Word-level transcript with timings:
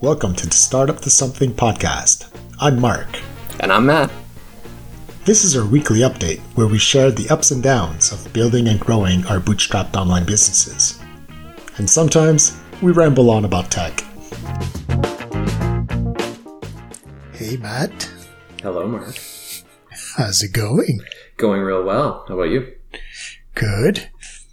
Welcome 0.00 0.36
to 0.36 0.46
the 0.46 0.54
Startup 0.54 1.00
to 1.00 1.10
Something 1.10 1.52
podcast. 1.52 2.30
I'm 2.60 2.80
Mark. 2.80 3.08
And 3.58 3.72
I'm 3.72 3.86
Matt. 3.86 4.12
This 5.24 5.42
is 5.42 5.56
our 5.56 5.66
weekly 5.66 6.00
update 6.00 6.38
where 6.54 6.68
we 6.68 6.78
share 6.78 7.10
the 7.10 7.28
ups 7.30 7.50
and 7.50 7.60
downs 7.60 8.12
of 8.12 8.32
building 8.32 8.68
and 8.68 8.78
growing 8.78 9.26
our 9.26 9.40
bootstrapped 9.40 9.96
online 9.96 10.24
businesses. 10.24 11.00
And 11.78 11.90
sometimes 11.90 12.60
we 12.80 12.92
ramble 12.92 13.28
on 13.28 13.44
about 13.44 13.72
tech. 13.72 14.04
Hey, 17.32 17.56
Matt. 17.56 18.08
Hello, 18.62 18.86
Mark. 18.86 19.16
How's 20.16 20.44
it 20.44 20.52
going? 20.52 21.00
Going 21.38 21.60
real 21.60 21.82
well. 21.82 22.24
How 22.28 22.34
about 22.34 22.50
you? 22.50 22.72
Good. 23.54 24.10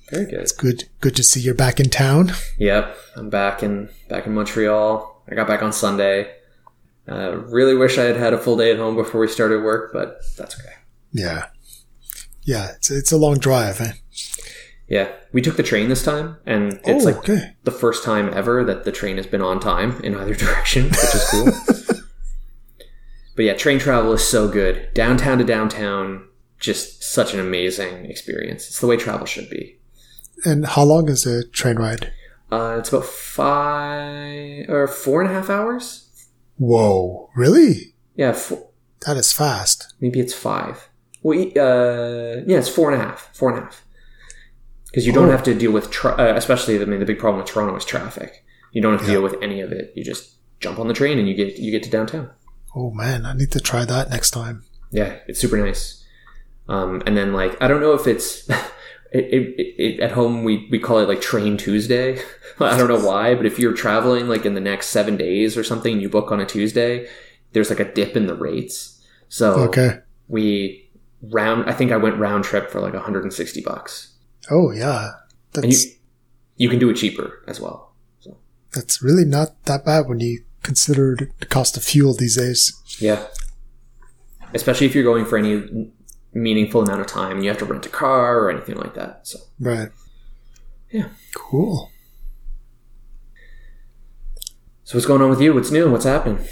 Very 0.10 0.26
good. 0.26 0.40
It's 0.40 0.52
good. 0.52 0.86
Good 1.02 1.16
to 1.16 1.24
see 1.24 1.40
you're 1.40 1.54
back 1.54 1.80
in 1.80 1.92
town. 1.92 2.32
Yep, 2.58 2.98
I'm 3.16 3.30
back 3.30 3.62
in 3.62 3.90
back 4.10 4.26
in 4.26 4.34
Montreal. 4.34 5.15
I 5.30 5.36
got 5.36 5.48
back 5.48 5.64
on 5.64 5.74
Sunday. 5.74 6.32
Uh, 7.08 7.38
really 7.38 7.76
wish 7.76 7.98
I 7.98 8.04
had 8.04 8.18
had 8.18 8.34
a 8.34 8.38
full 8.38 8.58
day 8.58 8.72
at 8.72 8.78
home 8.78 8.96
before 8.96 9.22
we 9.22 9.28
started 9.28 9.64
work, 9.64 9.92
but 9.94 10.22
that's 10.38 10.60
okay. 10.60 10.74
Yeah. 11.12 11.48
Yeah, 12.44 12.72
it's, 12.76 12.92
it's 12.92 13.12
a 13.12 13.18
long 13.18 13.38
drive. 13.38 13.82
Eh? 13.82 13.94
Yeah, 14.88 15.12
we 15.34 15.42
took 15.42 15.58
the 15.58 15.64
train 15.64 15.90
this 15.90 16.04
time, 16.04 16.38
and 16.46 16.80
it's 16.84 17.06
oh, 17.06 17.10
like 17.10 17.18
okay. 17.18 17.56
the 17.64 17.72
first 17.72 18.04
time 18.04 18.32
ever 18.34 18.64
that 18.64 18.84
the 18.84 18.92
train 18.92 19.18
has 19.18 19.26
been 19.26 19.42
on 19.42 19.60
time 19.60 20.00
in 20.02 20.16
either 20.16 20.36
direction, 20.36 20.86
which 20.86 21.16
is 21.16 21.28
cool. 21.30 21.46
but 23.36 23.46
yeah, 23.46 23.54
train 23.54 23.80
travel 23.80 24.14
is 24.14 24.28
so 24.28 24.48
good. 24.48 24.94
Downtown 24.94 25.40
to 25.40 25.44
downtown, 25.44 26.28
just 26.60 27.04
such 27.04 27.34
an 27.34 27.40
amazing 27.40 28.06
experience. 28.06 28.68
It's 28.68 28.80
the 28.80 28.88
way 28.88 28.98
travel 28.98 29.26
should 29.26 29.50
be. 29.50 29.80
And 30.44 30.66
how 30.66 30.84
long 30.84 31.10
is 31.10 31.26
a 31.26 31.48
train 31.48 31.78
ride? 31.78 32.12
Uh, 32.56 32.78
it's 32.80 32.90
about 32.90 33.06
five 33.06 34.70
or 34.70 34.88
four 34.88 35.22
and 35.22 35.30
a 35.30 35.34
half 35.34 35.50
hours. 35.50 35.88
Whoa, 36.58 37.30
really? 37.36 37.94
Yeah, 38.16 38.32
four, 38.34 38.70
That 39.06 39.18
is 39.18 39.34
fast. 39.34 39.94
maybe 40.00 40.20
it's 40.20 40.34
five. 40.34 40.90
Well, 41.22 41.38
e- 41.40 41.54
uh, 41.58 42.44
yeah, 42.50 42.60
it's 42.60 42.70
four 42.70 42.92
and 42.92 43.02
a 43.02 43.06
half. 43.06 43.30
Four 43.36 43.50
and 43.50 43.60
a 43.60 43.62
half. 43.64 43.84
Because 44.86 45.06
you 45.06 45.12
don't 45.14 45.28
Oh. 45.30 45.32
have 45.32 45.44
to 45.44 45.54
deal 45.54 45.72
with, 45.72 45.90
tra- 45.92 46.16
uh, 46.18 46.34
especially 46.36 46.82
I 46.82 46.86
mean, 46.86 47.00
the 47.00 47.06
big 47.06 47.20
problem 47.20 47.42
with 47.44 47.52
Toronto 47.52 47.76
is 47.76 47.84
traffic. 47.86 48.44
You 48.72 48.82
don't 48.82 48.94
have 48.94 49.02
to 49.02 49.08
Yeah. 49.08 49.14
deal 49.16 49.24
with 49.24 49.36
any 49.42 49.60
of 49.62 49.72
it. 49.72 49.92
You 49.96 50.04
just 50.06 50.24
jump 50.62 50.80
on 50.80 50.88
the 50.88 50.94
train 50.94 51.20
and 51.20 51.28
you 51.28 51.36
get 51.36 51.58
you 51.58 51.72
get 51.72 51.84
to 51.84 51.90
downtown. 51.90 52.30
Oh 52.76 52.92
man, 52.92 53.26
I 53.26 53.34
need 53.34 53.52
to 53.52 53.60
try 53.60 53.84
that 53.86 54.10
next 54.10 54.32
time. 54.32 54.64
Yeah, 54.92 55.12
it's 55.28 55.40
super 55.40 55.58
nice. 55.58 56.04
Um, 56.70 57.02
and 57.06 57.16
then 57.18 57.34
like 57.34 57.54
I 57.62 57.68
don't 57.68 57.82
know 57.82 57.94
if 57.94 58.08
it's 58.08 58.48
it, 59.12 59.26
it, 59.26 59.76
it, 59.82 60.00
at 60.00 60.12
home 60.12 60.44
we 60.44 60.68
we 60.72 60.80
call 60.80 61.00
it 61.00 61.08
like 61.08 61.22
Train 61.22 61.58
Tuesday. 61.58 62.20
I 62.60 62.78
don't 62.78 62.88
know 62.88 63.06
why, 63.06 63.36
but 63.36 63.46
if 63.46 63.60
you're 63.60 63.74
traveling 63.74 64.28
like 64.28 64.46
in 64.46 64.54
the 64.54 64.62
next 64.62 64.88
seven 64.88 65.18
days 65.18 65.58
or 65.58 65.64
something, 65.64 66.00
you 66.00 66.10
book 66.10 66.32
on 66.32 66.40
a 66.40 66.46
Tuesday. 66.46 67.08
There's 67.54 67.70
like 67.70 67.80
a 67.80 67.92
dip 67.94 68.16
in 68.18 68.28
the 68.28 68.36
rates. 68.36 69.02
So 69.30 69.54
Okay. 69.70 70.00
we 70.28 70.90
round. 71.22 71.70
I 71.70 71.74
think 71.74 71.92
I 71.92 71.98
went 71.98 72.18
round 72.18 72.44
trip 72.44 72.70
for 72.70 72.80
like 72.82 72.94
160 72.94 73.62
bucks, 73.62 74.14
Oh 74.52 74.72
yeah, 74.72 75.12
and 75.56 75.72
you 75.72 75.80
you 76.58 76.70
can 76.70 76.80
do 76.80 76.90
it 76.90 76.96
cheaper 76.96 77.44
as 77.48 77.60
well. 77.60 77.94
So 78.20 78.38
that's 78.74 79.02
really 79.02 79.26
not 79.26 79.62
that 79.66 79.84
bad 79.86 80.08
when 80.08 80.20
you 80.20 80.44
consider 80.64 81.18
the 81.40 81.46
cost 81.46 81.78
of 81.78 81.84
fuel 81.84 82.14
these 82.14 82.36
days. 82.38 82.74
yeah, 83.00 83.26
especially 84.54 84.88
if 84.88 84.96
you're 84.96 85.04
going 85.04 85.26
for 85.26 85.38
any 85.38 85.92
meaningful 86.36 86.84
amount 86.84 87.00
of 87.02 87.08
time 87.08 87.38
and 87.38 87.44
you 87.44 87.50
have 87.50 87.58
to 87.58 87.66
rent 87.66 87.86
a 87.86 87.90
car 87.90 88.40
or 88.40 88.52
anything 88.52 88.76
like 88.76 88.94
that. 88.94 89.22
So 89.26 89.40
Right. 89.60 89.90
Yeah. 90.92 91.08
Cool. 91.34 91.90
so 94.84 94.98
what's 94.98 95.06
going 95.08 95.22
on 95.22 95.30
with 95.30 95.42
you? 95.42 95.54
What's 95.54 95.72
new? 95.72 95.90
What's 95.90 96.06
happened? 96.06 96.48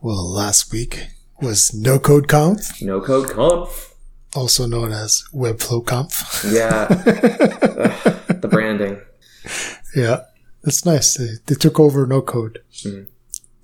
Well, 0.00 0.24
last 0.32 0.72
week 0.72 1.08
was 1.42 1.74
No 1.74 1.98
Code 1.98 2.28
Conf, 2.28 2.80
No 2.80 3.00
code 3.00 3.28
conf. 3.30 3.94
also 4.34 4.66
known 4.66 4.92
as 4.92 5.24
Webflow 5.34 5.84
Conf. 5.84 6.44
Yeah, 6.50 6.86
Ugh, 6.90 8.40
the 8.40 8.48
branding. 8.48 9.00
yeah, 9.94 10.20
that's 10.62 10.84
nice. 10.86 11.16
They, 11.16 11.28
they 11.46 11.54
took 11.54 11.78
over 11.78 12.06
No 12.06 12.22
Code. 12.22 12.60
Mhm. 12.72 13.08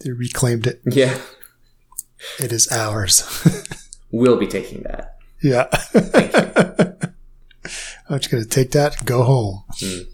They 0.00 0.10
reclaimed 0.10 0.66
it. 0.66 0.81
Yeah, 0.84 1.16
It 2.38 2.52
is 2.52 2.69
ours. 2.70 3.22
we'll 4.16 4.37
be 4.38 4.47
taking 4.47 4.82
that. 4.82 5.16
yeah. 5.43 5.66
I'm 8.09 8.19
just 8.21 8.31
gonna 8.31 8.44
take 8.44 8.71
that 8.72 8.99
and 8.99 9.06
go 9.06 9.22
home. 9.25 9.65
Mm. 9.81 10.06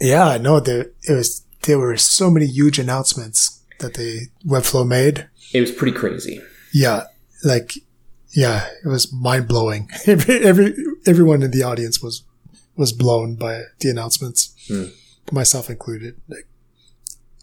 Yeah, 0.00 0.26
I 0.26 0.38
know 0.38 0.60
there 0.60 0.86
it 1.02 1.12
was 1.12 1.44
there 1.64 1.78
were 1.78 1.96
so 1.96 2.30
many 2.30 2.46
huge 2.46 2.78
announcements 2.78 3.60
that 3.80 3.94
the 3.94 4.28
Webflow 4.46 4.86
made. 4.86 5.28
It 5.52 5.60
was 5.60 5.70
pretty 5.70 5.96
crazy. 5.96 6.40
Yeah, 6.72 7.04
like 7.44 7.74
yeah, 8.30 8.66
it 8.84 8.88
was 8.88 9.12
mind 9.12 9.48
blowing. 9.48 9.90
Every, 10.06 10.42
every 10.44 10.74
everyone 11.06 11.42
in 11.42 11.50
the 11.50 11.62
audience 11.62 12.00
was 12.02 12.22
was 12.76 12.92
blown 12.92 13.34
by 13.36 13.62
the 13.80 13.90
announcements, 13.90 14.54
Hmm. 14.68 14.84
myself 15.32 15.68
included. 15.68 16.14
Like, 16.28 16.46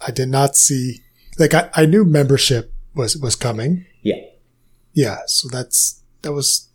I 0.05 0.09
did 0.11 0.29
not 0.29 0.55
see 0.55 1.01
like 1.37 1.53
I, 1.53 1.69
I 1.75 1.85
knew 1.85 2.03
membership 2.03 2.73
was 2.95 3.15
was 3.17 3.35
coming. 3.35 3.85
Yeah. 4.01 4.21
Yeah, 5.03 5.19
so 5.27 5.47
that's 5.47 6.01
that 6.23 6.33
was 6.33 6.69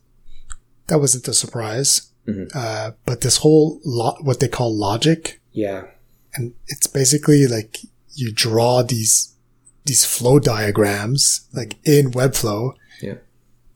that 0.87 0.99
wasn't 1.01 1.27
a 1.29 1.35
surprise. 1.35 1.91
Mhm. 2.29 2.47
Uh, 2.55 2.93
but 3.05 3.21
this 3.23 3.39
whole 3.39 3.81
lot, 3.85 4.23
what 4.25 4.39
they 4.39 4.47
call 4.49 4.71
logic, 4.89 5.41
Yeah, 5.53 5.83
and 6.37 6.55
it's 6.69 6.87
basically 6.87 7.47
like 7.49 7.73
you 8.15 8.29
draw 8.33 8.83
these 8.85 9.15
these 9.85 10.05
flow 10.05 10.39
diagrams 10.39 11.23
like 11.53 11.73
in 11.85 12.13
Webflow, 12.13 12.75
Yeah. 13.03 13.19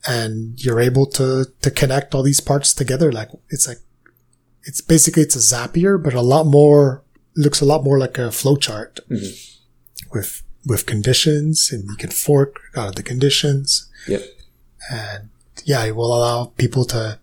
and 0.07 0.57
you're 0.63 0.79
able 0.89 1.07
to 1.19 1.27
to 1.63 1.69
connect 1.81 2.15
all 2.15 2.23
these 2.23 2.39
parts 2.51 2.73
together. 2.73 3.11
Like 3.11 3.29
it's 3.49 3.67
like 3.67 3.81
it's 4.63 4.79
basically 4.93 5.23
it's 5.23 5.35
a 5.35 5.39
Zapier, 5.51 6.01
but 6.01 6.13
a 6.13 6.21
lot 6.33 6.45
more 6.45 7.03
looks 7.35 7.59
a 7.61 7.65
lot 7.71 7.83
more 7.83 7.99
like 7.99 8.17
a 8.17 8.31
flow 8.31 8.55
chart 8.55 8.93
Mhm. 9.11 9.31
with 10.13 10.31
with 10.71 10.85
conditions, 10.93 11.69
and 11.71 11.83
you 11.89 11.97
can 11.97 12.11
fork 12.11 12.51
out 12.77 12.89
of 12.89 12.95
the 12.95 13.03
conditions, 13.11 13.87
yep, 14.07 14.23
and 14.91 15.29
yeah, 15.65 15.83
it 15.85 15.95
will 15.95 16.15
allow 16.15 16.45
people 16.57 16.85
to 16.85 17.19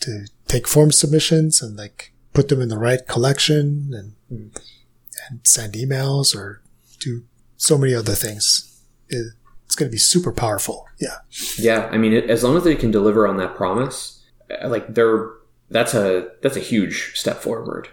to 0.00 0.26
take 0.48 0.66
form 0.68 0.90
submissions 0.92 1.62
and 1.62 1.76
like 1.76 2.12
put 2.32 2.48
them 2.48 2.60
in 2.60 2.68
the 2.68 2.78
right 2.78 3.06
collection 3.06 3.90
and 3.94 4.12
Mm. 4.32 4.56
and 5.28 5.40
send 5.44 5.74
emails 5.74 6.34
or 6.34 6.62
do 6.98 7.24
so 7.58 7.76
many 7.76 7.94
other 7.94 8.14
things. 8.14 8.80
It, 9.10 9.34
it's 9.66 9.74
going 9.74 9.90
to 9.90 9.92
be 9.92 9.98
super 9.98 10.32
powerful. 10.32 10.86
Yeah. 10.98 11.18
yeah. 11.58 11.88
I 11.92 11.98
mean, 11.98 12.14
as 12.14 12.42
long 12.42 12.56
as 12.56 12.64
they 12.64 12.74
can 12.74 12.90
deliver 12.90 13.26
on 13.26 13.36
that 13.36 13.54
promise, 13.54 14.22
uh, 14.62 14.68
like 14.68 14.94
they're 14.94 15.28
that's 15.70 15.94
a 15.94 16.28
that's 16.42 16.56
a 16.56 16.60
huge 16.60 17.12
step 17.14 17.38
forward. 17.42 17.88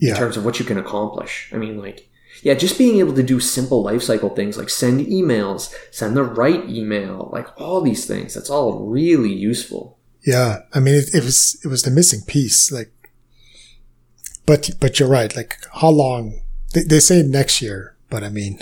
in 0.00 0.14
terms 0.14 0.36
of 0.36 0.44
what 0.44 0.58
you 0.58 0.64
can 0.64 0.78
accomplish. 0.78 1.50
I 1.52 1.56
mean, 1.58 1.78
like, 1.80 2.08
yeah, 2.42 2.54
just 2.54 2.78
being 2.78 2.98
able 2.98 3.14
to 3.14 3.22
do 3.22 3.40
simple 3.40 3.84
lifecycle 3.84 4.34
things 4.34 4.56
like 4.56 4.70
send 4.70 5.06
emails, 5.06 5.72
send 5.90 6.16
the 6.16 6.22
right 6.22 6.68
email, 6.68 7.28
like 7.32 7.48
all 7.60 7.80
these 7.80 8.06
things. 8.06 8.34
That's 8.34 8.50
all 8.50 8.86
really 8.86 9.32
useful. 9.32 9.98
Yeah. 10.22 10.60
I 10.74 10.80
mean, 10.80 10.94
it, 10.94 11.14
it 11.14 11.24
was, 11.24 11.60
it 11.64 11.68
was 11.68 11.82
the 11.82 11.90
missing 11.90 12.20
piece. 12.26 12.70
Like, 12.70 12.92
but, 14.46 14.70
but 14.80 14.98
you're 14.98 15.08
right. 15.08 15.34
Like 15.34 15.56
how 15.80 15.90
long 15.90 16.40
they, 16.74 16.82
they 16.82 17.00
say 17.00 17.22
next 17.22 17.60
year, 17.62 17.96
but 18.10 18.22
I 18.24 18.28
mean, 18.28 18.60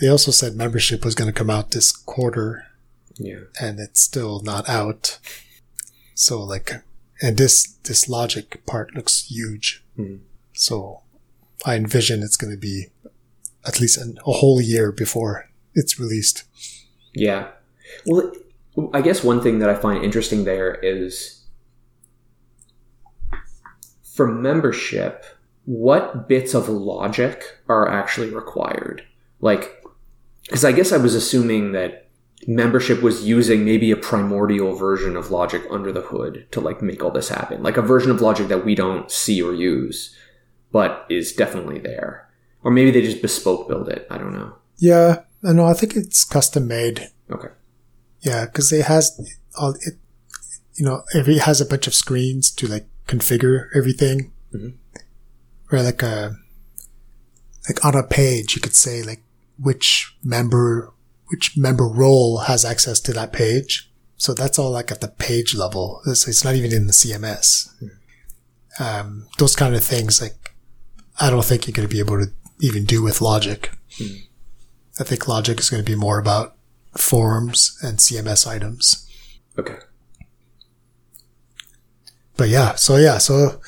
they 0.00 0.08
also 0.08 0.30
said 0.30 0.54
membership 0.54 1.04
was 1.04 1.14
going 1.14 1.32
to 1.32 1.38
come 1.38 1.50
out 1.50 1.70
this 1.70 1.92
quarter 1.92 2.66
Yeah. 3.16 3.40
and 3.60 3.78
it's 3.80 4.00
still 4.00 4.40
not 4.42 4.68
out. 4.68 5.18
So 6.14 6.42
like, 6.42 6.72
and 7.22 7.36
this, 7.36 7.66
this 7.84 8.08
logic 8.08 8.64
part 8.66 8.94
looks 8.94 9.28
huge. 9.30 9.82
Mhm. 9.98 10.20
So 10.52 11.00
I 11.64 11.76
envision 11.76 12.22
it's 12.22 12.36
going 12.36 12.52
to 12.52 12.58
be 12.58 12.88
at 13.66 13.80
least 13.80 13.98
an, 13.98 14.18
a 14.26 14.32
whole 14.32 14.60
year 14.60 14.92
before 14.92 15.48
it's 15.74 15.98
released. 15.98 16.44
Yeah. 17.14 17.48
Well, 18.06 18.32
I 18.92 19.02
guess 19.02 19.22
one 19.22 19.40
thing 19.40 19.60
that 19.60 19.70
I 19.70 19.74
find 19.74 20.04
interesting 20.04 20.44
there 20.44 20.74
is 20.74 21.44
for 24.14 24.26
membership, 24.26 25.24
what 25.64 26.28
bits 26.28 26.54
of 26.54 26.68
logic 26.68 27.58
are 27.68 27.88
actually 27.88 28.30
required? 28.30 29.02
Like, 29.40 29.84
because 30.44 30.64
I 30.64 30.72
guess 30.72 30.92
I 30.92 30.98
was 30.98 31.14
assuming 31.14 31.72
that 31.72 32.08
membership 32.46 33.02
was 33.02 33.24
using 33.24 33.64
maybe 33.64 33.90
a 33.90 33.96
primordial 33.96 34.74
version 34.74 35.16
of 35.16 35.30
logic 35.30 35.62
under 35.70 35.90
the 35.92 36.02
hood 36.02 36.46
to 36.52 36.60
like 36.60 36.82
make 36.82 37.02
all 37.02 37.10
this 37.10 37.28
happen, 37.28 37.62
like 37.62 37.76
a 37.76 37.82
version 37.82 38.10
of 38.10 38.20
logic 38.20 38.48
that 38.48 38.64
we 38.64 38.74
don't 38.74 39.10
see 39.10 39.42
or 39.42 39.54
use, 39.54 40.14
but 40.70 41.06
is 41.08 41.32
definitely 41.32 41.78
there. 41.78 42.23
Or 42.64 42.70
maybe 42.70 42.90
they 42.90 43.02
just 43.02 43.22
bespoke 43.22 43.68
build 43.68 43.88
it. 43.88 44.06
I 44.10 44.18
don't 44.18 44.32
know. 44.32 44.54
Yeah. 44.78 45.20
I 45.44 45.52
know. 45.52 45.66
I 45.66 45.74
think 45.74 45.94
it's 45.94 46.24
custom 46.24 46.66
made. 46.66 47.10
Okay. 47.30 47.48
Yeah, 48.22 48.46
because 48.46 48.72
it 48.72 48.86
has 48.86 49.20
all 49.56 49.74
it. 49.82 49.94
You 50.74 50.84
know, 50.84 51.02
every 51.14 51.38
has 51.38 51.60
a 51.60 51.66
bunch 51.66 51.86
of 51.86 51.94
screens 51.94 52.50
to 52.52 52.66
like 52.66 52.86
configure 53.06 53.68
everything. 53.76 54.32
Mhm. 54.52 54.74
Or 55.70 55.82
like 55.82 56.02
a 56.02 56.36
like 57.68 57.84
on 57.84 57.94
a 57.94 58.02
page, 58.02 58.54
you 58.56 58.62
could 58.62 58.74
say 58.74 59.02
like 59.02 59.22
which 59.58 60.16
member, 60.24 60.92
which 61.26 61.56
member 61.56 61.86
role 61.86 62.38
has 62.38 62.64
access 62.64 62.98
to 63.00 63.12
that 63.12 63.32
page. 63.32 63.90
So 64.16 64.32
that's 64.34 64.58
all 64.58 64.70
like 64.70 64.90
at 64.90 65.00
the 65.00 65.08
page 65.08 65.54
level. 65.54 66.00
It's, 66.06 66.26
it's 66.26 66.44
not 66.44 66.54
even 66.54 66.72
in 66.72 66.86
the 66.86 66.92
CMS. 66.92 67.68
Um, 68.80 69.26
those 69.38 69.54
kind 69.54 69.74
of 69.74 69.84
things, 69.84 70.20
like, 70.20 70.54
I 71.20 71.30
don't 71.30 71.44
think 71.44 71.66
you're 71.66 71.72
going 71.74 71.88
to 71.88 71.92
be 71.92 72.00
able 72.00 72.18
to 72.18 72.32
even 72.64 72.84
do 72.84 73.02
with 73.02 73.20
logic. 73.20 73.70
Hmm. 73.98 74.14
I 75.00 75.04
think 75.04 75.26
logic 75.28 75.58
is 75.60 75.70
going 75.70 75.84
to 75.84 75.90
be 75.90 75.96
more 75.98 76.18
about 76.18 76.56
forms 76.96 77.76
and 77.82 77.98
CMS 77.98 78.46
items. 78.46 79.08
Okay. 79.58 79.76
But 82.36 82.48
yeah, 82.48 82.74
so 82.74 82.96
yeah, 82.96 83.18
so, 83.18 83.60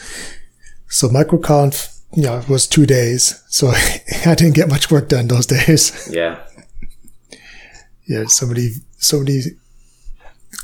so 0.89 1.09
MicroConf, 1.09 2.01
you 2.15 2.23
know, 2.23 2.39
it 2.39 2.49
was 2.49 2.67
two 2.67 2.87
days. 2.87 3.43
So 3.49 3.69
I 4.27 4.35
didn't 4.35 4.55
get 4.55 4.69
much 4.69 4.91
work 4.91 5.09
done 5.09 5.29
those 5.29 5.47
days. 5.59 6.09
Yeah. 6.11 6.41
yeah, 8.07 8.25
so 8.27 8.47
many, 8.47 8.69
so 8.99 9.19
many 9.21 9.41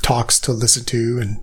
talks 0.01 0.39
to 0.41 0.51
listen 0.51 0.83
to 0.85 1.19
and, 1.21 1.37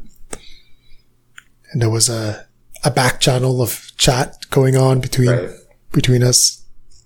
and 1.73 1.81
there 1.81 1.91
was 1.91 2.09
a, 2.09 2.47
a 2.85 2.91
back 2.91 3.21
channel 3.21 3.63
of 3.63 3.93
chat 3.97 4.37
going 4.51 4.77
on 4.77 5.01
between, 5.01 5.31
Right. 5.31 5.51
between 5.93 6.23
us, 6.23 6.60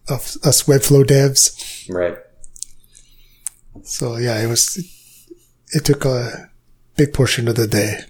of 0.09 0.37
us 0.45 0.65
Webflow 0.65 1.05
devs. 1.05 1.89
Right. 1.89 2.17
So 3.83 4.17
yeah, 4.17 4.43
it 4.43 4.49
was, 4.49 5.29
it 5.73 5.85
took 5.85 6.05
a 6.05 6.51
big 6.97 7.13
portion 7.13 7.49
of 7.49 7.57
the 7.57 7.67
day. 7.67 8.01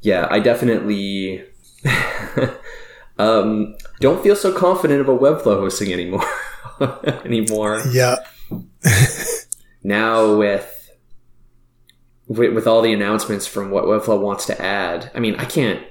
Yeah, 0.00 0.28
I 0.30 0.38
definitely 0.38 1.44
um, 3.18 3.76
don't 4.00 4.22
feel 4.22 4.36
so 4.36 4.52
confident 4.52 5.00
about 5.00 5.20
Webflow 5.20 5.58
hosting 5.58 5.92
anymore. 5.92 6.24
anymore. 7.24 7.82
Yeah. 7.90 8.16
Now 9.82 10.36
with, 10.36 10.90
with 12.26 12.52
with 12.52 12.66
all 12.66 12.82
the 12.82 12.92
announcements 12.92 13.46
from 13.46 13.70
what 13.70 13.84
Webflow 13.84 14.20
wants 14.20 14.44
to 14.46 14.60
add, 14.60 15.10
I 15.14 15.20
mean, 15.20 15.36
I 15.36 15.44
can't 15.44 15.82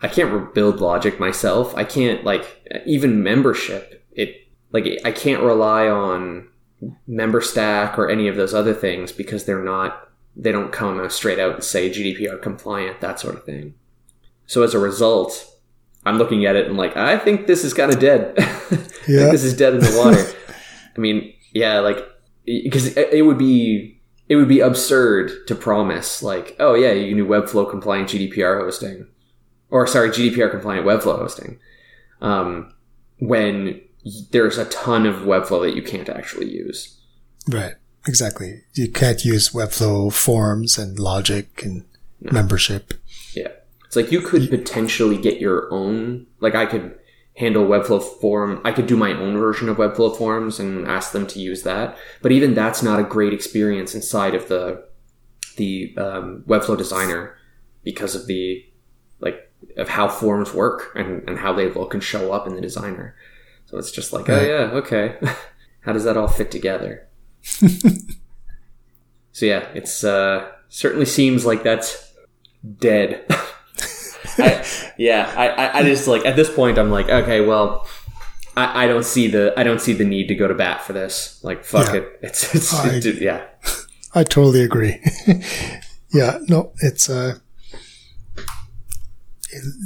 I 0.00 0.08
can't 0.08 0.32
rebuild 0.32 0.80
logic 0.80 1.18
myself. 1.18 1.74
I 1.76 1.84
can't 1.84 2.24
like 2.24 2.62
even 2.86 3.22
membership. 3.22 4.04
It 4.12 4.48
like 4.72 4.86
I 5.04 5.12
can't 5.12 5.42
rely 5.42 5.88
on 5.88 6.48
Memberstack 7.08 7.98
or 7.98 8.08
any 8.08 8.28
of 8.28 8.36
those 8.36 8.54
other 8.54 8.74
things 8.74 9.12
because 9.12 9.44
they're 9.44 9.62
not 9.62 10.08
they 10.36 10.52
don't 10.52 10.70
come 10.70 11.08
straight 11.10 11.40
out 11.40 11.54
and 11.54 11.64
say 11.64 11.90
GDPR 11.90 12.40
compliant 12.40 13.00
that 13.00 13.18
sort 13.18 13.34
of 13.34 13.44
thing. 13.44 13.74
So 14.46 14.62
as 14.62 14.72
a 14.72 14.78
result, 14.78 15.46
I'm 16.06 16.16
looking 16.16 16.46
at 16.46 16.54
it 16.54 16.68
and 16.68 16.76
like 16.76 16.96
I 16.96 17.18
think 17.18 17.46
this 17.46 17.64
is 17.64 17.74
kind 17.74 17.92
of 17.92 18.00
dead. 18.00 18.36
Yeah. 19.08 19.30
this 19.30 19.42
is 19.42 19.56
dead 19.56 19.72
in 19.72 19.80
the 19.80 19.96
water. 19.96 20.22
I 20.96 21.00
mean, 21.00 21.32
yeah, 21.54 21.78
like 21.78 22.06
because 22.44 22.94
it 22.94 23.24
would 23.24 23.38
be 23.38 24.02
it 24.28 24.36
would 24.36 24.48
be 24.48 24.60
absurd 24.60 25.46
to 25.46 25.54
promise 25.54 26.22
like, 26.22 26.54
oh 26.58 26.74
yeah, 26.74 26.92
you 26.92 27.08
can 27.08 27.16
do 27.16 27.26
Webflow 27.26 27.70
compliant 27.70 28.10
GDPR 28.10 28.60
hosting, 28.60 29.06
or 29.70 29.86
sorry, 29.86 30.10
GDPR 30.10 30.50
compliant 30.50 30.86
Webflow 30.86 31.18
hosting, 31.18 31.58
um, 32.20 32.72
when 33.18 33.80
there's 34.30 34.58
a 34.58 34.64
ton 34.66 35.06
of 35.06 35.16
Webflow 35.16 35.62
that 35.62 35.76
you 35.76 35.82
can't 35.82 36.08
actually 36.08 36.50
use. 36.50 36.98
Right. 37.48 37.74
Exactly. 38.06 38.62
You 38.74 38.90
can't 38.90 39.24
use 39.24 39.50
Webflow 39.50 40.12
forms 40.12 40.78
and 40.78 40.98
logic 40.98 41.62
and 41.64 41.84
membership. 42.20 42.94
Yeah. 43.34 43.48
It's 43.84 43.96
like 43.96 44.12
you 44.12 44.20
could 44.20 44.48
potentially 44.50 45.18
get 45.18 45.40
your 45.40 45.72
own, 45.72 46.26
like 46.40 46.54
I 46.54 46.66
could 46.66 46.98
handle 47.36 47.66
Webflow 47.66 48.02
form. 48.20 48.60
I 48.64 48.72
could 48.72 48.86
do 48.86 48.96
my 48.96 49.12
own 49.12 49.36
version 49.36 49.68
of 49.68 49.76
Webflow 49.76 50.16
forms 50.16 50.58
and 50.58 50.86
ask 50.86 51.12
them 51.12 51.26
to 51.28 51.38
use 51.38 51.62
that. 51.62 51.96
But 52.22 52.32
even 52.32 52.54
that's 52.54 52.82
not 52.82 53.00
a 53.00 53.04
great 53.04 53.32
experience 53.32 53.94
inside 53.94 54.34
of 54.34 54.48
the, 54.48 54.84
the 55.56 55.94
um, 55.96 56.44
Webflow 56.46 56.76
designer 56.76 57.36
because 57.84 58.14
of 58.14 58.26
the, 58.26 58.64
of 59.78 59.88
how 59.88 60.08
forms 60.08 60.52
work 60.52 60.92
and, 60.94 61.22
and 61.28 61.38
how 61.38 61.52
they 61.52 61.70
look 61.70 61.94
and 61.94 62.02
show 62.02 62.32
up 62.32 62.46
in 62.46 62.54
the 62.54 62.60
designer. 62.60 63.14
So 63.66 63.78
it's 63.78 63.90
just 63.92 64.12
like, 64.12 64.28
oh 64.28 64.40
yeah, 64.40 64.70
okay. 64.78 65.16
how 65.80 65.92
does 65.92 66.04
that 66.04 66.16
all 66.16 66.28
fit 66.28 66.50
together? 66.50 67.06
so 69.32 69.46
yeah, 69.46 69.68
it's, 69.74 70.04
uh, 70.04 70.50
certainly 70.68 71.06
seems 71.06 71.46
like 71.46 71.62
that's 71.62 72.12
dead. 72.78 73.24
I, 74.38 74.64
yeah, 74.98 75.32
I, 75.36 75.48
I, 75.48 75.78
I 75.78 75.82
just 75.84 76.06
like 76.06 76.24
at 76.26 76.36
this 76.36 76.52
point 76.52 76.78
I'm 76.78 76.90
like, 76.90 77.08
okay, 77.08 77.40
well, 77.40 77.88
I, 78.56 78.84
I 78.84 78.86
don't 78.86 79.04
see 79.04 79.26
the 79.28 79.52
I 79.56 79.62
don't 79.64 79.80
see 79.80 79.92
the 79.92 80.04
need 80.04 80.28
to 80.28 80.34
go 80.34 80.46
to 80.48 80.54
bat 80.54 80.82
for 80.82 80.92
this. 80.92 81.42
Like, 81.42 81.64
fuck 81.64 81.88
Yeah. 81.88 82.00
it, 82.00 82.18
it's 82.22 82.54
it's 82.54 82.74
I- 82.74 82.94
it- 82.94 83.20
yeah, 83.20 83.44
I 84.14 84.24
totally 84.24 84.62
agree. 84.62 85.00
yeah. 86.12 86.38
No, 86.48 86.72
it's, 86.82 87.08
uh, 87.10 87.38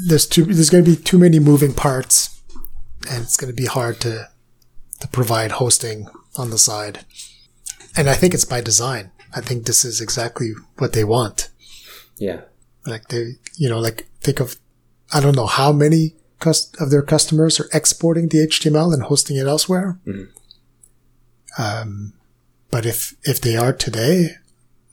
there's 0.08 0.26
too, 0.26 0.44
there's 0.44 0.70
going 0.70 0.84
to 0.84 0.90
be 0.90 0.96
too 0.96 1.18
many 1.18 1.38
moving 1.38 1.72
parts 1.72 2.42
and 3.10 3.22
it's 3.22 3.36
going 3.36 3.52
to 3.52 3.56
be 3.56 3.66
hard 3.66 4.00
to, 4.00 4.28
to 5.00 5.08
provide 5.08 5.52
hosting 5.52 6.06
on 6.36 6.50
the 6.50 6.58
side. 6.58 7.04
And 7.96 8.08
I 8.08 8.14
think 8.14 8.34
it's 8.34 8.44
by 8.44 8.60
design. 8.60 9.10
I 9.34 9.40
think 9.40 9.64
this 9.66 9.84
is 9.84 10.00
exactly 10.00 10.52
what 10.78 10.92
they 10.92 11.04
want. 11.04 11.50
yeah, 12.18 12.42
Like 12.86 13.08
they, 13.08 13.36
you 13.56 13.68
know, 13.68 13.78
like 13.80 14.06
think 14.20 14.40
of, 14.40 14.56
I 15.12 15.20
don't 15.20 15.36
know 15.36 15.46
how 15.46 15.72
many 15.72 16.16
of 16.80 16.90
their 16.90 17.02
customers 17.02 17.60
are 17.60 17.68
exporting 17.72 18.28
the 18.28 18.46
HTML 18.46 18.92
and 18.92 19.04
hosting 19.04 19.36
it 19.36 19.46
elsewhere. 19.46 19.98
Um, 21.58 22.14
but 22.70 22.86
if, 22.86 23.14
if 23.24 23.40
they 23.40 23.56
are 23.56 23.72
today, 23.72 24.36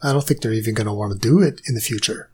I 0.03 0.11
don't 0.13 0.25
think 0.25 0.41
they're 0.41 0.53
even 0.53 0.73
going 0.75 0.87
to 0.87 0.93
want 0.93 1.13
to 1.13 1.19
do 1.19 1.41
it 1.41 1.61
in 1.67 1.75
the 1.75 1.81
future. 1.81 2.28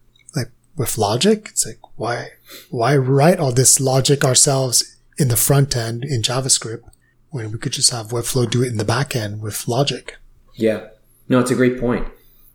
With 0.77 0.97
logic, 0.97 1.49
it's 1.51 1.65
like, 1.65 1.79
why, 1.95 2.31
why 2.69 2.97
write 2.97 3.39
all 3.39 3.53
this 3.53 3.79
logic 3.79 4.25
ourselves 4.25 4.97
in 5.17 5.29
the 5.29 5.37
front 5.37 5.75
end 5.75 6.03
in 6.03 6.21
JavaScript 6.21 6.83
when 7.29 7.51
we 7.51 7.57
could 7.57 7.71
just 7.71 7.91
have 7.91 8.07
Webflow 8.07 8.49
do 8.49 8.61
it 8.63 8.67
in 8.67 8.77
the 8.77 8.83
back 8.85 9.15
end 9.15 9.41
with 9.41 9.67
logic? 9.67 10.17
yeah. 10.55 10.87
No, 11.27 11.39
it's 11.39 11.49
a 11.49 11.55
great 11.55 11.79
point, 11.79 12.07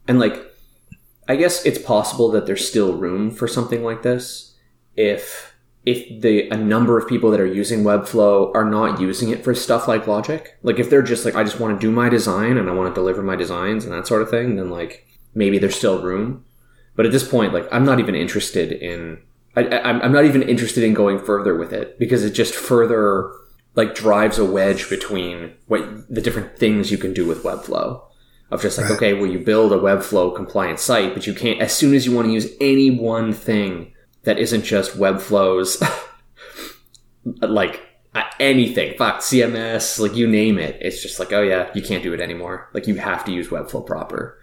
and 0.06 0.20
like, 0.20 0.40
I 1.26 1.34
guess 1.34 1.66
it's 1.66 1.78
possible 1.78 2.30
that 2.30 2.46
there's 2.46 2.68
still 2.68 2.92
room 2.96 3.32
for 3.32 3.48
something 3.48 3.82
like 3.82 4.02
this 4.02 4.54
if 4.96 5.54
if 5.84 6.20
the 6.22 6.48
a 6.50 6.56
number 6.56 6.98
of 6.98 7.08
people 7.08 7.30
that 7.30 7.40
are 7.40 7.46
using 7.46 7.82
Webflow 7.82 8.54
are 8.54 8.64
not 8.64 9.00
using 9.00 9.30
it 9.30 9.42
for 9.42 9.54
stuff 9.54 9.88
like 9.88 10.06
Logic. 10.06 10.56
Like, 10.62 10.78
if 10.78 10.90
they're 10.90 11.02
just 11.02 11.24
like, 11.24 11.34
I 11.34 11.42
just 11.42 11.58
want 11.58 11.80
to 11.80 11.84
do 11.84 11.90
my 11.90 12.08
design 12.08 12.58
and 12.58 12.68
I 12.68 12.72
want 12.74 12.94
to 12.94 13.00
deliver 13.00 13.22
my 13.22 13.34
designs 13.34 13.84
and 13.84 13.92
that 13.92 14.06
sort 14.06 14.22
of 14.22 14.30
thing, 14.30 14.56
then 14.56 14.70
like 14.70 15.06
maybe 15.34 15.58
there's 15.58 15.74
still 15.74 16.02
room. 16.02 16.44
But 16.96 17.06
at 17.06 17.12
this 17.12 17.26
point, 17.28 17.52
like 17.52 17.68
I'm 17.72 17.84
not 17.84 18.00
even 18.00 18.14
interested 18.14 18.72
in. 18.72 19.22
I, 19.56 19.64
I, 19.64 19.88
I'm 19.88 20.02
I'm 20.02 20.12
not 20.12 20.24
even 20.24 20.42
interested 20.42 20.84
in 20.84 20.94
going 20.94 21.18
further 21.18 21.56
with 21.56 21.72
it 21.72 21.98
because 21.98 22.24
it 22.24 22.30
just 22.32 22.54
further 22.54 23.32
like 23.74 23.94
drives 23.94 24.38
a 24.38 24.44
wedge 24.44 24.90
between 24.90 25.52
what 25.66 26.12
the 26.12 26.20
different 26.20 26.58
things 26.58 26.90
you 26.90 26.98
can 26.98 27.14
do 27.14 27.26
with 27.26 27.42
Webflow. 27.42 28.02
Of 28.50 28.62
just 28.62 28.78
like, 28.78 28.88
Right. 28.88 28.96
okay, 28.96 29.14
well, 29.14 29.30
you 29.30 29.38
build 29.38 29.72
a 29.72 29.78
Webflow 29.78 30.34
compliant 30.34 30.80
site, 30.80 31.14
but 31.14 31.24
you 31.24 31.34
can't. 31.34 31.60
As 31.60 31.72
soon 31.72 31.94
as 31.94 32.04
you 32.04 32.12
want 32.12 32.26
to 32.26 32.32
use 32.32 32.48
any 32.60 32.90
one 32.90 33.32
thing 33.32 33.92
that 34.24 34.40
isn't 34.40 34.64
just 34.64 34.98
Webflow's, 34.98 35.80
like 37.40 37.80
anything, 38.40 38.96
fuck 38.98 39.20
CMS, 39.20 40.00
like 40.00 40.16
you 40.16 40.26
name 40.26 40.58
it, 40.58 40.76
it's 40.80 41.00
just 41.00 41.20
like, 41.20 41.32
oh 41.32 41.42
yeah, 41.42 41.70
you 41.74 41.82
can't 41.82 42.02
do 42.02 42.12
it 42.12 42.20
anymore. 42.20 42.68
Like 42.74 42.86
you 42.88 42.96
have 42.96 43.24
to 43.26 43.32
use 43.32 43.48
Webflow 43.48 43.86
proper, 43.86 44.38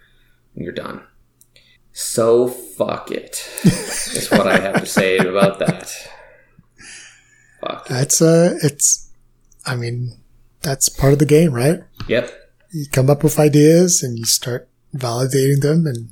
and 0.54 0.64
you're 0.64 0.72
done. 0.72 1.02
So 2.00 2.46
fuck 2.46 3.10
it. 3.10 3.44
is 3.64 4.28
what 4.30 4.46
I 4.46 4.60
have 4.60 4.78
to 4.80 4.86
say 4.86 5.18
about 5.18 5.58
that. 5.58 5.92
Fuck. 7.60 7.88
That's, 7.88 8.22
uh, 8.22 8.54
it's, 8.62 9.10
I 9.66 9.74
mean, 9.74 10.12
that's 10.62 10.88
part 10.88 11.12
of 11.12 11.18
the 11.18 11.26
game, 11.26 11.52
right? 11.52 11.80
Yep. 12.06 12.32
you 12.70 12.86
come 12.92 13.10
up 13.10 13.24
with 13.24 13.40
ideas 13.40 14.00
and 14.04 14.16
you 14.16 14.24
start 14.26 14.68
validating 14.94 15.60
them 15.60 15.86
and 15.88 16.10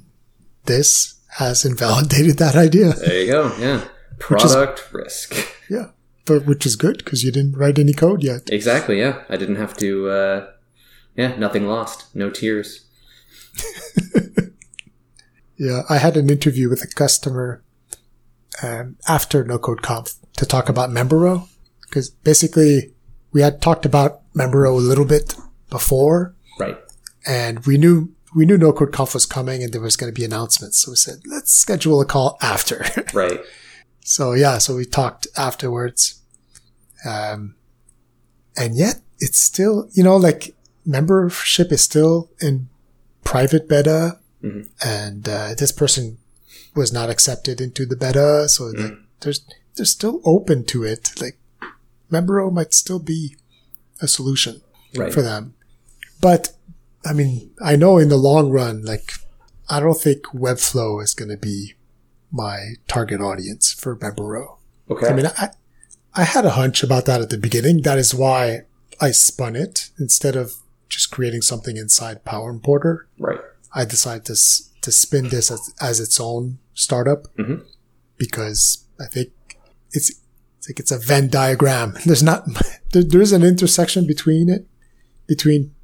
this 0.65 1.15
has 1.39 1.65
invalidated 1.65 2.39
that 2.39 2.57
idea 2.57 2.93
There 2.95 3.21
you 3.21 3.31
go. 3.31 3.57
Yeah. 3.57 3.85
Which 4.27 4.43
is- 4.45 4.53
Product 4.55 4.93
risk. 4.93 5.37
yeah 5.71 5.91
but 6.25 6.47
which 6.47 6.67
is 6.67 6.75
good 6.75 6.99
because 6.99 7.23
you 7.23 7.31
didn't 7.31 7.57
write 7.57 7.79
any 7.79 7.93
code 7.93 8.25
yet 8.25 8.51
Exactly. 8.51 8.99
Yeah. 8.99 9.23
I 9.29 9.37
didn't 9.37 9.57
have 9.57 9.77
to. 9.77 10.09
Uh, 10.11 10.47
yeah. 11.17 11.37
Nothing 11.37 11.69
lost. 11.69 12.13
No 12.17 12.29
tears. 12.31 12.87
yeah 15.59 15.83
i 15.89 15.99
had 15.99 16.17
an 16.17 16.29
interview 16.31 16.69
with 16.69 16.83
a 16.83 16.87
customer 16.87 17.63
um, 18.63 18.97
after 19.09 19.45
no 19.45 19.59
code 19.59 19.83
conf 19.83 20.15
to 20.37 20.47
talk 20.47 20.69
about 20.69 20.91
member 20.91 21.41
because 21.83 22.11
basically 22.11 22.93
we 23.33 23.43
had 23.43 23.61
talked 23.61 23.85
about 23.85 24.21
member 24.35 24.65
a 24.65 24.73
little 24.75 25.05
bit 25.05 25.35
before 25.71 26.35
Right. 26.59 26.79
and 27.27 27.65
we 27.67 27.77
knew 27.79 28.13
we 28.35 28.47
knew 28.47 28.57
no 28.59 28.73
code 28.73 28.93
conf 28.93 29.15
was 29.15 29.27
coming 29.27 29.63
and 29.63 29.73
there 29.73 29.81
was 29.81 29.97
going 29.97 30.13
to 30.13 30.19
be 30.19 30.25
announcements 30.25 30.79
so 30.83 30.93
we 30.93 30.97
said 30.97 31.17
let's 31.27 31.53
schedule 31.53 32.01
a 32.01 32.07
call 32.07 32.39
after 32.43 32.85
Right. 33.15 33.41
So 34.09 34.35
yeah, 34.35 34.59
so 34.59 34.77
we 34.77 34.85
talked 34.85 35.27
afterwards. 35.37 36.23
Um, 37.05 37.57
and 38.57 38.77
yet 38.77 39.01
it's 39.19 39.41
still, 39.41 39.89
you 39.95 40.05
know, 40.05 40.17
like 40.17 40.55
membership 40.85 41.73
is 41.73 41.81
still 41.83 42.31
in 42.41 42.69
private 43.25 43.69
beta 43.69 44.21
Mhm. 44.43 44.69
and, 44.85 45.29
uh, 45.29 45.55
this 45.55 45.73
person 45.73 46.19
was 46.75 46.93
not 46.93 47.09
accepted 47.11 47.61
into 47.61 47.87
the 47.87 47.97
beta. 47.97 48.49
So 48.49 48.65
like, 48.67 48.93
there's, 49.21 49.41
they're 49.77 49.87
still 49.87 50.21
open 50.25 50.65
to 50.67 50.85
it. 50.85 51.21
Like 51.21 51.39
Membero 52.13 52.53
might 52.53 52.75
still 52.75 52.99
be 52.99 53.37
a 54.01 54.07
solution 54.09 54.61
Right. 54.95 55.13
for 55.13 55.23
them. 55.23 55.55
But 56.21 56.53
I 57.05 57.13
mean, 57.13 57.51
I 57.63 57.77
know 57.77 57.99
in 57.99 58.09
the 58.09 58.17
long 58.17 58.51
run, 58.51 58.85
like, 58.85 59.13
I 59.69 59.81
don't 59.81 60.01
think 60.01 60.23
Webflow 60.35 61.03
is 61.03 61.15
going 61.15 61.29
to 61.31 61.37
be 61.37 61.75
my 62.33 62.75
target 62.89 63.21
audience 63.21 63.73
for 63.73 63.97
Membero. 63.97 64.57
Okay. 64.91 65.07
I 65.09 65.13
mean, 65.15 65.27
I, 65.39 65.51
I 66.15 66.25
had 66.25 66.45
a 66.45 66.51
hunch 66.51 66.83
about 66.83 67.05
that 67.07 67.21
at 67.21 67.31
the 67.31 67.39
beginning. 67.39 67.83
That 67.83 67.99
is 67.99 68.15
why 68.15 68.63
I 69.01 69.11
spun 69.13 69.55
it 69.57 69.91
instead 69.99 70.35
of 70.37 70.55
just 70.89 71.11
creating 71.11 71.43
something 71.43 71.77
inside 71.77 72.25
Power 72.25 72.51
Importer. 72.51 73.07
right. 73.19 73.41
I 73.77 73.85
decided 73.85 74.25
to 74.27 74.37
to 74.83 74.91
spin 74.93 75.29
this 75.29 75.51
as, 75.51 75.75
as 75.81 76.01
its 76.01 76.19
own 76.21 76.59
startup 76.75 77.21
Mhm. 77.37 77.65
because 78.17 78.85
I 79.01 79.07
think 79.07 79.31
it's, 79.93 80.11
it's 80.59 80.69
like 80.69 80.81
it's 80.81 80.93
a 80.93 80.99
Venn 80.99 81.29
diagram. 81.29 81.95
There's 82.07 82.23
not 82.23 82.47
there, 82.93 83.03
there 83.05 83.21
is 83.21 83.33
an 83.33 83.43
intersection 83.43 84.07
between 84.07 84.49
it 84.49 84.67
between 85.27 85.75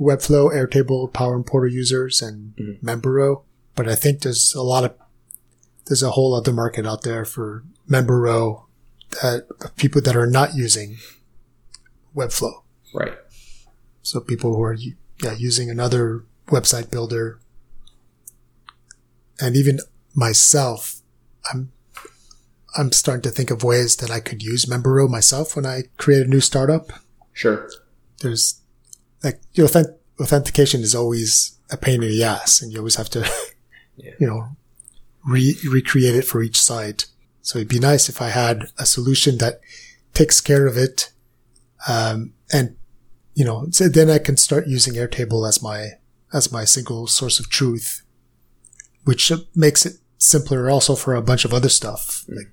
Webflow, 0.00 0.50
Airtable, 0.52 1.12
Power 1.12 1.34
Importer 1.36 1.68
users, 1.68 2.22
and 2.22 2.54
Mhm. 2.56 2.80
Membero. 2.82 3.42
But 3.76 3.88
I 3.88 3.94
think 3.94 4.20
there's 4.22 4.54
a 4.54 4.62
lot 4.62 4.84
of 4.84 4.92
there's 5.86 6.02
a 6.02 6.12
whole 6.12 6.34
other 6.34 6.52
market 6.52 6.86
out 6.86 7.02
there 7.02 7.24
for 7.24 7.64
Membero 7.88 8.62
that 9.22 9.46
people 9.76 10.00
that 10.02 10.16
are 10.16 10.26
not 10.38 10.54
using 10.54 10.96
Webflow. 12.16 12.62
Right. 12.94 13.14
So 14.02 14.20
people 14.20 14.54
who 14.54 14.62
are 14.62 14.74
yeah, 15.22 15.34
using 15.36 15.70
another 15.70 16.24
website 16.48 16.90
builder. 16.90 17.40
And 19.40 19.56
even 19.56 19.80
myself, 20.14 21.00
I'm, 21.52 21.72
I'm 22.76 22.92
starting 22.92 23.22
to 23.22 23.30
think 23.30 23.50
of 23.50 23.62
ways 23.64 23.96
that 23.96 24.10
I 24.10 24.20
could 24.20 24.42
use 24.42 24.64
Membero 24.66 25.08
myself 25.08 25.56
when 25.56 25.66
I 25.66 25.84
create 25.96 26.26
a 26.26 26.30
new 26.30 26.40
startup. 26.40 26.90
Sure. 27.32 27.68
There's 28.20 28.60
like, 29.22 29.40
your 29.52 29.66
authentic, 29.66 29.96
authentication 30.20 30.82
is 30.82 30.94
always 30.94 31.58
a 31.70 31.76
pain 31.76 32.02
in 32.02 32.08
the 32.10 32.22
ass 32.22 32.62
and 32.62 32.72
you 32.72 32.78
always 32.78 32.96
have 32.96 33.10
to, 33.10 33.28
Yeah. 33.96 34.12
you 34.18 34.26
know, 34.26 34.48
re- 35.26 35.56
recreate 35.68 36.14
it 36.16 36.24
for 36.26 36.42
each 36.42 36.60
site. 36.60 37.06
So 37.42 37.58
it'd 37.58 37.68
be 37.68 37.78
nice 37.78 38.08
if 38.08 38.20
I 38.22 38.28
had 38.28 38.66
a 38.78 38.86
solution 38.86 39.38
that 39.38 39.60
takes 40.14 40.40
care 40.40 40.66
of 40.66 40.76
it. 40.76 41.10
Um, 41.88 42.32
and 42.52 42.76
you 43.34 43.44
know, 43.44 43.66
so 43.70 43.88
then 43.88 44.08
I 44.10 44.18
can 44.18 44.36
start 44.36 44.66
using 44.68 44.94
Airtable 44.94 45.46
as 45.48 45.60
my, 45.62 45.90
as 46.34 46.52
my 46.52 46.64
single 46.64 47.06
source 47.06 47.38
of 47.40 47.48
truth, 47.48 48.02
which 49.04 49.32
makes 49.54 49.86
it 49.86 49.94
simpler 50.18 50.68
also 50.68 50.94
for 50.96 51.14
a 51.14 51.22
bunch 51.22 51.44
of 51.44 51.54
other 51.54 51.68
stuff. 51.68 52.24
Mm. 52.28 52.36
Like, 52.36 52.52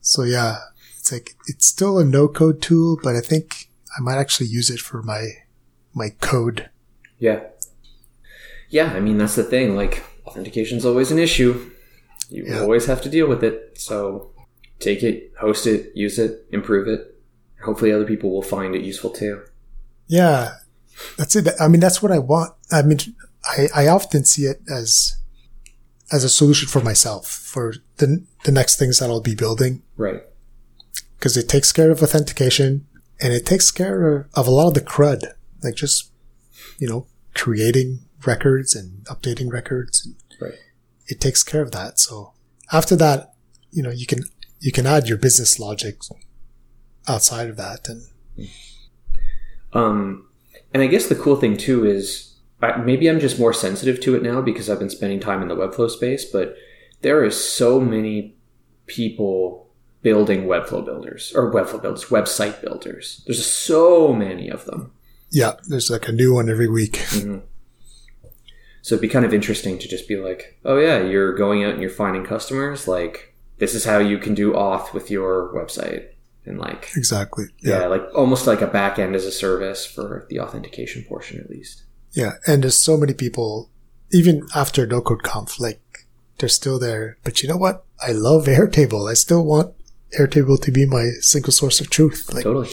so 0.00 0.22
yeah, 0.22 0.56
it's 0.96 1.12
like, 1.12 1.36
it's 1.46 1.66
still 1.66 1.98
a 1.98 2.04
no 2.04 2.26
code 2.26 2.62
tool, 2.62 2.98
but 3.02 3.14
I 3.14 3.20
think 3.20 3.68
I 3.96 4.00
might 4.00 4.16
actually 4.18 4.46
use 4.46 4.70
it 4.70 4.80
for 4.80 5.02
my, 5.02 5.28
my 5.94 6.08
code. 6.20 6.70
Yeah. 7.18 7.40
Yeah, 8.70 8.92
I 8.94 9.00
mean 9.00 9.18
that's 9.18 9.34
the 9.36 9.44
thing. 9.44 9.76
Like 9.76 10.02
authentication's 10.26 10.84
always 10.86 11.10
an 11.10 11.18
issue. 11.18 11.70
You 12.30 12.44
Yeah. 12.46 12.60
always 12.60 12.86
have 12.86 13.02
to 13.02 13.08
deal 13.08 13.28
with 13.28 13.44
it. 13.44 13.78
So 13.78 14.30
take 14.78 15.02
it, 15.02 15.32
host 15.38 15.66
it, 15.66 15.92
use 15.94 16.18
it, 16.18 16.46
improve 16.50 16.88
it. 16.88 17.14
Hopefully 17.64 17.92
other 17.92 18.04
people 18.04 18.30
will 18.30 18.42
find 18.42 18.74
it 18.74 18.82
useful 18.82 19.10
too. 19.10 19.42
Yeah, 20.06 20.54
that's 21.16 21.36
it. 21.36 21.48
I 21.60 21.68
mean, 21.68 21.80
that's 21.80 22.02
what 22.02 22.12
I 22.12 22.18
want. 22.18 22.54
I 22.70 22.82
mean, 22.82 22.98
I, 23.44 23.68
I 23.74 23.86
often 23.88 24.24
see 24.24 24.42
it 24.42 24.60
as, 24.70 25.16
as 26.10 26.24
a 26.24 26.28
solution 26.28 26.68
for 26.68 26.80
myself 26.80 27.26
for 27.28 27.74
the, 27.98 28.24
the 28.44 28.52
next 28.52 28.78
things 28.78 28.98
that 28.98 29.10
I'll 29.10 29.20
be 29.20 29.34
building. 29.34 29.82
Right. 29.96 30.22
because 31.18 31.36
it 31.36 31.48
takes 31.48 31.72
care 31.72 31.90
of 31.90 32.02
authentication 32.02 32.86
and 33.20 33.32
it 33.32 33.44
takes 33.44 33.70
care 33.70 34.16
of, 34.16 34.26
of 34.34 34.46
a 34.46 34.50
lot 34.50 34.68
of 34.68 34.74
the 34.74 34.80
crud, 34.80 35.22
like 35.62 35.74
just, 35.74 36.10
you 36.78 36.88
know, 36.88 37.06
creating 37.34 38.00
records 38.26 38.74
and 38.76 39.04
updating 39.06 39.50
records. 39.52 40.08
Right. 40.40 40.54
It 41.06 41.20
takes 41.20 41.42
care 41.42 41.62
of 41.62 41.72
that. 41.72 41.98
So 41.98 42.32
after 42.72 42.94
that, 42.96 43.34
you 43.70 43.82
know, 43.82 43.90
you 43.90 44.06
can, 44.06 44.20
you 44.60 44.70
can 44.72 44.86
add 44.86 45.08
your 45.08 45.18
business 45.18 45.58
logic 45.58 45.98
outside 47.08 47.48
of 47.48 47.56
that. 47.56 47.88
And 47.88 48.02
Um, 49.72 50.28
and 50.72 50.82
I 50.82 50.86
guess 50.86 51.06
the 51.08 51.14
cool 51.14 51.36
thing 51.36 51.56
too 51.56 51.84
is 51.86 52.34
I, 52.62 52.76
maybe 52.78 53.08
I'm 53.08 53.20
just 53.20 53.38
more 53.38 53.52
sensitive 53.52 54.00
to 54.00 54.14
it 54.16 54.22
now 54.22 54.40
because 54.40 54.68
I've 54.68 54.78
been 54.80 54.90
spending 54.90 55.20
time 55.20 55.42
in 55.42 55.48
the 55.48 55.56
Webflow 55.56 55.90
space, 55.90 56.24
but 56.24 56.56
there 57.02 57.24
is 57.24 57.36
so 57.42 57.80
many 57.80 58.36
people 58.86 59.68
building 60.02 60.44
Webflow 60.46 60.84
builders 60.84 61.32
or 61.34 61.52
Webflow 61.52 61.80
builders, 61.82 62.04
website 62.06 62.60
builders. 62.62 63.22
There's 63.26 63.44
so 63.46 64.12
many 64.12 64.48
of 64.48 64.64
them. 64.64 64.92
yeah, 65.30 65.52
there's 65.68 65.90
like 65.90 66.08
a 66.08 66.12
new 66.12 66.34
one 66.34 66.48
every 66.48 66.68
week. 66.68 66.92
Mhm. 67.10 67.42
So 68.82 68.94
it'd 68.94 69.02
be 69.02 69.08
kind 69.08 69.26
of 69.26 69.34
interesting 69.34 69.78
to 69.78 69.88
just 69.88 70.08
be 70.08 70.16
like, 70.16 70.58
oh 70.64 70.78
yeah, 70.78 71.02
you're 71.02 71.34
going 71.34 71.62
out 71.64 71.72
and 71.74 71.82
you're 71.82 71.90
finding 71.90 72.24
customers. 72.24 72.88
Like 72.88 73.34
this 73.58 73.74
is 73.74 73.84
how 73.84 73.98
you 73.98 74.16
can 74.18 74.34
do 74.34 74.52
auth 74.52 74.94
with 74.94 75.10
your 75.10 75.52
website, 75.52 76.06
and 76.48 76.58
like 76.58 76.88
Exactly. 76.96 77.46
yeah, 77.60 77.80
Yeah. 77.80 77.86
like 77.86 78.02
almost 78.14 78.46
like 78.46 78.60
a 78.62 78.66
back 78.66 78.98
end 78.98 79.14
as 79.14 79.24
a 79.26 79.32
service 79.32 79.84
for 79.86 80.26
the 80.30 80.40
authentication 80.40 81.04
portion 81.04 81.38
at 81.40 81.50
least. 81.50 81.82
Yeah. 82.12 82.32
And 82.46 82.62
there's 82.62 82.76
so 82.80 82.96
many 82.96 83.14
people, 83.14 83.70
even 84.12 84.46
after 84.54 84.86
no 84.86 85.00
code 85.00 85.22
conf, 85.22 85.60
like 85.60 85.80
they're 86.38 86.48
still 86.48 86.78
there. 86.78 87.18
But 87.24 87.42
you 87.42 87.48
know 87.48 87.56
what? 87.56 87.84
I 88.00 88.12
love 88.12 88.46
Airtable. 88.46 89.10
I 89.10 89.14
still 89.14 89.44
want 89.44 89.74
Airtable 90.18 90.60
to 90.62 90.70
be 90.72 90.86
my 90.86 91.10
single 91.20 91.52
source 91.52 91.80
of 91.80 91.90
truth. 91.90 92.32
Like, 92.32 92.44
Totally. 92.44 92.70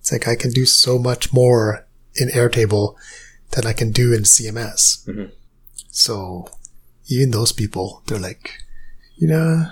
It's 0.00 0.12
like 0.12 0.28
I 0.28 0.36
can 0.36 0.50
do 0.52 0.64
so 0.64 0.98
much 0.98 1.32
more 1.32 1.86
in 2.14 2.28
Airtable 2.28 2.94
than 3.52 3.66
I 3.66 3.72
can 3.72 3.90
do 3.90 4.12
in 4.14 4.22
CMS. 4.24 5.04
Mhm. 5.06 5.30
So 5.90 6.48
even 7.08 7.30
those 7.32 7.52
people, 7.52 8.02
they're 8.06 8.18
like, 8.20 8.50
you 9.16 9.26
know, 9.26 9.66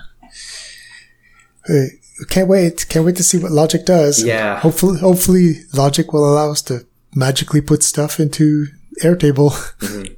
hey, 1.66 1.86
can't 2.28 2.48
wait, 2.48 2.86
can't 2.88 3.04
wait 3.04 3.16
to 3.16 3.22
see 3.22 3.38
what 3.38 3.52
Logic 3.52 3.84
does. 3.84 4.22
Yeah. 4.24 4.58
Hopefully, 4.60 4.98
hopefully 5.00 5.60
Logic 5.74 6.12
will 6.12 6.28
allow 6.28 6.50
us 6.50 6.62
to 6.62 6.86
magically 7.14 7.60
put 7.60 7.82
stuff 7.82 8.18
into 8.20 8.66
Airtable. 9.02 9.52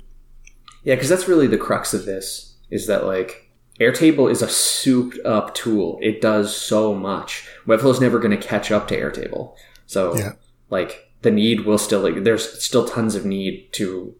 Yeah, 0.84 0.94
because 0.94 1.10
that's 1.10 1.28
really 1.28 1.48
the 1.48 1.58
crux 1.58 1.92
of 1.92 2.06
this 2.06 2.54
is 2.70 2.86
that 2.86 3.04
like 3.04 3.50
Airtable 3.78 4.30
is 4.30 4.40
a 4.40 4.48
souped 4.48 5.18
up 5.22 5.54
tool. 5.54 5.98
It 6.00 6.22
does 6.22 6.56
so 6.56 6.94
much. 6.94 7.46
Webflow 7.66 7.90
is 7.90 8.00
never 8.00 8.18
going 8.18 8.30
to 8.30 8.46
catch 8.46 8.70
up 8.70 8.88
to 8.88 8.98
Airtable. 8.98 9.54
So 9.86 10.16
Yeah. 10.16 10.32
like 10.70 11.10
the 11.20 11.30
need 11.30 11.66
will 11.66 11.76
still 11.76 12.00
like 12.00 12.24
there's 12.24 12.62
still 12.62 12.86
tons 12.88 13.14
of 13.16 13.26
need 13.26 13.70
to 13.72 14.14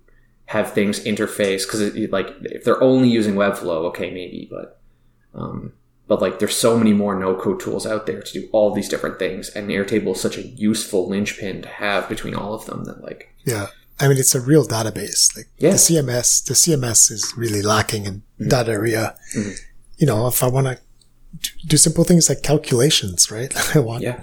have 0.47 0.73
things 0.75 1.01
interface 1.01 1.63
because 1.65 1.95
like 2.11 2.35
if 2.43 2.65
they're 2.65 2.83
only 2.83 3.09
using 3.09 3.35
Webflow, 3.35 3.85
okay, 3.87 4.11
maybe, 4.11 4.47
but 4.51 4.81
um, 5.35 5.73
but 6.09 6.21
like 6.21 6.39
there's 6.41 6.57
so 6.57 6.77
many 6.77 6.93
more 6.93 7.15
no 7.19 7.35
code 7.37 7.61
tools 7.61 7.87
out 7.87 8.07
there 8.07 8.21
to 8.23 8.33
do 8.33 8.49
all 8.53 8.73
these 8.75 8.89
different 8.89 9.19
things, 9.19 9.49
and 9.51 9.69
Airtable 9.71 10.13
is 10.17 10.21
such 10.21 10.37
a 10.39 10.43
useful 10.47 11.09
linchpin 11.09 11.63
to 11.63 11.69
have 11.69 12.09
between 12.09 12.35
all 12.35 12.55
of 12.55 12.65
them 12.67 12.85
that 12.85 13.03
like 13.03 13.33
yeah. 13.45 13.69
I 14.01 14.07
mean, 14.07 14.17
it's 14.19 14.35
a 14.37 14.41
real 14.41 14.65
database. 14.65 15.37
Like 15.37 15.49
Yeah. 15.59 15.71
the 15.73 15.77
CMS, 15.77 16.45
the 16.45 16.55
CMS 16.55 17.11
is 17.11 17.33
really 17.37 17.63
lacking 17.63 18.07
in 18.07 18.23
Mm-hmm. 18.41 18.49
that 18.51 18.69
area. 18.69 19.17
You 19.97 20.07
know, 20.07 20.29
if 20.29 20.43
I 20.45 20.47
want 20.47 20.69
to 20.69 20.79
do 21.67 21.77
simple 21.77 22.05
things 22.05 22.29
like 22.29 22.43
calculations, 22.45 23.31
right? 23.33 23.53
I 23.77 23.81
want 23.81 24.03
yeah. 24.05 24.23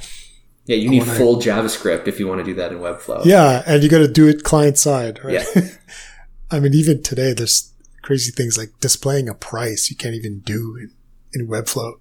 Yeah, 0.66 0.78
you 0.78 0.90
need 0.90 1.00
wanna- 1.00 1.16
full 1.16 1.36
JavaScript 1.42 2.08
if 2.08 2.20
you 2.20 2.28
want 2.28 2.40
to 2.40 2.46
do 2.46 2.54
that 2.56 2.72
in 2.72 2.80
Webflow. 2.80 3.24
Yeah, 3.26 3.62
and 3.68 3.84
you 3.84 3.90
got 3.90 4.00
to 4.00 4.08
do 4.08 4.28
it 4.28 4.44
client 4.44 4.78
side, 4.78 5.20
right? 5.24 5.46
Yeah. 5.56 5.62
I 6.52 6.60
mean, 6.62 6.74
even 6.74 7.04
today, 7.04 7.34
there's 7.34 7.72
crazy 8.02 8.32
things 8.32 8.58
like 8.58 8.70
displaying 8.80 9.28
a 9.28 9.34
price 9.36 9.90
you 9.90 9.96
can't 9.98 10.16
even 10.16 10.40
do 10.40 10.78
in, 10.80 10.92
in 11.36 11.48
Webflow. 11.48 11.96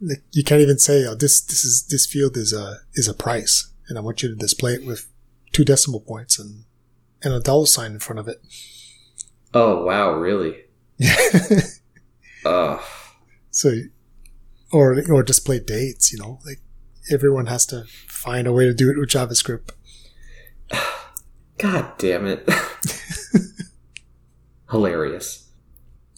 Like 0.00 0.22
you 0.30 0.44
can't 0.44 0.60
even 0.60 0.78
say, 0.78 1.06
"Oh, 1.06 1.14
this 1.14 1.40
this 1.40 1.64
is 1.64 1.86
this 1.88 2.06
field 2.06 2.36
is 2.36 2.52
a 2.52 2.80
is 2.94 3.08
a 3.08 3.14
price," 3.14 3.72
and 3.88 3.96
I 3.96 4.02
want 4.02 4.22
you 4.22 4.28
to 4.28 4.34
display 4.34 4.74
it 4.74 4.84
with 4.84 5.08
two 5.52 5.64
decimal 5.64 6.00
points 6.00 6.38
and 6.38 6.64
and 7.22 7.32
a 7.32 7.40
dollar 7.40 7.66
sign 7.66 7.92
in 7.92 7.98
front 7.98 8.20
of 8.20 8.28
it. 8.28 8.42
Oh 9.54 9.84
wow, 9.84 10.12
really? 10.12 10.64
Ugh. 12.44 12.80
so, 13.50 13.72
or 14.70 15.02
or 15.10 15.22
display 15.22 15.60
dates. 15.60 16.12
You 16.12 16.18
know, 16.18 16.40
like 16.44 16.60
everyone 17.10 17.46
has 17.46 17.64
to 17.66 17.84
find 18.06 18.46
a 18.46 18.52
way 18.52 18.66
to 18.66 18.74
do 18.74 18.90
it 18.90 18.98
with 18.98 19.08
JavaScript. 19.08 19.70
God 21.58 21.92
damn 21.96 22.26
it. 22.26 22.46
Hilarious. 24.70 25.45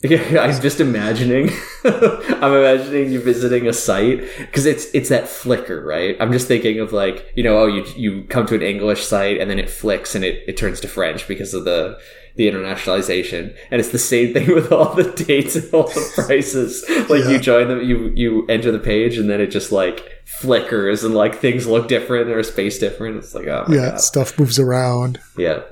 Yeah, 0.05 0.40
I'm 0.43 0.61
just 0.62 0.78
imagining. 0.81 1.50
I'm 1.85 2.52
imagining 2.55 3.11
you 3.11 3.21
visiting 3.21 3.67
a 3.67 3.73
site 3.73 4.21
because 4.38 4.64
it's 4.64 4.87
it's 4.95 5.09
that 5.09 5.26
flicker, 5.28 5.85
right? 5.85 6.17
I'm 6.21 6.31
just 6.31 6.47
thinking 6.47 6.78
of 6.78 6.93
like 6.93 7.33
you 7.35 7.43
know, 7.43 7.59
oh, 7.59 7.67
you 7.67 7.85
you 7.97 8.23
come 8.28 8.47
to 8.47 8.55
an 8.55 8.62
English 8.62 9.05
site 9.05 9.40
and 9.40 9.50
then 9.50 9.59
it 9.59 9.69
flicks 9.69 10.14
and 10.14 10.25
it, 10.25 10.45
it 10.47 10.57
turns 10.57 10.78
to 10.83 10.88
French 10.88 11.26
because 11.26 11.52
of 11.52 11.64
the 11.64 11.99
the 12.37 12.49
internationalization, 12.49 13.57
and 13.73 13.81
it's 13.81 13.88
the 13.88 13.99
same 13.99 14.33
thing 14.33 14.47
with 14.55 14.71
all 14.71 14.95
the 14.95 15.11
dates 15.11 15.57
and 15.57 15.75
all 15.75 15.88
the 15.88 16.12
prices. 16.14 16.85
Like 17.11 17.25
Yeah. 17.25 17.31
you 17.31 17.38
join 17.40 17.67
them, 17.67 17.83
you 17.83 18.12
you 18.14 18.47
enter 18.47 18.71
the 18.71 18.78
page, 18.78 19.19
and 19.19 19.28
then 19.28 19.40
it 19.40 19.49
just 19.49 19.73
like 19.73 20.07
flickers 20.25 21.02
and 21.02 21.12
like 21.17 21.35
things 21.40 21.67
look 21.67 21.88
different 21.88 22.31
or 22.31 22.40
space 22.45 22.78
different. 22.78 23.17
It's 23.17 23.35
like 23.35 23.49
oh 23.49 23.64
my 23.67 23.75
yeah, 23.75 23.90
god, 23.90 24.00
stuff 24.00 24.38
moves 24.38 24.61
around. 24.61 25.19
yeah, 25.37 25.62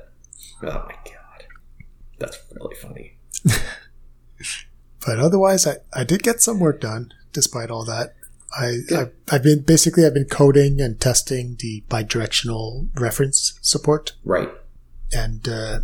oh 0.65 0.85
my 0.89 0.97
god, 1.05 1.45
that's 2.19 2.39
really 2.53 2.75
funny. 2.75 3.13
But 5.07 5.19
otherwise, 5.21 5.67
I, 5.67 5.77
I 5.95 6.03
did 6.05 6.23
get 6.25 6.43
some 6.43 6.59
work 6.59 6.81
done 6.81 7.13
despite 7.33 7.71
all 7.71 7.85
that. 7.85 8.15
I, 8.59 8.79
I 8.91 9.07
I've 9.31 9.43
been 9.43 9.63
basically 9.63 10.05
I've 10.05 10.15
been 10.15 10.25
coding 10.29 10.81
and 10.81 11.01
testing 11.01 11.57
the 11.61 11.85
bidirectional 11.89 12.89
reference 12.99 13.59
support, 13.63 14.13
Right. 14.25 14.51
and 15.13 15.47
uh, 15.49 15.81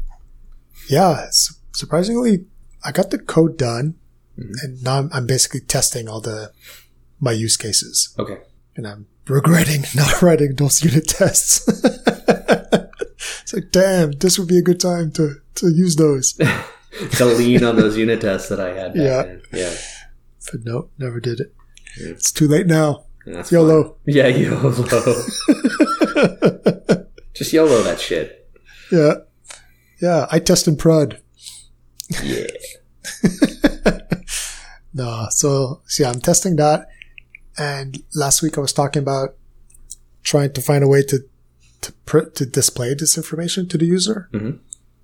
yeah, 0.89 1.27
su- 1.31 1.55
surprisingly, 1.73 2.47
I 2.85 2.91
got 2.93 3.11
the 3.11 3.19
code 3.19 3.57
done, 3.59 3.95
Mhm. 4.39 4.53
and 4.63 4.83
now 4.83 4.99
I'm, 4.99 5.11
I'm 5.13 5.27
basically 5.27 5.61
testing 5.61 6.09
all 6.09 6.21
the 6.21 6.53
my 7.21 7.33
use 7.33 7.57
cases, 7.57 8.15
Okay. 8.19 8.39
and 8.77 8.87
I'm 8.87 9.07
regretting 9.29 9.85
not 9.95 10.23
writing 10.23 10.55
those 10.57 10.83
unit 10.83 11.07
tests. 11.09 11.69
it's 13.43 13.53
like, 13.53 13.71
damn, 13.71 14.13
this 14.13 14.39
would 14.39 14.49
be 14.49 14.59
a 14.59 14.63
good 14.63 14.81
time 14.81 15.11
to 15.13 15.37
to 15.57 15.69
use 15.69 15.97
those. 15.97 16.39
to 17.13 17.25
lean 17.25 17.65
on 17.65 17.77
those 17.77 17.97
unit 17.97 18.21
tests 18.21 18.49
that 18.49 18.61
I 18.61 18.75
had. 18.75 18.95
Back 18.95 19.03
Yeah. 19.03 19.23
Then. 19.23 19.43
Yeah. 19.53 19.75
But 20.51 20.65
no, 20.65 20.89
never 20.99 21.21
did 21.21 21.41
it. 21.41 21.55
Yeah. 21.99 22.09
It's 22.11 22.33
too 22.33 22.49
late 22.49 22.67
now. 22.67 23.05
That's 23.27 23.53
YOLO. 23.53 23.83
fine. 23.85 23.93
Yeah, 24.07 24.27
YOLO. 24.29 24.73
Just 27.35 27.53
YOLO 27.53 27.83
that 27.83 28.01
shit. 28.01 28.49
Yeah. 28.91 29.15
Yeah, 30.01 30.27
I 30.31 30.39
test 30.41 30.67
in 30.69 30.77
prod. 30.77 31.21
Yeah. 32.23 32.47
No, 34.95 35.27
so, 35.31 35.81
so 35.87 36.03
yeah, 36.03 36.11
I'm 36.11 36.21
testing 36.21 36.57
that. 36.57 36.87
And 37.57 38.03
last 38.15 38.43
week 38.43 38.59
I 38.59 38.61
was 38.61 38.75
talking 38.75 39.01
about 39.03 39.37
trying 40.23 40.53
to 40.53 40.61
find 40.61 40.85
a 40.85 40.89
way 40.89 41.03
to 41.05 41.21
to 41.81 41.93
pr- 42.05 42.29
to 42.29 42.45
display 42.47 42.93
this 42.95 43.17
information 43.17 43.67
to 43.69 43.79
the 43.79 43.87
user. 43.87 44.29
Mm-hmm. 44.33 44.59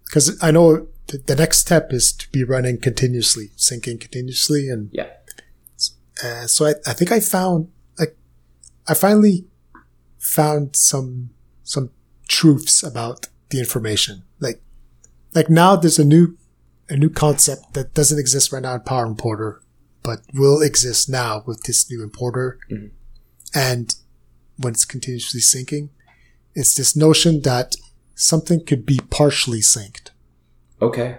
Because 0.05 0.37
I 0.43 0.51
know 0.51 0.89
the, 1.09 1.19
the 1.19 1.37
next 1.37 1.59
step 1.59 1.93
is 1.93 2.13
to 2.13 2.31
be 2.31 2.45
running 2.45 2.79
continuously, 2.79 3.49
syncing 3.57 4.01
continuously, 4.01 4.69
and 4.69 4.91
Yeah. 4.93 5.09
uh, 6.23 6.47
so 6.47 6.67
I, 6.67 6.75
I 6.87 6.93
think 6.93 7.11
I 7.13 7.21
found 7.21 7.69
like 7.99 8.17
I 8.87 8.95
finally 8.95 9.47
found 10.19 10.77
some 10.77 11.31
some 11.65 11.91
truths 12.29 12.83
about 12.83 13.27
the 13.51 13.59
information. 13.59 14.23
Like 14.41 14.61
like 15.35 15.49
now 15.51 15.77
there's 15.77 15.99
a 15.99 16.05
new 16.05 16.37
a 16.89 16.97
new 16.97 17.11
concept 17.11 17.75
that 17.75 17.95
doesn't 17.95 18.19
exist 18.19 18.53
right 18.53 18.63
now 18.63 18.75
in 18.75 18.81
Power 18.81 19.05
Importer, 19.07 19.61
but 20.03 20.21
will 20.35 20.63
exist 20.63 21.09
now 21.09 21.43
with 21.47 21.63
this 21.65 21.91
new 21.91 22.03
importer. 22.03 22.59
Mhm. 22.71 22.91
And 23.55 23.95
when 24.57 24.73
it's 24.75 24.85
continuously 24.85 25.41
syncing, 25.41 25.91
it's 26.55 26.75
this 26.75 26.97
notion 26.97 27.43
that 27.43 27.77
something 28.15 28.65
could 28.65 28.85
be 28.85 28.99
partially 29.11 29.61
synced. 29.61 30.11
Okay. 30.81 31.19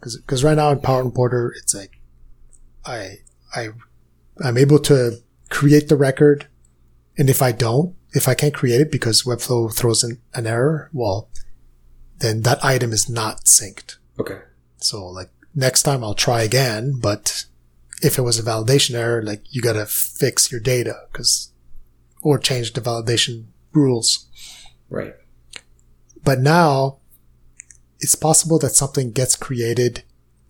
Because 0.00 0.44
right 0.44 0.56
now 0.56 0.70
in 0.70 0.80
Power 0.80 1.00
Importer, 1.00 1.52
it's 1.56 1.74
like 1.74 2.00
I 2.84 3.18
I 3.54 3.70
I'm 4.42 4.58
able 4.58 4.78
to 4.80 5.18
create 5.48 5.88
the 5.88 5.96
record, 5.96 6.46
and 7.16 7.30
if 7.30 7.40
I 7.40 7.52
don't, 7.52 7.94
if 8.12 8.28
I 8.28 8.34
can't 8.34 8.54
create 8.54 8.80
it 8.80 8.92
because 8.92 9.22
Webflow 9.22 9.74
throws 9.74 10.04
in 10.04 10.18
an 10.34 10.46
error, 10.46 10.90
well, 10.92 11.30
then 12.18 12.42
that 12.42 12.64
item 12.64 12.92
is 12.92 13.08
not 13.08 13.44
synced. 13.44 13.96
Okay. 14.18 14.40
So 14.76 15.06
like 15.06 15.30
next 15.54 15.82
time 15.82 16.04
I'll 16.04 16.14
try 16.14 16.42
again, 16.42 16.98
but 17.00 17.46
if 18.02 18.18
it 18.18 18.22
was 18.22 18.38
a 18.38 18.42
validation 18.42 18.94
error, 18.94 19.22
like 19.22 19.42
you 19.50 19.62
gotta 19.62 19.86
fix 19.86 20.52
your 20.52 20.60
data 20.60 20.94
because, 21.10 21.52
or 22.22 22.38
change 22.38 22.72
the 22.72 22.80
validation 22.80 23.46
rules. 23.72 24.28
Right. 24.90 25.14
But 26.22 26.40
now 26.40 26.98
it's 28.04 28.14
possible 28.14 28.58
that 28.60 28.74
something 28.76 29.10
gets 29.10 29.34
created 29.36 30.04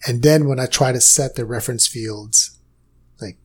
and 0.06 0.22
then 0.22 0.46
when 0.48 0.60
I 0.60 0.66
try 0.66 0.92
to 0.92 1.00
set 1.00 1.34
the 1.34 1.46
reference 1.46 1.86
fields, 1.86 2.58
like 3.20 3.38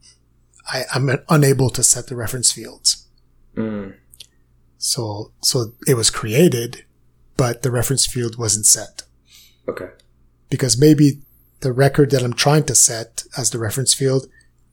I, 0.68 0.84
I'm 0.94 1.10
unable 1.30 1.70
to 1.70 1.84
set 1.84 2.08
the 2.08 2.16
reference 2.16 2.52
fields. 2.52 3.08
Mm. 3.56 3.96
So, 4.78 5.32
so 5.42 5.74
it 5.88 5.96
was 5.96 6.10
created, 6.10 6.84
but 7.38 7.62
the 7.62 7.72
reference 7.72 8.06
field 8.06 8.38
wasn't 8.38 8.66
set. 8.66 9.04
Okay. 9.68 9.90
because 10.50 10.80
maybe 10.80 11.22
the 11.60 11.72
record 11.72 12.10
that 12.12 12.24
I'm 12.24 12.34
trying 12.34 12.64
to 12.64 12.76
set 12.76 13.24
as 13.38 13.52
the 13.52 13.60
reference 13.60 13.94
field, 13.94 14.28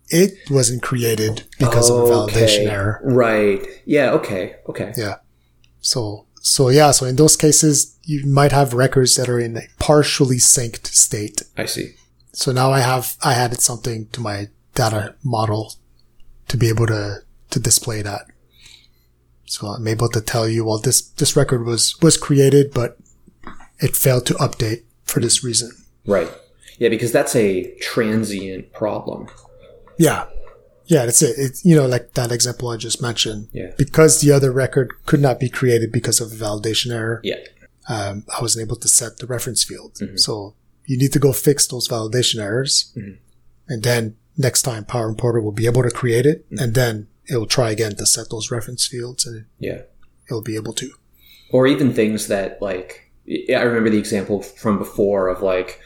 it 0.09 0.33
wasn't 0.51 0.83
created 0.83 1.44
because 1.59 1.90
of 1.90 1.99
a 1.99 2.03
validation 2.05 2.66
error. 2.70 3.01
Right. 3.05 3.61
Yeah. 3.85 4.12
Okay. 4.12 4.57
Okay. 4.68 4.92
Yeah. 4.96 5.16
So, 5.81 6.26
so 6.46 6.68
yeah, 6.68 6.92
so 6.92 7.06
in 7.06 7.16
those 7.16 7.37
cases, 7.37 7.98
you 8.04 8.24
might 8.24 8.52
have 8.52 8.72
records 8.72 9.16
that 9.16 9.28
are 9.28 9.40
in 9.40 9.56
a 9.56 9.62
partially 9.80 10.37
synced 10.37 10.87
state. 10.87 11.42
I 11.56 11.66
see. 11.66 11.94
So 12.32 12.52
now 12.52 12.70
I 12.70 12.78
have, 12.80 13.16
I 13.20 13.35
added 13.35 13.61
something 13.61 14.06
to 14.12 14.20
my 14.20 14.46
data 14.76 15.16
model 15.24 15.74
to 16.46 16.56
be 16.56 16.68
able 16.68 16.87
to, 16.87 17.24
to 17.50 17.59
display 17.59 18.00
that. 18.02 18.26
So 19.46 19.66
I'm 19.66 19.88
able 19.88 20.09
to 20.11 20.20
tell 20.20 20.48
you, 20.48 20.64
well, 20.64 20.78
this, 20.78 21.00
this 21.00 21.35
record 21.35 21.66
was, 21.66 22.00
was 22.00 22.16
created, 22.16 22.72
but 22.72 22.96
it 23.80 23.96
failed 23.96 24.26
to 24.26 24.35
update 24.35 24.85
for 25.02 25.18
this 25.18 25.42
reason. 25.42 25.72
Right. 26.06 26.30
Yeah, 26.78 26.90
because 26.90 27.11
that's 27.11 27.35
a 27.35 27.74
transient 27.80 28.72
problem. 28.72 29.26
Yeah. 29.98 30.26
Yeah, 30.87 31.05
that's 31.05 31.22
it. 31.22 31.35
It's, 31.38 31.64
you 31.64 31.75
know, 31.75 31.87
like 31.87 32.14
that 32.14 32.31
example 32.33 32.68
I 32.68 32.77
just 32.77 33.03
mentioned. 33.03 33.49
Yeah. 33.53 33.72
Because 33.77 34.20
the 34.20 34.31
other 34.33 34.53
record 34.53 34.92
could 35.07 35.20
not 35.20 35.40
be 35.40 35.49
created 35.49 35.90
because 35.92 36.20
of 36.20 36.31
a 36.33 36.35
validation 36.35 36.92
error, 36.92 37.20
Yeah. 37.25 37.37
um, 37.88 38.25
I 38.37 38.40
wasn't 38.40 38.66
able 38.66 38.77
to 38.77 38.88
set 38.88 39.18
the 39.18 39.27
reference 39.27 39.64
field. 39.64 39.94
Mhm. 39.94 40.18
So 40.18 40.55
you 40.85 40.96
need 40.96 41.12
to 41.12 41.18
go 41.18 41.33
fix 41.33 41.66
those 41.66 41.88
validation 41.88 42.40
errors. 42.40 42.92
Mhm. 42.96 43.16
And 43.68 43.83
then 43.83 44.16
next 44.37 44.62
time 44.62 44.85
Power 44.85 45.09
Importer 45.09 45.40
will 45.40 45.51
be 45.53 45.66
able 45.66 45.83
to 45.83 45.90
create 45.90 46.27
it. 46.27 46.44
Mm-hmm. 46.51 46.62
And 46.62 46.75
then 46.75 47.07
it 47.29 47.37
will 47.37 47.46
try 47.46 47.70
again 47.72 47.96
to 47.96 48.07
set 48.07 48.31
those 48.31 48.51
reference 48.53 48.87
fields 48.87 49.27
and 49.27 49.46
Yeah. 49.59 49.83
it'll 50.29 50.42
be 50.42 50.57
able 50.57 50.72
to. 50.75 50.90
or 51.53 51.68
even 51.68 51.92
things 51.94 52.27
that 52.27 52.61
like 52.61 53.03
I 53.29 53.62
remember 53.62 53.88
the 53.88 53.99
example 53.99 54.42
from 54.42 54.79
before 54.79 55.29
of 55.29 55.42
like 55.42 55.81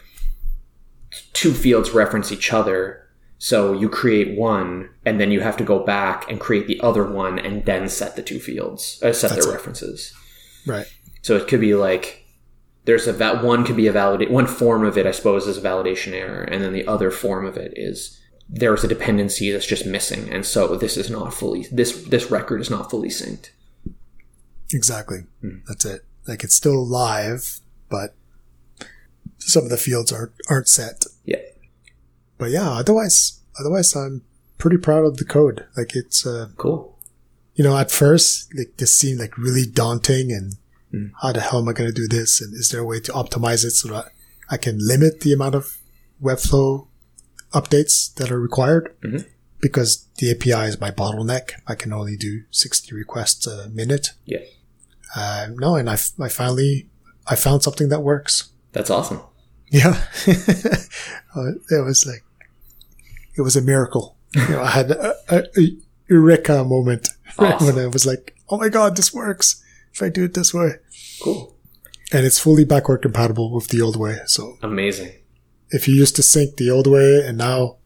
two 1.32 1.52
fields 1.52 1.90
reference 1.90 2.32
each 2.32 2.52
other. 2.52 2.99
So 3.42 3.72
you 3.72 3.88
create 3.88 4.36
one, 4.36 4.90
and 5.06 5.18
then 5.18 5.30
you 5.30 5.40
have 5.40 5.56
to 5.56 5.64
go 5.64 5.82
back 5.82 6.30
and 6.30 6.38
create 6.38 6.66
the 6.66 6.78
other 6.82 7.04
one, 7.04 7.38
and 7.38 7.64
then 7.64 7.88
set 7.88 8.14
the 8.14 8.22
two 8.22 8.38
fields, 8.38 9.00
uh, 9.02 9.14
set 9.14 9.30
That's 9.30 9.46
their 9.46 9.54
it. 9.54 9.56
references. 9.56 10.12
Right. 10.66 10.86
So 11.22 11.36
it 11.36 11.48
could 11.48 11.60
be 11.60 11.74
like 11.74 12.26
there's 12.84 13.06
a 13.06 13.12
that 13.12 13.42
one 13.42 13.64
could 13.64 13.76
be 13.76 13.86
a 13.86 13.92
validate 13.92 14.30
one 14.30 14.46
form 14.46 14.84
of 14.84 14.98
it, 14.98 15.06
I 15.06 15.12
suppose, 15.12 15.46
is 15.46 15.56
a 15.56 15.62
validation 15.62 16.12
error, 16.12 16.42
and 16.42 16.62
then 16.62 16.74
the 16.74 16.86
other 16.86 17.10
form 17.10 17.46
of 17.46 17.56
it 17.56 17.72
is 17.76 18.20
there's 18.46 18.84
a 18.84 18.88
dependency 18.88 19.50
that's 19.50 19.66
just 19.66 19.86
missing, 19.86 20.28
and 20.30 20.44
so 20.44 20.76
this 20.76 20.98
is 20.98 21.08
not 21.08 21.32
fully 21.32 21.66
this 21.72 22.04
this 22.04 22.30
record 22.30 22.60
is 22.60 22.68
not 22.68 22.90
fully 22.90 23.08
synced. 23.08 23.50
Exactly. 24.70 25.20
Hmm. 25.40 25.60
That's 25.66 25.86
it. 25.86 26.04
Like 26.28 26.44
it's 26.44 26.54
still 26.54 26.86
live, 26.86 27.60
but 27.88 28.14
some 29.38 29.64
of 29.64 29.70
the 29.70 29.78
fields 29.78 30.12
aren't, 30.12 30.32
aren't 30.50 30.68
set. 30.68 31.06
Yeah. 31.24 31.38
But 32.40 32.50
yeah, 32.50 32.70
otherwise, 32.70 33.40
otherwise 33.60 33.94
I'm 33.94 34.22
pretty 34.58 34.78
proud 34.78 35.04
of 35.04 35.18
the 35.18 35.24
code. 35.24 35.66
Like 35.76 35.94
it's, 35.94 36.26
uh, 36.26 36.48
Cool. 36.56 36.98
you 37.54 37.62
know, 37.64 37.76
at 37.76 37.90
first, 37.90 38.52
like 38.56 38.76
this 38.78 38.94
seemed 38.96 39.20
like 39.20 39.36
really 39.38 39.66
daunting 39.66 40.32
and 40.32 40.54
Mm. 40.92 41.12
how 41.22 41.30
the 41.32 41.40
hell 41.40 41.60
am 41.60 41.68
I 41.68 41.72
going 41.72 41.88
to 41.88 41.94
do 41.94 42.08
this? 42.08 42.40
And 42.40 42.52
is 42.52 42.70
there 42.70 42.80
a 42.80 42.84
way 42.84 42.98
to 42.98 43.12
optimize 43.12 43.64
it 43.64 43.70
so 43.70 43.86
that 43.90 44.06
I 44.50 44.56
can 44.56 44.76
limit 44.80 45.20
the 45.20 45.32
amount 45.32 45.54
of 45.54 45.78
Webflow 46.20 46.88
updates 47.52 48.12
that 48.14 48.32
are 48.32 48.40
required? 48.40 48.92
Mhm. 49.04 49.24
Because 49.60 50.06
the 50.18 50.32
API 50.32 50.66
is 50.66 50.80
my 50.80 50.90
bottleneck. 50.90 51.52
I 51.66 51.76
can 51.76 51.92
only 51.92 52.16
do 52.16 52.42
60 52.50 52.92
requests 52.92 53.46
a 53.46 53.68
minute. 53.68 54.08
Yeah. 54.24 54.40
Uh, 55.14 55.48
no, 55.54 55.76
and 55.76 55.88
I, 55.88 55.96
I 56.18 56.28
finally, 56.28 56.88
I 57.26 57.36
found 57.36 57.62
something 57.62 57.88
that 57.90 58.00
works. 58.02 58.48
That's 58.72 58.90
awesome. 58.90 59.20
Yeah. 59.70 59.94
Uh, 61.36 61.52
it 61.70 61.84
was 61.84 62.04
like, 62.04 62.24
it 63.40 63.44
was 63.44 63.56
a 63.56 63.62
miracle. 63.62 64.16
You 64.34 64.48
know, 64.48 64.62
I 64.62 64.70
had 64.70 64.90
a, 64.92 65.14
a, 65.28 65.42
a 65.60 65.76
eureka 66.08 66.62
moment 66.64 67.08
Awesome. 67.38 67.66
when 67.74 67.84
I 67.84 67.88
was 67.88 68.06
like, 68.06 68.36
oh 68.48 68.58
my 68.58 68.68
God, 68.68 68.96
this 68.96 69.12
works 69.12 69.62
if 69.92 70.02
I 70.02 70.08
do 70.08 70.24
it 70.24 70.34
this 70.34 70.54
way. 70.54 70.74
Cool. 71.22 71.56
And 72.12 72.24
it's 72.26 72.38
fully 72.38 72.64
backward 72.64 73.02
compatible 73.02 73.52
with 73.52 73.68
the 73.68 73.80
old 73.80 73.96
way. 73.96 74.18
So 74.26 74.58
Amazing. 74.62 75.12
if 75.70 75.88
you 75.88 75.94
used 75.94 76.14
to 76.16 76.22
sync 76.22 76.56
the 76.56 76.70
old 76.70 76.86
way 76.86 77.22
and 77.26 77.38
now 77.38 77.76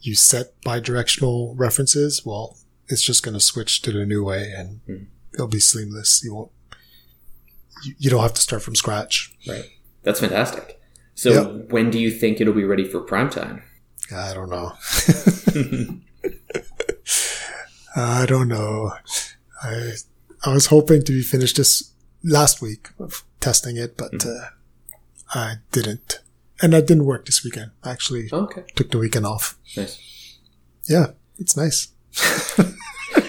you 0.00 0.14
set 0.14 0.60
bidirectional 0.64 1.54
references, 1.56 2.22
well, 2.24 2.56
it's 2.88 3.02
just 3.02 3.22
going 3.22 3.34
to 3.34 3.40
switch 3.40 3.82
to 3.82 3.92
the 3.92 4.04
new 4.06 4.24
way 4.24 4.52
and 4.56 4.80
Mhm. 4.88 5.06
it'll 5.34 5.48
be 5.48 5.60
seamless. 5.60 6.22
You 6.24 6.34
won't, 6.34 6.50
you, 7.84 7.94
you 7.98 8.10
don't 8.10 8.22
have 8.22 8.34
to 8.34 8.40
start 8.42 8.62
from 8.62 8.74
scratch. 8.74 9.34
Right. 9.48 9.64
That's 10.02 10.20
fantastic. 10.20 10.80
So 11.14 11.30
Yep. 11.30 11.70
when 11.72 11.90
do 11.90 11.98
you 11.98 12.10
think 12.10 12.40
it'll 12.40 12.52
be 12.54 12.64
ready 12.64 12.84
for 12.84 13.00
prime 13.00 13.30
time? 13.30 13.62
I 14.12 14.34
don't 14.34 14.50
know. 14.50 14.72
I 17.96 18.26
don't 18.26 18.48
know. 18.48 18.92
I 19.62 19.92
I 20.44 20.52
was 20.52 20.66
hoping 20.66 21.02
to 21.04 21.12
be 21.12 21.22
finished 21.22 21.56
this 21.56 21.92
last 22.22 22.60
week 22.60 22.88
of 22.98 23.24
testing 23.40 23.76
it, 23.76 23.96
but 23.96 24.26
uh, 24.26 24.48
I 25.32 25.56
didn't, 25.72 26.20
and 26.60 26.74
I 26.74 26.80
didn't 26.80 27.06
work 27.06 27.26
this 27.26 27.44
weekend. 27.44 27.70
I 27.82 27.92
actually 27.92 28.28
okay. 28.32 28.64
took 28.74 28.90
the 28.90 28.98
weekend 28.98 29.26
off. 29.26 29.56
Nice. 29.76 30.38
Yeah, 30.88 31.12
it's 31.38 31.56
nice. 31.56 31.88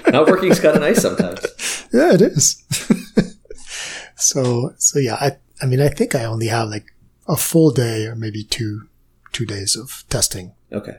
Not 0.08 0.28
working's 0.28 0.60
kind 0.60 0.76
of 0.76 0.82
nice 0.82 1.02
sometimes. 1.02 1.46
Yeah, 1.94 2.14
it 2.14 2.22
is. 2.22 2.62
so 4.18 4.74
so 4.78 5.00
yeah, 5.00 5.16
I 5.16 5.38
I 5.62 5.66
mean 5.66 5.80
I 5.80 5.88
think 5.88 6.14
I 6.14 6.26
only 6.26 6.48
have 6.48 6.68
like 6.68 6.88
a 7.26 7.38
full 7.38 7.72
day 7.72 8.06
or 8.06 8.16
maybe 8.16 8.44
two 8.44 8.90
two 9.36 9.46
days 9.46 9.76
of 9.76 10.04
testing, 10.10 10.54
Okay. 10.72 10.98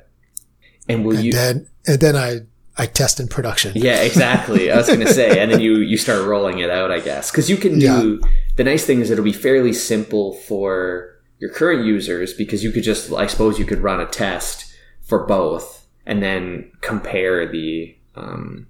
And 0.88 1.04
will 1.04 1.16
and 1.16 1.24
you? 1.24 1.32
then 1.32 1.66
and 1.86 1.98
then 2.00 2.14
I 2.14 2.30
I 2.78 2.86
test 2.86 3.18
in 3.20 3.28
production. 3.28 3.72
Yeah, 3.74 4.00
exactly. 4.10 4.70
I 4.70 4.76
was 4.76 4.86
going 4.86 5.00
to 5.00 5.12
say, 5.12 5.40
and 5.40 5.50
then 5.50 5.60
you 5.60 5.72
you 5.78 5.96
start 5.96 6.20
rolling 6.26 6.58
it 6.64 6.70
out, 6.70 6.90
I 6.98 7.00
guess, 7.00 7.30
because 7.30 7.48
you 7.50 7.56
can 7.56 7.78
do. 7.78 8.20
The 8.56 8.64
nice 8.64 8.84
thing 8.86 9.00
is 9.00 9.10
it'll 9.10 9.24
be 9.24 9.32
fairly 9.48 9.72
simple 9.72 10.34
for 10.48 11.16
your 11.38 11.50
current 11.50 11.84
users 11.84 12.32
because 12.34 12.62
you 12.64 12.70
could 12.72 12.84
just, 12.84 13.12
I 13.12 13.26
suppose, 13.26 13.58
you 13.58 13.64
could 13.66 13.80
run 13.80 14.00
a 14.00 14.06
test 14.06 14.72
for 15.02 15.26
both 15.26 15.86
and 16.06 16.22
then 16.22 16.70
compare 16.80 17.46
the 17.50 17.96
um, 18.14 18.66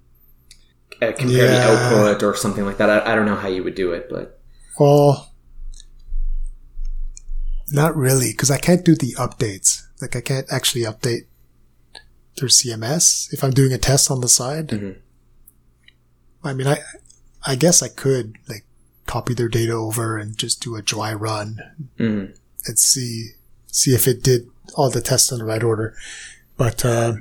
uh, 1.01 1.11
compare 1.17 1.47
the 1.47 1.61
output 1.61 2.23
or 2.23 2.35
something 2.35 2.65
like 2.65 2.77
that. 2.77 2.89
I, 2.89 3.11
I 3.11 3.15
don't 3.15 3.25
know 3.25 3.35
how 3.43 3.47
you 3.47 3.63
would 3.63 3.75
do 3.75 3.91
it, 3.91 4.07
but 4.09 4.39
Well, 4.79 5.31
not 7.71 7.95
really, 7.95 8.31
because 8.31 8.51
I 8.51 8.57
can't 8.57 8.85
do 8.85 8.95
the 8.95 9.13
updates. 9.15 9.83
Like 10.01 10.15
I 10.15 10.21
can't 10.21 10.47
actually 10.51 10.83
update 10.83 11.25
through 12.37 12.49
CMS 12.49 13.33
if 13.33 13.43
I'm 13.43 13.51
doing 13.51 13.73
a 13.73 13.77
test 13.77 14.11
on 14.11 14.21
the 14.21 14.27
side. 14.27 14.69
Mhm. 14.69 14.97
I 16.43 16.53
mean, 16.53 16.67
I, 16.67 16.79
I 17.45 17.55
guess 17.55 17.81
I 17.81 17.87
could 17.87 18.35
like 18.47 18.65
copy 19.05 19.33
their 19.33 19.49
data 19.49 19.73
over 19.73 20.17
and 20.17 20.37
just 20.37 20.61
do 20.61 20.75
a 20.75 20.81
dry 20.81 21.13
run 21.13 21.59
mhm. 21.99 22.37
and 22.65 22.79
see, 22.79 23.31
see 23.67 23.91
if 23.91 24.07
it 24.07 24.23
did 24.23 24.47
all 24.75 24.89
the 24.89 25.01
tests 25.01 25.31
in 25.31 25.39
the 25.39 25.45
right 25.45 25.63
order. 25.63 25.95
But, 26.57 26.85
uh, 26.85 27.15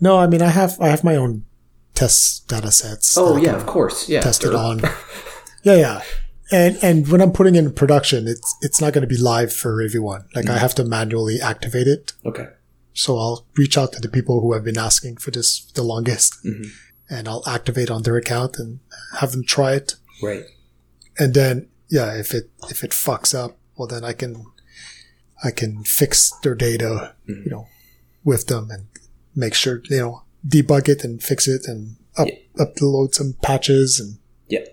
no, 0.00 0.18
I 0.18 0.26
mean, 0.26 0.42
I 0.42 0.48
have, 0.48 0.80
I 0.80 0.88
have 0.88 1.04
my 1.04 1.16
own 1.16 1.44
test 1.94 2.48
data 2.48 2.72
sets. 2.72 3.16
oh 3.16 3.36
yeah, 3.36 3.54
of 3.54 3.66
course, 3.66 4.08
yeah, 4.08 4.20
Tested 4.20 4.54
on. 4.54 4.80
yeah, 5.62 5.76
yeah. 5.76 6.02
And 6.50 6.76
and 6.82 7.08
when 7.08 7.20
I'm 7.20 7.32
putting 7.32 7.54
in 7.54 7.72
production, 7.72 8.26
it's 8.28 8.54
it's 8.60 8.80
not 8.80 8.92
going 8.92 9.02
to 9.02 9.14
be 9.14 9.16
live 9.20 9.52
for 9.52 9.80
everyone. 9.80 10.24
Like 10.34 10.48
I 10.48 10.58
have 10.58 10.74
to 10.76 10.84
manually 10.84 11.40
activate 11.40 11.86
it. 11.86 12.12
Okay, 12.26 12.48
So 12.94 13.16
I'll 13.18 13.46
reach 13.56 13.78
out 13.78 13.92
to 13.92 14.00
the 14.00 14.08
people 14.08 14.40
who 14.40 14.52
have 14.52 14.64
been 14.64 14.78
asking 14.78 15.16
for 15.18 15.30
this 15.30 15.60
the 15.74 15.82
longest, 15.82 16.34
Mhm. 16.44 16.66
and 17.08 17.28
I'll 17.28 17.44
activate 17.46 17.90
on 17.90 18.02
their 18.02 18.16
account 18.16 18.58
and 18.58 18.80
have 19.20 19.32
them 19.32 19.44
try 19.44 19.74
it. 19.74 19.94
right, 20.22 20.44
And 21.18 21.32
then 21.34 21.68
yeah, 21.88 22.14
if 22.14 22.34
it 22.34 22.50
if 22.70 22.84
it 22.84 22.90
fucks 22.92 23.34
up, 23.34 23.56
well 23.76 23.88
then 23.88 24.04
I 24.04 24.12
can 24.12 24.44
I 25.44 25.50
can 25.50 25.84
fix 25.84 26.32
their 26.42 26.54
data, 26.54 27.14
Mhm. 27.28 27.44
you 27.44 27.50
know, 27.50 27.66
with 28.24 28.46
them 28.46 28.70
and 28.70 28.86
make 29.34 29.54
sure 29.54 29.80
you 29.88 29.98
know 29.98 30.22
debug 30.46 30.88
it 30.88 31.02
and 31.04 31.22
fix 31.22 31.48
it 31.48 31.66
and 31.66 31.96
up 32.16 32.28
Yeah. 32.28 32.64
upload 32.64 33.14
some 33.14 33.34
patches 33.42 33.98
and 34.00 34.18
yeah, 34.48 34.64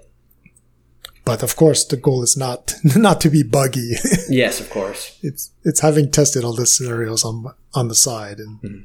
But 1.30 1.44
of 1.44 1.56
course, 1.56 1.82
the 1.86 1.98
goal 2.08 2.22
is 2.24 2.36
not 2.36 2.62
not 3.08 3.18
to 3.22 3.30
be 3.30 3.44
buggy. 3.44 3.92
yes, 4.44 4.60
of 4.60 4.68
course, 4.70 5.02
it's 5.22 5.44
it's 5.70 5.82
having 5.88 6.10
tested 6.12 6.44
all 6.44 6.56
the 6.56 6.66
scenarios 6.66 7.24
on 7.30 7.36
on 7.80 7.88
the 7.88 7.96
side, 8.08 8.40
and 8.40 8.54
Mhm. 8.62 8.84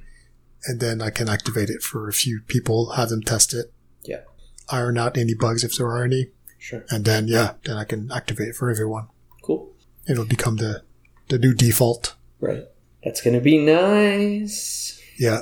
and 0.68 0.76
then 0.85 0.96
I 1.09 1.11
can 1.18 1.28
activate 1.37 1.70
it 1.74 1.83
for 1.83 2.00
a 2.09 2.12
few 2.12 2.37
people, 2.54 2.78
have 2.98 3.09
them 3.09 3.22
test 3.22 3.54
it, 3.61 3.66
yeah, 4.11 4.22
iron 4.68 4.96
out 4.98 5.16
any 5.16 5.35
bugs 5.44 5.64
if 5.64 5.72
there 5.76 5.87
are 5.94 6.04
any, 6.04 6.22
sure, 6.59 6.85
and 6.90 7.04
then 7.04 7.28
yeah, 7.28 7.48
then 7.64 7.76
I 7.83 7.85
can 7.85 8.11
activate 8.12 8.48
it 8.48 8.57
for 8.57 8.68
everyone. 8.70 9.07
cool, 9.46 9.62
It'll 10.11 10.26
become 10.37 10.57
the 10.57 10.83
the 11.30 11.38
new 11.38 11.54
default. 11.54 12.14
right. 12.40 12.64
That's 13.04 13.20
gonna 13.24 13.40
be 13.52 13.59
nice. 13.59 14.98
Yeah, 15.18 15.40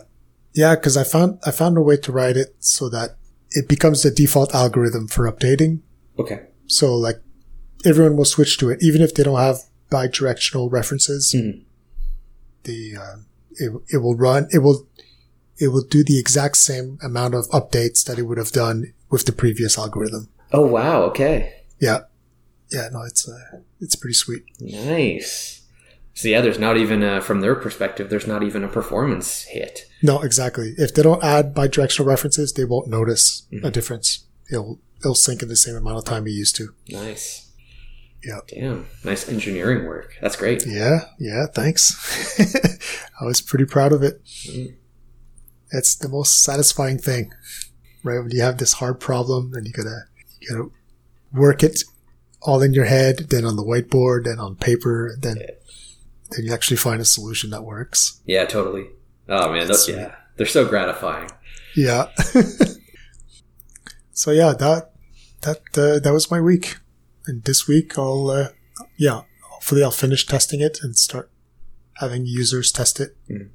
yeah, 0.55 0.75
because 0.77 0.97
I 0.97 1.05
found 1.05 1.39
I 1.49 1.51
found 1.53 1.77
a 1.79 1.83
way 1.83 1.97
to 1.97 2.13
write 2.13 2.37
it 2.37 2.51
so 2.59 2.89
that 2.91 3.17
it 3.51 3.69
becomes 3.69 4.03
the 4.03 4.11
default 4.11 4.55
algorithm 4.55 5.07
for 5.09 5.31
updating. 5.31 5.81
Okay, 6.19 6.41
So 6.73 6.95
like 6.97 7.21
everyone 7.85 8.17
will 8.17 8.25
switch 8.25 8.57
to 8.59 8.71
it, 8.71 8.79
even 8.83 9.03
if 9.03 9.15
they 9.15 9.23
don't 9.23 9.39
have 9.39 9.59
bidirectional 9.91 10.71
references. 10.73 11.35
Mhm. 11.37 11.63
The 12.65 12.97
uh, 12.97 13.17
it 13.53 13.73
it 13.95 13.99
will 13.99 14.17
run. 14.17 14.49
It 14.51 14.59
will 14.59 14.87
it 15.59 15.69
will 15.69 15.85
do 15.85 16.03
the 16.03 16.19
exact 16.19 16.57
same 16.57 16.99
amount 17.03 17.35
of 17.35 17.47
updates 17.51 18.05
that 18.07 18.19
it 18.19 18.23
would 18.23 18.39
have 18.39 18.53
done 18.53 18.93
with 19.11 19.27
the 19.27 19.33
previous 19.33 19.77
algorithm. 19.79 20.29
Oh 20.53 20.67
wow, 20.67 21.03
okay. 21.11 21.53
Yeah, 21.79 22.01
yeah. 22.71 22.89
No, 22.93 23.03
it's 23.03 23.29
uh, 23.29 23.61
it's 23.81 23.97
pretty 23.97 24.15
sweet. 24.15 24.45
Nice. 24.61 25.59
So 26.15 26.29
yeah, 26.29 26.43
there's 26.43 26.59
not 26.59 26.77
even 26.77 27.03
a, 27.03 27.23
from 27.23 27.41
their 27.41 27.55
perspective, 27.55 28.11
there's 28.11 28.27
not 28.27 28.43
even 28.43 28.63
a 28.65 28.69
performance 28.69 29.45
hit. 29.45 29.87
No, 30.03 30.21
exactly. 30.21 30.75
If 30.77 30.93
they 30.95 31.03
don't 31.03 31.25
add 31.25 31.55
bidirectional 31.55 32.05
references, 32.05 32.53
they 32.53 32.67
won't 32.67 32.87
notice 32.89 33.47
a 33.51 33.57
Mhm. 33.57 33.73
difference. 33.73 34.25
It'll 34.51 34.79
it'll 35.05 35.15
sync 35.15 35.43
in 35.43 35.49
the 35.49 35.57
same 35.57 35.77
amount 35.77 35.99
of 35.99 36.05
time 36.05 36.27
you 36.27 36.33
used 36.33 36.57
to. 36.57 36.75
Nice. 36.89 37.51
Yeah. 38.25 38.39
Damn. 38.49 38.87
Nice 39.05 39.29
engineering 39.29 39.85
work. 39.85 40.15
That's 40.21 40.37
great. 40.37 40.65
Yeah, 40.67 41.07
yeah. 41.19 41.47
Thanks. 41.53 42.39
I 43.21 43.25
was 43.25 43.41
pretty 43.41 43.65
proud 43.65 43.93
of 43.93 44.03
it. 44.03 44.25
Mm. 44.47 44.77
It's 45.73 45.97
the 45.97 46.09
most 46.09 46.43
satisfying 46.45 46.99
thing, 46.99 47.33
right? 48.05 48.19
When 48.21 48.31
you 48.31 48.43
have 48.43 48.59
this 48.59 48.75
hard 48.75 49.01
problem 49.01 49.53
and 49.55 49.67
you 49.67 49.73
gotta 49.73 50.03
you 50.41 50.49
gotta 50.51 50.71
work 51.33 51.63
it 51.65 51.83
all 52.43 52.63
in 52.63 52.75
your 52.75 52.85
head, 52.85 53.27
then 53.31 53.45
on 53.45 53.57
the 53.57 53.63
whiteboard, 53.65 54.25
then 54.25 54.39
on 54.39 54.55
paper, 54.57 55.17
then 55.21 55.39
Yeah. 55.41 55.47
then 56.31 56.45
you 56.45 56.53
actually 56.53 56.77
find 56.77 57.01
a 57.01 57.05
solution 57.05 57.51
that 57.51 57.65
works. 57.65 58.21
Yeah, 58.27 58.45
totally. 58.45 58.87
Oh 59.29 59.51
man, 59.53 59.67
those, 59.67 59.89
yeah, 59.89 60.15
they're 60.37 60.47
so 60.47 60.65
gratifying. 60.69 61.31
Yeah. 61.75 62.09
so 64.13 64.31
yeah, 64.31 64.53
that 64.59 64.92
that 65.43 65.61
uh, 65.77 65.99
that 66.01 66.13
was 66.13 66.31
my 66.31 66.41
week, 66.41 66.77
and 67.27 67.45
this 67.45 67.67
week 67.69 67.99
I'll 67.99 68.31
uh, 68.31 68.49
yeah, 68.97 69.23
hopefully 69.51 69.83
I'll 69.83 69.91
finish 69.91 70.27
testing 70.27 70.61
it 70.61 70.79
and 70.83 70.97
start 70.97 71.31
having 71.99 72.27
users 72.27 72.73
test 72.73 72.99
it. 73.01 73.17
Mhm. 73.31 73.51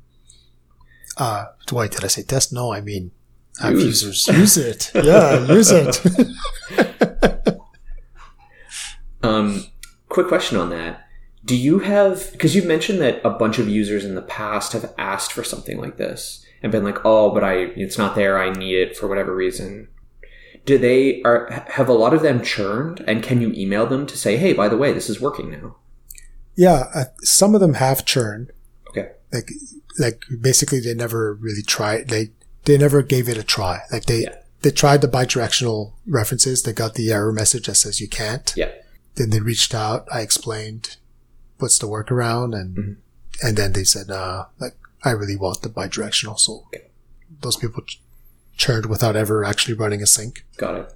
Uh, 1.18 1.46
why 1.72 1.88
did 1.88 2.04
I 2.04 2.08
say 2.08 2.24
test? 2.24 2.54
No, 2.54 2.72
I 2.74 2.82
mean 2.82 3.12
have 3.60 3.74
Use. 3.74 4.04
users 4.04 4.28
use 4.28 4.58
it. 4.58 4.92
Yeah, 4.94 5.46
use 5.52 5.72
it. 5.72 6.00
Um, 9.24 9.66
quick 10.10 10.28
question 10.28 10.58
on 10.58 10.70
that. 10.70 11.02
Do 11.44 11.56
you 11.56 11.80
have, 11.80 12.32
because 12.34 12.56
you've 12.56 12.66
mentioned 12.66 13.02
that 13.02 13.20
a 13.26 13.30
bunch 13.30 13.58
of 13.58 13.68
users 13.68 14.06
in 14.06 14.16
the 14.16 14.22
past 14.22 14.74
have 14.74 14.94
asked 14.98 15.32
for 15.32 15.44
something 15.44 15.80
like 15.80 15.98
this 15.98 16.46
and 16.62 16.72
been 16.72 16.84
like, 16.84 17.00
oh, 17.06 17.32
but 17.34 17.44
I, 17.44 17.54
it's 17.76 17.98
not 17.98 18.16
there. 18.16 18.38
I 18.38 18.52
need 18.52 18.76
it 18.76 18.96
for 18.98 19.08
whatever 19.08 19.36
reason. 19.36 19.88
Do 20.68 20.78
they, 20.78 21.22
are, 21.24 21.50
have 21.70 21.90
a 21.90 21.94
lot 21.94 22.14
of 22.14 22.22
them 22.22 22.44
churned 22.44 23.00
and 23.08 23.24
can 23.24 23.42
you 23.42 23.52
email 23.54 23.88
them 23.88 24.06
to 24.06 24.18
say, 24.18 24.38
hey, 24.38 24.54
by 24.54 24.68
the 24.68 24.78
way, 24.78 24.94
this 24.94 25.10
is 25.10 25.20
working 25.22 25.50
now? 25.52 25.78
yeah, 26.56 26.86
uh, 26.96 27.04
some 27.22 27.54
of 27.56 27.62
them 27.62 27.76
have 27.76 28.04
churned. 28.06 28.52
Okay. 28.90 29.12
Like 29.32 29.52
like 30.00 30.24
basically 30.42 30.80
they 30.80 30.94
never 30.96 31.34
really 31.36 31.62
tried. 31.62 32.08
They 32.10 32.32
they 32.66 32.78
never 32.80 33.02
gave 33.04 33.30
it 33.30 33.38
a 33.38 33.44
try. 33.44 33.82
Like 33.92 34.06
they 34.06 34.22
Yeah. 34.24 34.36
they 34.64 34.72
tried 34.72 35.02
the 35.02 35.08
bidirectional 35.08 35.94
references. 36.08 36.64
They 36.64 36.74
got 36.74 36.96
the 36.96 37.12
error 37.12 37.32
message 37.32 37.68
that 37.68 37.76
says 37.76 38.02
you 38.02 38.08
can't. 38.10 38.52
Yeah. 38.58 38.72
Then 39.16 39.30
they 39.30 39.40
reached 39.40 39.76
out. 39.76 40.08
I 40.12 40.22
explained 40.22 40.98
what's 41.60 41.78
the 41.78 41.88
workaround, 41.88 42.56
and 42.60 42.76
Mhm. 42.78 42.96
and 43.44 43.56
then 43.56 43.74
they 43.74 43.84
said, 43.84 44.10
uh, 44.10 44.46
like 44.60 44.76
I 45.04 45.12
really 45.12 45.36
want 45.38 45.62
the 45.62 45.70
bidirectional. 45.70 46.40
So 46.40 46.64
Okay. 46.74 46.86
those 47.42 47.56
people 47.58 47.84
churned 48.58 48.88
without 48.88 49.16
ever 49.16 49.44
actually 49.46 49.74
running 49.76 50.02
a 50.02 50.08
sync. 50.08 50.46
Got 50.58 50.76
it. 50.80 50.94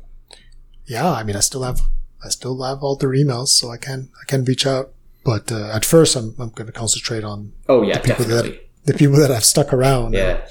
Yeah, 0.86 1.10
I 1.12 1.24
mean, 1.24 1.36
I 1.36 1.40
still 1.42 1.64
have 1.64 1.80
I 2.24 2.30
still 2.30 2.62
have 2.64 2.84
all 2.84 2.96
their 2.98 3.10
emails, 3.12 3.50
so 3.50 3.70
I 3.72 3.78
can 3.78 4.10
I 4.22 4.26
can 4.28 4.44
reach 4.44 4.66
out. 4.68 4.94
But 5.24 5.52
uh, 5.52 5.70
at 5.74 5.86
first, 5.86 6.16
I'm 6.16 6.34
I'm 6.40 6.50
going 6.50 6.68
to 6.68 6.74
concentrate 6.74 7.24
on 7.24 7.54
Oh 7.70 7.84
yeah, 7.84 8.00
the 8.00 8.08
people 8.10 8.26
that- 8.26 8.68
the 8.86 8.94
people 8.96 9.18
that 9.18 9.30
I've 9.30 9.46
stuck 9.46 9.72
around. 9.74 10.14
Yeah. 10.14 10.42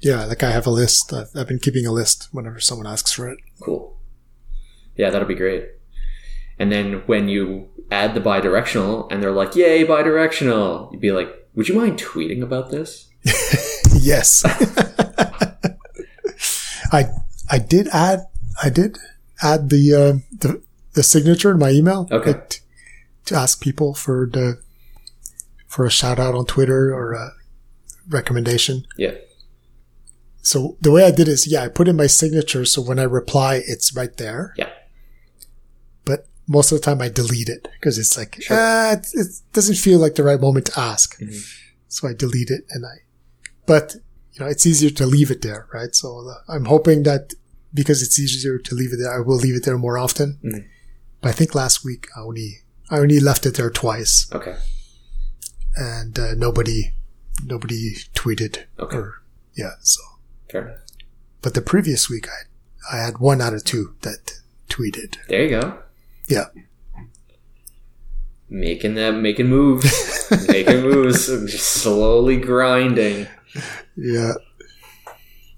yeah. 0.00 0.24
Like 0.24 0.42
I 0.42 0.50
have 0.50 0.66
a 0.66 0.70
list. 0.70 1.12
I've, 1.12 1.28
I've 1.36 1.46
been 1.46 1.58
keeping 1.58 1.84
a 1.86 1.92
list 1.92 2.28
whenever 2.32 2.58
someone 2.58 2.86
asks 2.86 3.12
for 3.12 3.28
it. 3.28 3.38
Cool. 3.62 3.98
Yeah, 4.96 5.10
that'll 5.10 5.28
be 5.28 5.34
great. 5.34 5.66
And 6.58 6.72
then 6.72 7.02
when 7.04 7.28
you 7.28 7.68
add 7.90 8.14
the 8.14 8.20
bidirectional 8.22 9.12
and 9.12 9.22
they're 9.22 9.30
like, 9.30 9.54
yay, 9.54 9.84
bidirectional, 9.84 10.90
you'd 10.90 11.02
be 11.02 11.12
like, 11.12 11.28
would 11.54 11.68
you 11.68 11.74
mind 11.74 11.98
tweeting 11.98 12.42
about 12.42 12.70
this? 12.70 13.10
yes. 14.00 14.42
I 16.92 17.06
I 17.50 17.58
did 17.58 17.88
add 17.88 18.26
I 18.62 18.70
did 18.70 18.98
add 19.42 19.70
the 19.70 19.94
uh, 19.94 20.12
the 20.38 20.62
the 20.94 21.02
signature 21.02 21.50
in 21.50 21.58
my 21.58 21.70
email. 21.70 22.08
Okay. 22.10 22.32
like, 22.32 22.48
t- 22.48 22.58
to 23.26 23.34
ask 23.36 23.60
people 23.62 23.94
for 23.94 24.28
the 24.32 24.58
for 25.66 25.84
a 25.84 25.90
shout 25.90 26.18
out 26.18 26.34
on 26.34 26.46
Twitter 26.46 26.94
or 26.94 27.12
a 27.12 27.32
recommendation. 28.08 28.86
Yeah. 28.96 29.12
So 30.40 30.78
the 30.80 30.90
way 30.90 31.04
I 31.04 31.10
did 31.10 31.28
is, 31.28 31.46
yeah, 31.46 31.62
I 31.64 31.68
put 31.68 31.88
in 31.88 31.96
my 31.96 32.06
signature. 32.06 32.64
So 32.64 32.80
when 32.80 32.98
I 32.98 33.02
reply, 33.02 33.60
it's 33.66 33.94
right 33.94 34.16
there. 34.16 34.54
Yeah. 34.56 34.70
But 36.06 36.26
most 36.46 36.72
of 36.72 36.78
the 36.80 36.84
time 36.84 37.02
I 37.02 37.10
delete 37.10 37.50
it 37.50 37.68
because 37.78 37.98
it's 37.98 38.16
like, 38.16 38.40
Sure. 38.40 38.56
ah, 38.58 38.92
it, 38.92 39.06
it 39.12 39.26
doesn't 39.52 39.74
feel 39.76 39.98
like 39.98 40.14
the 40.14 40.22
right 40.24 40.40
moment 40.40 40.66
to 40.66 40.80
ask. 40.80 41.20
Mhm. 41.20 41.44
So 41.88 42.08
I 42.08 42.14
delete 42.14 42.50
it 42.50 42.64
and 42.70 42.86
I, 42.86 43.02
but 43.66 43.96
you 44.38 44.44
know, 44.44 44.50
it's 44.50 44.66
easier 44.66 44.90
to 44.90 45.06
leave 45.06 45.30
it 45.30 45.42
there, 45.42 45.66
right? 45.72 45.94
So 45.94 46.28
uh, 46.28 46.52
I'm 46.52 46.66
hoping 46.66 47.02
that 47.04 47.34
because 47.74 48.02
it's 48.02 48.18
easier 48.18 48.58
to 48.58 48.74
leave 48.74 48.92
it 48.92 48.98
there, 48.98 49.12
I 49.12 49.20
will 49.20 49.36
leave 49.36 49.56
it 49.56 49.64
there 49.64 49.78
more 49.78 49.98
often. 49.98 50.38
Mhm. 50.44 50.64
But 51.20 51.28
I 51.30 51.32
think 51.32 51.54
last 51.54 51.84
week 51.84 52.06
I 52.16 52.20
only, 52.20 52.58
I 52.90 52.98
only 52.98 53.20
left 53.20 53.44
it 53.46 53.56
there 53.56 53.70
twice 53.70 54.26
Okay. 54.32 54.56
and 55.76 56.18
uh, 56.18 56.34
nobody, 56.34 56.92
nobody 57.44 57.94
tweeted 58.14 58.64
Okay. 58.78 58.96
or, 58.96 59.22
yeah, 59.56 59.72
so 59.82 60.00
Fair 60.50 60.62
enough. 60.68 60.78
but 61.42 61.54
the 61.54 61.60
previous 61.62 62.08
week 62.08 62.26
I 62.28 62.46
I 62.90 63.04
had 63.04 63.18
one 63.18 63.42
out 63.42 63.52
of 63.52 63.64
two 63.64 63.96
that 64.00 64.32
tweeted. 64.70 65.16
There 65.28 65.42
you 65.42 65.50
go. 65.60 65.78
Yeah. 66.28 66.46
Making 68.48 68.94
that, 68.94 69.10
making 69.16 69.48
moves, 69.48 69.84
making 70.48 70.80
moves, 70.82 71.26
just 71.26 71.66
slowly 71.82 72.38
grinding. 72.38 73.26
Yeah. 74.00 74.34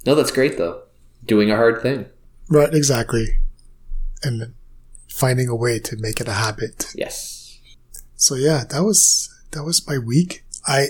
No, 0.07 0.15
that's 0.15 0.31
great 0.31 0.57
though. 0.57 0.83
Doing 1.25 1.51
a 1.51 1.57
hard 1.57 1.83
thing. 1.83 2.07
Right, 2.49 2.73
exactly. 2.75 3.27
And 4.23 4.55
finding 5.09 5.49
a 5.49 5.55
way 5.55 5.79
to 5.81 5.97
make 5.99 6.21
it 6.21 6.29
a 6.29 6.33
habit. 6.33 6.93
Yes. 6.95 7.59
So 8.17 8.35
yeah, 8.35 8.65
that 8.71 8.81
was 8.83 9.29
that 9.51 9.65
was 9.65 9.87
my 9.87 9.99
week. 9.99 10.45
I 10.67 10.89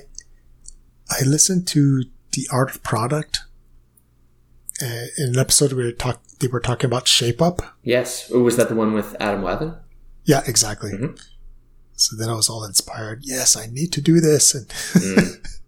I 1.10 1.24
listened 1.24 1.66
to 1.68 2.04
The 2.32 2.46
Art 2.52 2.70
of 2.70 2.82
Product 2.82 3.40
uh, 4.82 5.06
in 5.18 5.30
an 5.30 5.38
episode 5.38 5.72
where 5.72 5.86
they 5.86 5.92
talk 5.92 6.22
they 6.38 6.46
were 6.46 6.60
talking 6.60 6.86
about 6.86 7.08
shape 7.08 7.42
up. 7.42 7.60
Yes. 7.82 8.30
Oh, 8.32 8.42
was 8.42 8.56
that 8.56 8.68
the 8.68 8.74
one 8.74 8.92
with 8.94 9.16
Adam 9.20 9.42
Wathan? 9.42 9.76
Yeah, 10.24 10.42
exactly. 10.46 10.92
Mhm. 10.92 11.20
So 11.94 12.16
then 12.16 12.28
I 12.30 12.34
was 12.34 12.48
all 12.48 12.64
inspired. 12.64 13.20
Yes, 13.24 13.56
I 13.56 13.66
need 13.66 13.92
to 13.92 14.00
do 14.00 14.20
this. 14.20 14.54
And 14.54 14.68
Mm. 14.68 15.46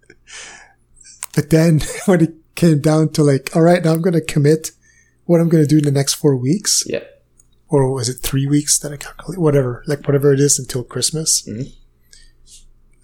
but 1.34 1.50
then 1.50 1.80
when 2.06 2.20
it 2.22 2.34
came 2.54 2.80
down 2.80 3.10
to 3.10 3.22
like, 3.22 3.54
all 3.56 3.62
right, 3.62 3.82
now 3.84 3.92
I'm 3.92 4.02
going 4.02 4.12
to 4.14 4.20
commit 4.20 4.70
what 5.24 5.40
I'm 5.40 5.48
going 5.48 5.62
to 5.64 5.68
do 5.68 5.78
in 5.78 5.84
the 5.84 5.90
next 5.90 6.14
four 6.14 6.36
weeks, 6.36 6.82
Yeah. 6.86 7.04
or 7.68 7.90
was 7.92 8.08
it 8.08 8.18
three 8.22 8.46
weeks 8.46 8.78
that 8.80 8.92
I 8.92 8.96
calculate? 8.96 9.38
Whatever, 9.40 9.82
like 9.86 10.06
whatever 10.06 10.32
it 10.32 10.40
is 10.40 10.58
until 10.58 10.82
Christmas. 10.84 11.42
Mhm. 11.48 11.72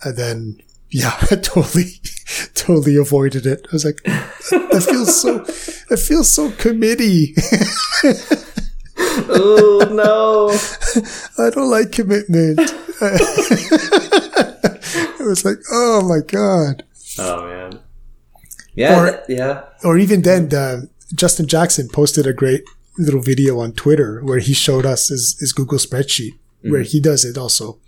And 0.05 0.17
then, 0.17 0.61
yeah, 0.91 1.17
I 1.31 1.37
totally, 1.37 1.93
totally 2.55 2.97
avoided 2.97 3.47
it. 3.47 3.67
I 3.71 3.73
was 3.73 3.85
like, 3.85 4.03
that 4.05 4.87
feels 4.89 5.21
so, 5.21 5.45
it 5.91 5.99
feels 5.99 6.31
so 6.31 6.51
committee. 6.53 7.35
oh 9.31 9.89
no. 9.91 10.51
I 11.45 11.51
don't 11.51 11.71
like 11.71 11.93
commitment. 11.93 12.61
it 15.21 15.27
was 15.27 15.45
like, 15.45 15.59
oh 15.73 16.03
my 16.09 16.21
God. 16.27 16.85
Oh 17.19 17.45
man. 17.47 17.81
Yeah. 18.79 18.99
Or- 19.01 19.25
yeah. 19.29 19.65
or 19.85 19.99
even 19.99 20.23
then, 20.23 20.49
the, 20.49 20.89
Justin 21.15 21.47
Jackson 21.47 21.89
posted 21.89 22.27
a 22.27 22.33
great 22.33 22.63
little 22.99 23.21
video 23.23 23.59
on 23.61 23.73
Twitter 23.73 24.21
where 24.25 24.39
he 24.41 24.53
showed 24.55 24.85
us 24.87 25.09
his, 25.09 25.37
his 25.41 25.53
Google 25.53 25.79
spreadsheet 25.79 26.33
where 26.63 26.83
he 26.83 27.01
does 27.01 27.25
it 27.25 27.39
also. 27.39 27.79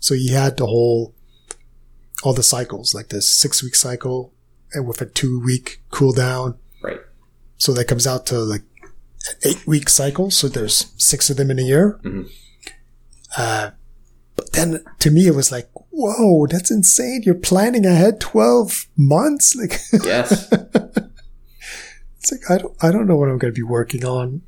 So 0.00 0.14
he 0.14 0.30
had 0.32 0.56
the 0.56 0.66
whole, 0.66 1.14
all 2.24 2.34
the 2.34 2.42
cycles, 2.42 2.94
like 2.94 3.08
the 3.08 3.22
six 3.22 3.62
week 3.62 3.74
cycle 3.76 4.32
and 4.72 4.86
with 4.88 5.00
a 5.00 5.06
two 5.06 5.40
week 5.44 5.80
cool 5.90 6.12
down. 6.12 6.58
Right. 6.82 7.00
So 7.58 7.72
that 7.74 7.86
comes 7.86 8.06
out 8.06 8.26
to 8.26 8.38
like 8.40 8.62
eight 9.44 9.64
week 9.66 9.88
cycle. 9.88 10.30
So 10.30 10.48
there's 10.48 10.92
six 10.98 11.30
of 11.30 11.36
them 11.36 11.50
in 11.50 11.58
a 11.58 11.62
year. 11.62 11.98
Mhm. 12.04 12.28
Uh, 13.36 13.70
but 14.38 14.52
then 14.52 14.84
to 15.00 15.10
me, 15.10 15.26
it 15.26 15.34
was 15.34 15.50
like, 15.50 15.68
whoa, 15.90 16.46
that's 16.46 16.70
insane. 16.70 17.22
You're 17.24 17.34
planning 17.34 17.84
ahead 17.84 18.20
12 18.20 18.86
months. 18.96 19.54
Like, 19.56 19.80
Yes. 20.04 20.48
It's 22.20 22.32
like 22.32 22.50
I 22.50 22.58
don't 22.62 22.74
I 22.82 22.90
don't 22.92 23.06
know 23.06 23.16
what 23.16 23.28
I'm 23.28 23.38
going 23.38 23.52
to 23.54 23.58
be 23.58 23.62
working 23.78 24.04
on 24.04 24.42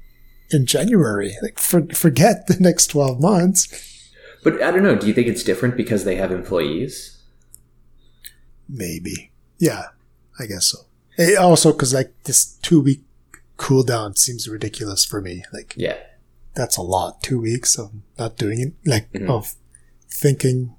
in 0.50 0.66
January. 0.66 1.37
Like 1.42 1.59
for, 1.59 1.87
forget 1.94 2.46
the 2.46 2.57
next 2.59 2.88
12 2.88 3.20
months. 3.20 3.68
but 4.44 4.61
I 4.62 4.70
don't 4.70 4.83
know. 4.83 4.96
Do 4.96 5.07
you 5.07 5.14
think 5.14 5.29
it's 5.29 5.44
different 5.44 5.76
because 5.76 6.05
they 6.05 6.16
have 6.16 6.33
employees? 6.33 7.22
Maybe. 8.68 9.33
Yeah, 9.59 9.85
I 10.38 10.46
guess 10.46 10.66
so. 10.66 10.79
Eh, 11.18 11.35
also 11.37 11.72
cuz 11.72 11.92
like 11.94 12.12
this 12.24 12.44
2 12.62 12.81
week 12.81 13.03
cooldown 13.59 14.16
seems 14.16 14.48
ridiculous 14.48 15.05
for 15.05 15.20
me. 15.20 15.44
Like 15.53 15.74
Yeah. 15.76 15.98
that's 16.55 16.76
a 16.76 16.83
lot. 16.83 17.22
2 17.22 17.40
weeks 17.40 17.79
of 17.79 17.92
not 18.18 18.37
doing 18.37 18.61
it 18.61 18.72
like 18.85 19.12
Mhm. 19.12 19.29
of 19.31 19.55
thinking 20.20 20.76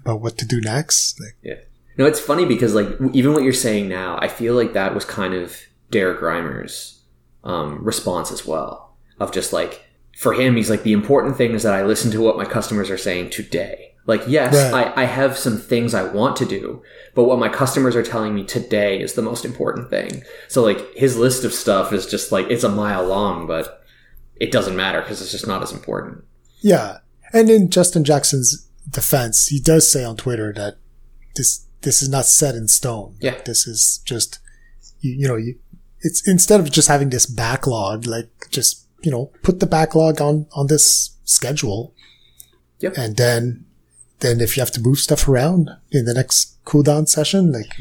about 0.00 0.20
what 0.20 0.38
to 0.38 0.46
do 0.46 0.60
next. 0.60 1.20
Like 1.20 1.36
Yeah. 1.42 1.60
No, 1.98 2.06
it's 2.06 2.20
funny 2.20 2.44
because 2.44 2.74
like 2.74 2.88
even 3.12 3.32
what 3.32 3.42
you're 3.42 3.52
saying 3.52 3.88
now, 3.88 4.18
I 4.20 4.28
feel 4.28 4.54
like 4.54 4.72
that 4.72 4.94
was 4.94 5.04
kind 5.04 5.34
of 5.34 5.56
Derrick 5.90 6.20
Reimer's 6.20 7.00
um, 7.44 7.84
response 7.84 8.32
as 8.32 8.46
well. 8.46 8.96
Of 9.20 9.32
just 9.32 9.52
like 9.52 9.84
for 10.16 10.32
him, 10.32 10.56
he's 10.56 10.70
like 10.70 10.82
the 10.82 10.92
important 10.92 11.36
thing 11.36 11.52
is 11.52 11.62
that 11.62 11.74
I 11.74 11.84
listen 11.84 12.10
to 12.12 12.20
what 12.20 12.36
my 12.36 12.44
customers 12.44 12.90
are 12.90 12.98
saying 12.98 13.30
today. 13.30 13.94
Like 14.06 14.22
yes, 14.26 14.54
Right. 14.72 14.92
I, 14.96 15.02
I 15.02 15.04
have 15.04 15.38
some 15.38 15.58
things 15.58 15.94
I 15.94 16.02
want 16.02 16.36
to 16.36 16.44
do, 16.44 16.82
but 17.14 17.24
what 17.24 17.38
my 17.38 17.48
customers 17.48 17.94
are 17.94 18.02
telling 18.02 18.34
me 18.34 18.42
today 18.42 19.00
is 19.00 19.12
the 19.12 19.22
most 19.22 19.44
important 19.44 19.90
thing. 19.90 20.22
So 20.48 20.62
like 20.62 20.94
his 20.94 21.16
list 21.16 21.44
of 21.44 21.52
stuff 21.52 21.92
is 21.92 22.06
just 22.06 22.32
like 22.32 22.46
it's 22.50 22.64
a 22.64 22.68
mile 22.68 23.06
long, 23.06 23.46
but 23.46 23.84
it 24.36 24.50
doesn't 24.50 24.74
matter 24.74 25.00
because 25.00 25.22
it's 25.22 25.30
just 25.30 25.46
not 25.46 25.62
as 25.62 25.70
important. 25.70 26.24
Yeah. 26.62 26.98
And 27.32 27.48
in 27.48 27.70
Justin 27.70 28.02
Jackson's 28.02 28.68
defense, 28.88 29.46
he 29.46 29.60
does 29.60 29.90
say 29.90 30.04
on 30.04 30.16
Twitter 30.16 30.52
that 30.54 30.76
this 31.34 31.66
this 31.82 32.02
is 32.02 32.08
not 32.08 32.26
set 32.26 32.54
in 32.54 32.68
stone. 32.68 33.16
Yeah. 33.20 33.40
This 33.44 33.66
is 33.66 34.00
just 34.04 34.38
you, 35.00 35.12
you 35.12 35.28
know, 35.28 35.36
you 35.36 35.58
it's 36.00 36.26
instead 36.26 36.60
of 36.60 36.70
just 36.70 36.88
having 36.88 37.10
this 37.10 37.26
backlog, 37.26 38.06
like 38.06 38.28
just, 38.50 38.86
you 39.02 39.10
know, 39.10 39.30
put 39.42 39.60
the 39.60 39.66
backlog 39.66 40.20
on 40.20 40.46
on 40.52 40.66
this 40.66 41.16
schedule. 41.24 41.94
Yep. 42.80 42.94
And 42.96 43.16
then 43.16 43.66
then 44.20 44.40
if 44.40 44.56
you 44.56 44.60
have 44.60 44.72
to 44.72 44.80
move 44.80 44.98
stuff 44.98 45.28
around 45.28 45.70
in 45.90 46.04
the 46.04 46.14
next 46.14 46.62
cooldown 46.64 47.08
session, 47.08 47.52
like 47.52 47.72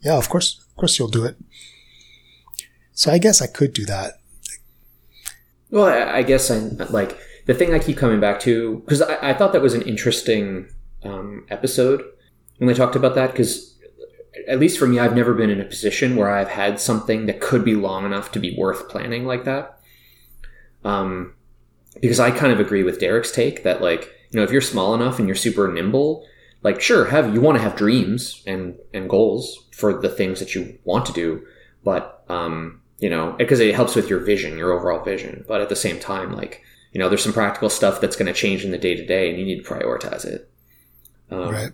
yeah, 0.00 0.16
of 0.16 0.28
course 0.28 0.60
of 0.68 0.76
course 0.76 0.98
you'll 0.98 1.08
do 1.08 1.24
it. 1.24 1.36
So 2.92 3.10
I 3.10 3.18
guess 3.18 3.40
I 3.40 3.46
could 3.46 3.72
do 3.72 3.86
that. 3.86 4.20
Well, 5.70 5.86
I, 5.86 6.18
I 6.18 6.22
guess 6.22 6.50
I 6.50 6.58
like 6.90 7.16
the 7.46 7.54
thing 7.54 7.74
I 7.74 7.78
keep 7.78 7.96
coming 7.96 8.20
back 8.20 8.40
to 8.40 8.78
because 8.80 9.02
I, 9.02 9.30
I 9.30 9.34
thought 9.34 9.52
that 9.52 9.62
was 9.62 9.74
an 9.74 9.82
interesting 9.82 10.68
um, 11.02 11.46
episode 11.50 12.04
when 12.58 12.68
they 12.68 12.74
talked 12.74 12.96
about 12.96 13.14
that 13.14 13.32
because 13.32 13.70
at 14.48 14.60
least 14.60 14.78
for 14.78 14.86
me, 14.86 14.98
I've 14.98 15.14
never 15.14 15.34
been 15.34 15.50
in 15.50 15.60
a 15.60 15.64
position 15.64 16.16
where 16.16 16.30
I've 16.30 16.48
had 16.48 16.80
something 16.80 17.26
that 17.26 17.40
could 17.40 17.64
be 17.64 17.74
long 17.74 18.04
enough 18.04 18.32
to 18.32 18.38
be 18.38 18.56
worth 18.56 18.88
planning 18.88 19.24
like 19.24 19.44
that. 19.44 19.80
Um, 20.84 21.34
because 22.00 22.20
I 22.20 22.30
kind 22.30 22.52
of 22.52 22.60
agree 22.60 22.82
with 22.82 23.00
Derrick's 23.00 23.32
take 23.32 23.64
that 23.64 23.82
like 23.82 24.12
you 24.30 24.38
know 24.38 24.42
if 24.42 24.50
you're 24.50 24.60
small 24.60 24.94
enough 24.94 25.18
and 25.18 25.28
you're 25.28 25.34
super 25.34 25.70
nimble, 25.70 26.26
like 26.62 26.80
sure 26.80 27.06
have 27.06 27.34
you 27.34 27.40
want 27.40 27.58
to 27.58 27.62
have 27.62 27.76
dreams 27.76 28.42
and 28.46 28.76
and 28.94 29.10
goals 29.10 29.68
for 29.72 30.00
the 30.00 30.08
things 30.08 30.38
that 30.40 30.54
you 30.54 30.78
want 30.84 31.06
to 31.06 31.12
do, 31.12 31.44
but 31.84 32.24
um, 32.28 32.80
you 32.98 33.10
know 33.10 33.32
because 33.32 33.60
it 33.60 33.74
helps 33.74 33.94
with 33.94 34.08
your 34.08 34.20
vision, 34.20 34.56
your 34.56 34.72
overall 34.72 35.02
vision. 35.02 35.44
But 35.48 35.60
at 35.60 35.68
the 35.68 35.76
same 35.76 35.98
time, 35.98 36.32
like 36.32 36.62
you 36.92 36.98
know 37.00 37.08
there's 37.08 37.22
some 37.22 37.32
practical 37.32 37.68
stuff 37.70 38.00
that's 38.00 38.16
going 38.16 38.26
to 38.26 38.32
change 38.32 38.64
in 38.64 38.70
the 38.70 38.78
day 38.78 38.94
to 38.94 39.04
day, 39.06 39.30
and 39.30 39.38
you 39.38 39.44
need 39.44 39.64
to 39.64 39.68
prioritize 39.70 40.24
it. 40.24 40.50
Um, 41.30 41.50
Right. 41.50 41.72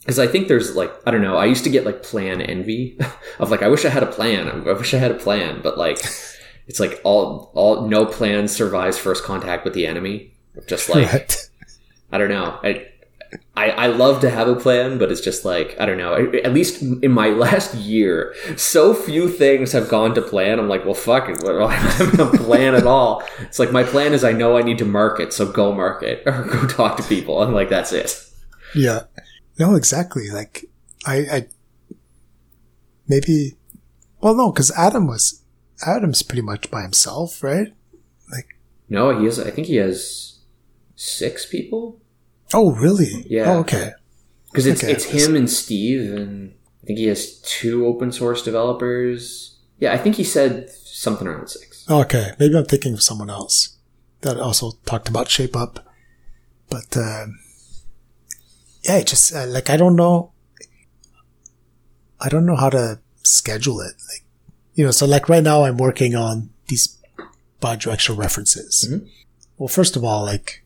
because 0.00 0.18
I 0.18 0.26
think 0.26 0.48
there's 0.48 0.74
like 0.74 0.92
I 1.06 1.10
don't 1.10 1.22
know. 1.22 1.36
I 1.36 1.44
used 1.46 1.64
to 1.64 1.70
get 1.70 1.84
like 1.84 2.02
plan 2.02 2.40
envy 2.42 2.98
of 3.38 3.50
like 3.50 3.62
I 3.62 3.68
wish 3.68 3.84
I 3.84 3.88
had 3.90 4.02
a 4.02 4.06
plan. 4.10 4.48
I 4.48 4.72
wish 4.72 4.92
I 4.94 4.98
had 4.98 5.10
a 5.12 5.14
plan, 5.14 5.60
but 5.62 5.78
like 5.78 5.98
it's 6.66 6.80
like 6.80 7.00
all 7.04 7.52
all 7.54 7.86
no 7.88 8.04
plan 8.06 8.48
survives 8.48 8.98
first 8.98 9.24
contact 9.24 9.64
with 9.64 9.74
the 9.74 9.86
enemy. 9.86 10.34
Just 10.66 10.88
like 10.88 11.12
right. 11.12 11.50
I 12.12 12.18
don't 12.18 12.28
know. 12.30 12.58
I 12.62 12.86
I, 13.56 13.70
I 13.70 13.86
love 13.86 14.20
to 14.20 14.30
have 14.30 14.48
a 14.48 14.56
plan, 14.56 14.98
but 14.98 15.12
it's 15.12 15.20
just 15.20 15.44
like, 15.44 15.76
I 15.78 15.86
don't 15.86 15.98
know. 15.98 16.14
At 16.44 16.52
least 16.52 16.82
in 16.82 17.12
my 17.12 17.28
last 17.44 17.74
year, 17.74 18.34
so 18.56 18.94
few 18.94 19.28
things 19.28 19.72
have 19.72 19.88
gone 19.88 20.14
to 20.14 20.22
plan. 20.22 20.58
I'm 20.58 20.68
like, 20.68 20.84
well, 20.84 20.94
fuck 20.94 21.28
it. 21.28 21.38
I 21.44 21.52
don't 21.52 21.70
have 21.70 22.34
a 22.34 22.36
plan 22.36 22.74
at 22.74 22.86
all. 22.86 23.22
It's 23.40 23.58
like, 23.58 23.72
my 23.72 23.84
plan 23.84 24.12
is 24.12 24.24
I 24.24 24.32
know 24.32 24.56
I 24.56 24.62
need 24.62 24.78
to 24.78 24.84
market, 24.84 25.32
so 25.32 25.50
go 25.50 25.72
market 25.72 26.22
or 26.26 26.44
go 26.44 26.66
talk 26.66 26.96
to 26.96 27.02
people. 27.04 27.42
And 27.42 27.54
like, 27.54 27.68
that's 27.68 27.92
it. 27.92 28.24
Yeah. 28.74 29.04
No, 29.58 29.76
exactly. 29.76 30.30
Like, 30.30 30.66
I, 31.06 31.16
I, 31.16 31.46
maybe, 33.06 33.56
well, 34.20 34.34
no, 34.34 34.50
because 34.50 34.72
Adam 34.76 35.06
was, 35.06 35.42
Adam's 35.86 36.22
pretty 36.22 36.42
much 36.42 36.70
by 36.70 36.82
himself, 36.82 37.42
right? 37.42 37.72
Like, 38.32 38.58
no, 38.88 39.16
he 39.18 39.26
has, 39.26 39.38
I 39.38 39.50
think 39.50 39.68
he 39.68 39.76
has 39.76 40.40
six 40.96 41.46
people. 41.46 42.00
Oh, 42.52 42.72
really? 42.72 43.24
Yeah. 43.28 43.52
Oh, 43.52 43.58
okay. 43.60 43.92
Because 44.50 44.66
it's 44.66 44.82
Okay. 44.84 44.92
it's 44.92 45.04
him 45.04 45.34
and 45.34 45.50
Steve, 45.50 46.12
and 46.12 46.54
I 46.82 46.86
think 46.86 46.98
he 46.98 47.06
has 47.06 47.40
two 47.40 47.86
open 47.86 48.12
source 48.12 48.42
developers. 48.42 49.56
Yeah, 49.80 49.92
I 49.92 49.98
think 49.98 50.16
he 50.16 50.24
said 50.24 50.70
something 50.70 51.26
around 51.26 51.48
six. 51.48 51.84
Okay. 51.90 52.32
Maybe 52.38 52.56
I'm 52.56 52.64
thinking 52.66 52.92
of 52.94 53.02
someone 53.02 53.30
else 53.30 53.76
that 54.20 54.38
also 54.38 54.72
talked 54.86 55.08
about 55.08 55.28
Shape 55.28 55.56
Up. 55.56 55.84
But, 56.70 56.96
um, 56.96 57.38
yeah, 58.82 58.96
it 58.98 59.06
just, 59.06 59.34
uh, 59.34 59.46
like, 59.46 59.70
I 59.70 59.76
don't 59.76 59.96
know. 59.96 60.32
I 62.20 62.28
don't 62.28 62.46
know 62.46 62.56
how 62.56 62.70
to 62.70 63.00
schedule 63.22 63.80
it. 63.80 63.94
Like, 64.10 64.24
you 64.74 64.84
know, 64.84 64.90
so 64.92 65.06
like 65.06 65.28
right 65.28 65.42
now 65.42 65.64
I'm 65.64 65.76
working 65.76 66.14
on 66.14 66.50
these 66.68 66.96
bidirectional 67.60 68.16
references. 68.16 68.86
Mhm. 68.90 69.08
Well, 69.58 69.68
first 69.68 69.94
of 69.96 70.04
all, 70.04 70.24
like, 70.24 70.63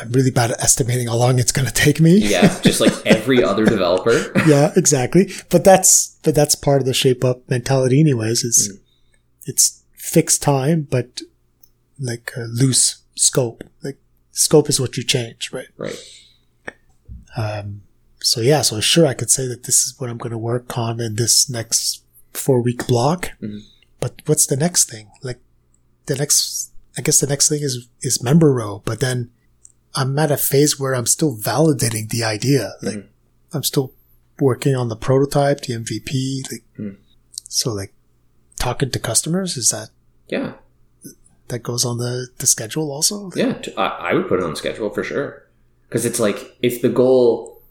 I'm 0.00 0.12
really 0.12 0.30
bad 0.30 0.50
at 0.52 0.60
estimating 0.62 1.08
how 1.08 1.16
long 1.16 1.38
it's 1.38 1.52
going 1.52 1.66
to 1.66 1.74
take 1.74 2.00
me. 2.00 2.18
Yeah, 2.18 2.60
just 2.60 2.80
like 2.80 2.92
every 3.06 3.42
other 3.42 3.64
developer. 3.64 4.32
yeah, 4.46 4.72
exactly. 4.76 5.30
But 5.50 5.64
that's 5.64 6.16
but 6.22 6.34
that's 6.34 6.54
part 6.54 6.80
of 6.80 6.86
the 6.86 6.94
shape 6.94 7.24
up 7.24 7.48
mentality, 7.50 8.00
anyways. 8.00 8.44
Is 8.44 8.78
it's 9.44 9.82
fixed 9.94 10.42
time, 10.42 10.86
but 10.90 11.22
like 11.98 12.30
a 12.36 12.42
loose 12.42 13.02
scope. 13.16 13.64
Like 13.82 13.98
scope 14.30 14.68
is 14.68 14.80
what 14.80 14.96
you 14.96 15.02
change, 15.04 15.52
right? 15.52 15.68
Right. 15.76 16.00
Um, 17.36 17.82
so 18.20 18.40
yeah, 18.40 18.62
so 18.62 18.80
sure, 18.80 19.06
I 19.06 19.14
could 19.14 19.30
say 19.30 19.46
that 19.46 19.64
this 19.64 19.84
is 19.84 19.94
what 19.98 20.10
I'm 20.10 20.18
going 20.18 20.32
to 20.32 20.38
work 20.38 20.76
on 20.76 21.00
in 21.00 21.16
this 21.16 21.48
next 21.48 22.02
four 22.32 22.60
week 22.60 22.86
block. 22.86 23.30
Mhm. 23.42 23.60
But 24.00 24.22
what's 24.26 24.46
the 24.46 24.56
next 24.56 24.90
thing? 24.90 25.10
Like 25.22 25.40
the 26.06 26.14
next, 26.16 26.70
I 26.96 27.02
guess 27.02 27.20
the 27.20 27.26
next 27.26 27.48
thing 27.48 27.62
is 27.62 27.88
is 28.02 28.22
member 28.22 28.52
row. 28.52 28.82
But 28.84 29.00
then 29.00 29.30
I'm 29.94 30.18
at 30.18 30.30
a 30.30 30.36
phase 30.36 30.78
where 30.78 30.94
I'm 30.94 31.06
still 31.06 31.36
validating 31.36 32.08
the 32.10 32.24
idea. 32.24 32.72
Like 32.82 33.08
I'm 33.52 33.62
still 33.64 33.92
working 34.40 34.74
on 34.76 34.88
the 34.88 34.96
prototype, 34.96 35.62
the 35.62 35.74
MVP. 35.74 36.42
Like 36.52 36.64
Mhm. 36.78 36.96
so, 37.48 37.72
like 37.72 37.92
talking 38.56 38.90
to 38.90 38.98
customers 38.98 39.56
is 39.56 39.68
that 39.70 39.90
Yeah. 40.28 40.52
that 41.48 41.62
goes 41.62 41.84
on 41.84 41.98
the 41.98 42.28
the 42.38 42.46
schedule 42.46 42.90
also? 42.92 43.30
Yeah. 43.34 43.54
t- 43.54 43.74
I, 43.76 44.10
I 44.10 44.14
would 44.14 44.28
put 44.28 44.38
it 44.40 44.44
on 44.44 44.54
schedule 44.56 44.90
for 44.90 45.02
sure. 45.02 45.44
Because 45.88 46.04
it's 46.04 46.20
like, 46.20 46.56
if 46.60 46.82
the 46.82 46.90
goal, 46.90 47.62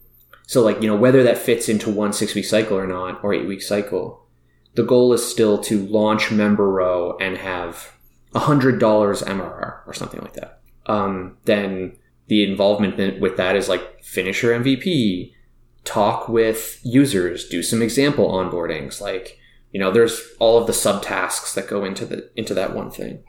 so 0.48 0.64
like, 0.64 0.82
you 0.82 0.88
know, 0.88 0.96
whether 0.96 1.22
that 1.24 1.38
fits 1.38 1.70
into 1.70 1.90
one 1.92 2.12
six 2.14 2.34
week 2.34 2.46
cycle 2.46 2.76
or 2.76 2.88
not, 2.88 3.24
or 3.24 3.34
eight 3.34 3.48
week 3.48 3.62
cycle, 3.62 4.26
the 4.74 4.84
goal 4.84 5.14
is 5.14 5.24
still 5.24 5.58
to 5.60 5.86
launch 5.88 6.32
member 6.32 6.68
row 6.70 7.16
and 7.22 7.38
have 7.38 7.92
$100 8.34 8.80
MRR 9.24 9.82
or 9.86 9.94
something 9.94 10.20
like 10.22 10.34
that. 10.34 10.60
Um, 10.88 11.38
then 11.46 11.94
the 12.28 12.44
involvement 12.50 13.20
with 13.22 13.38
that 13.38 13.56
is 13.56 13.70
like 13.70 14.04
finish 14.04 14.44
your 14.44 14.54
MVP, 14.60 15.34
talk 15.84 16.28
with 16.28 16.80
users, 16.84 17.48
do 17.48 17.64
some 17.64 17.82
example 17.82 18.30
onboardings. 18.32 19.00
Like, 19.02 19.38
you 19.72 19.80
know, 19.80 19.92
there's 19.92 20.22
all 20.40 20.58
of 20.60 20.68
the 20.68 20.74
subtasks 20.74 21.54
that 21.56 21.68
go 21.68 21.84
into 21.86 22.06
the 22.06 22.30
into 22.36 22.54
that 22.54 22.76
one 22.76 22.92
thing. 22.92 23.24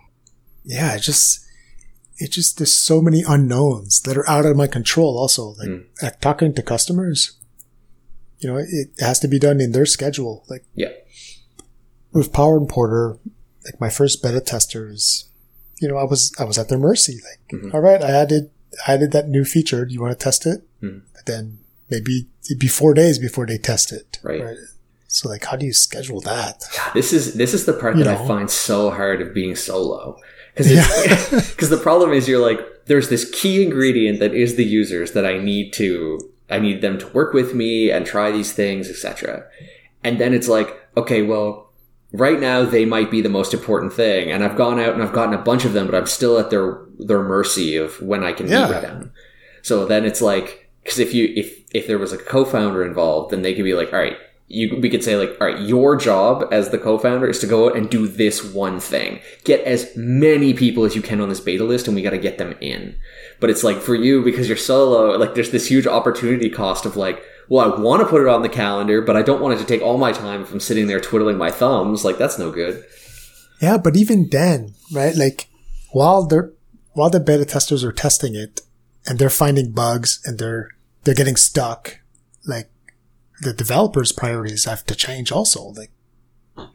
yeah, 0.65 0.95
it 0.97 1.01
just, 1.01 1.45
it 2.19 2.31
just, 2.33 2.59
there's 2.59 2.73
so 2.75 3.01
many 3.01 3.23
unknowns 3.27 4.01
that 4.03 4.17
are 4.19 4.29
out 4.29 4.45
of 4.45 4.57
my 4.57 4.67
control 4.67 5.17
also. 5.19 5.55
Like, 5.59 5.69
Mm. 5.69 5.85
like 6.03 6.21
talking 6.21 6.53
to 6.55 6.63
customers, 6.63 7.39
you 8.41 8.49
know, 8.51 8.57
it 8.59 8.89
has 9.01 9.19
to 9.21 9.29
be 9.29 9.39
done 9.39 9.61
in 9.61 9.73
their 9.73 9.87
schedule. 9.87 10.45
Like 10.49 10.65
Yeah. 10.75 10.93
with 12.13 12.33
Power 12.33 12.57
Importer, 12.59 13.19
like 13.65 13.81
my 13.81 13.89
first 13.91 14.23
beta 14.23 14.41
testers, 14.41 15.29
you 15.81 15.89
know, 15.89 15.97
I 15.97 16.05
was, 16.05 16.33
I 16.39 16.45
was 16.45 16.59
at 16.59 16.69
their 16.69 16.79
mercy. 16.79 17.15
Like, 17.15 17.61
Mhm. 17.63 17.73
all 17.75 17.81
right, 17.81 18.03
I 18.03 18.11
added, 18.11 18.51
added 18.87 19.13
that 19.13 19.29
new 19.29 19.45
feature. 19.45 19.85
Do 19.85 19.93
you 19.95 20.01
want 20.01 20.19
to 20.19 20.23
test 20.23 20.47
it? 20.47 20.63
But 20.81 21.27
then 21.27 21.59
maybe 21.91 22.27
it'd 22.47 22.59
be 22.59 22.69
four 22.69 22.95
days 22.95 23.19
before 23.19 23.47
they 23.47 23.59
test 23.59 23.93
it. 23.93 24.19
Right. 24.23 24.57
So 25.09 25.29
like, 25.29 25.45
how 25.45 25.57
do 25.57 25.65
you 25.65 25.73
schedule 25.73 26.21
that? 26.23 26.63
This 26.95 27.13
is 27.13 27.35
this 27.35 27.55
is 27.55 27.65
the 27.65 27.73
part 27.73 27.97
You 27.97 28.05
that 28.05 28.21
I 28.21 28.27
find 28.27 28.51
so 28.51 28.91
hard 28.91 29.23
of 29.23 29.33
being 29.33 29.57
solo 29.57 30.19
because 30.55 30.71
Yeah. 30.71 31.41
because 31.51 31.71
the 31.71 31.79
problem 31.79 32.13
is 32.13 32.29
you're 32.29 32.45
like 32.47 32.61
there's 32.87 33.09
this 33.09 33.29
key 33.31 33.63
ingredient 33.63 34.21
that 34.21 34.35
is 34.35 34.57
the 34.57 34.65
users 34.65 35.13
that 35.13 35.25
I 35.25 35.39
need 35.39 35.73
to 35.75 36.19
I 36.51 36.59
need 36.59 36.81
them 36.81 36.99
to 36.99 37.09
work 37.09 37.33
with 37.33 37.55
me 37.55 37.91
and 37.91 38.05
try 38.07 38.31
these 38.31 38.53
things 38.53 38.89
etc. 38.91 39.47
And 40.05 40.21
then 40.21 40.35
it's 40.35 40.49
like 40.49 40.79
okay 40.97 41.23
well 41.23 41.68
right 42.13 42.41
now 42.41 42.65
they 42.65 42.85
might 42.85 43.11
be 43.11 43.21
the 43.21 43.29
most 43.29 43.53
important 43.53 43.93
thing 43.93 44.31
and 44.33 44.43
I've 44.43 44.57
gone 44.57 44.81
out 44.81 44.95
and 44.95 45.03
I've 45.03 45.13
gotten 45.13 45.35
a 45.35 45.43
bunch 45.43 45.65
of 45.65 45.73
them 45.75 45.87
but 45.87 45.95
I'm 45.95 46.07
still 46.07 46.39
at 46.39 46.51
their 46.51 46.79
their 46.99 47.23
mercy 47.23 47.77
of 47.77 48.01
when 48.01 48.25
I 48.25 48.33
can 48.33 48.49
Yeah. 48.49 48.63
meet 48.67 48.69
with 48.75 48.83
them. 48.83 49.13
So 49.63 49.85
then 49.85 50.05
it's 50.05 50.23
like 50.23 50.69
because 50.83 50.99
if 50.99 51.13
you 51.15 51.33
if 51.37 51.59
if 51.75 51.87
there 51.87 51.99
was 51.99 52.13
a 52.13 52.19
co-founder 52.19 52.83
involved 52.85 53.31
then 53.31 53.43
they 53.43 53.55
could 53.55 53.65
be 53.65 53.75
like 53.75 53.93
all 53.93 53.99
right 53.99 54.17
you 54.51 54.79
we 54.81 54.89
could 54.89 55.05
say 55.05 55.17
like 55.17 55.37
all 55.39 55.47
right 55.49 55.61
your 55.61 55.95
job 55.97 56.49
as 56.51 56.71
the 56.71 56.79
co-founder 56.79 57.29
is 57.29 57.39
to 57.41 57.47
go 57.47 57.69
out 57.69 57.77
and 57.77 57.91
do 57.91 58.09
this 58.09 58.43
one 58.43 58.81
thing 58.81 59.21
get 59.45 59.63
as 59.67 59.95
many 59.95 60.55
people 60.55 60.85
as 60.85 60.97
you 60.97 61.03
can 61.03 61.21
on 61.21 61.29
this 61.29 61.41
beta 61.41 61.63
list 61.65 61.87
and 61.87 61.95
we 61.95 62.01
got 62.01 62.11
to 62.11 62.17
get 62.19 62.39
them 62.39 62.55
in 62.63 62.97
but 63.41 63.51
it's 63.51 63.63
like 63.63 63.77
for 63.83 63.95
you 63.95 64.23
because 64.25 64.49
you're 64.49 64.57
solo 64.57 65.19
like 65.19 65.35
there's 65.35 65.51
this 65.51 65.67
huge 65.67 65.87
opportunity 65.87 66.49
cost 66.49 66.87
of 66.87 66.97
like 66.97 67.23
well 67.49 67.73
i 67.73 67.81
want 67.81 68.01
to 68.03 68.09
put 68.09 68.21
it 68.21 68.29
on 68.29 68.43
the 68.43 68.49
calendar 68.49 69.01
but 69.01 69.17
i 69.17 69.23
don't 69.23 69.41
want 69.41 69.55
it 69.55 69.59
to 69.59 69.67
take 69.67 69.83
all 69.83 69.99
my 69.99 70.13
time 70.13 70.43
if 70.43 70.53
i'm 70.53 70.61
sitting 70.61 70.87
there 70.87 71.01
twiddling 71.01 71.37
my 71.37 71.51
thumbs 71.51 72.05
like 72.05 72.19
that's 72.19 72.39
no 72.39 72.51
good 72.51 72.85
Yeah, 73.61 73.77
but 73.79 73.97
even 73.97 74.29
then, 74.31 74.75
right? 74.93 75.17
Like 75.17 75.49
while 75.91 76.25
they're 76.27 76.53
while 76.93 77.11
the 77.11 77.19
beta 77.19 77.45
testers 77.45 77.83
are 77.83 77.93
testing 77.93 78.35
it 78.37 78.61
and 79.07 79.19
they're 79.19 79.31
finding 79.31 79.73
bugs 79.73 80.21
and 80.25 80.39
they're 80.39 80.69
they're 81.03 81.15
getting 81.15 81.35
stuck, 81.37 81.99
like 82.47 82.71
the 83.41 83.53
developers' 83.53 84.13
priorities 84.13 84.65
have 84.65 84.85
to 84.87 84.95
change 84.95 85.33
also. 85.33 85.73
Like 85.75 85.91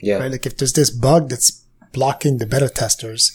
yeah 0.01 0.17
right, 0.17 0.31
like 0.31 0.45
if 0.45 0.57
there's 0.57 0.73
this 0.73 0.89
bug 0.89 1.29
that's 1.29 1.63
blocking 1.93 2.37
the 2.37 2.45
beta 2.45 2.67
testers, 2.67 3.31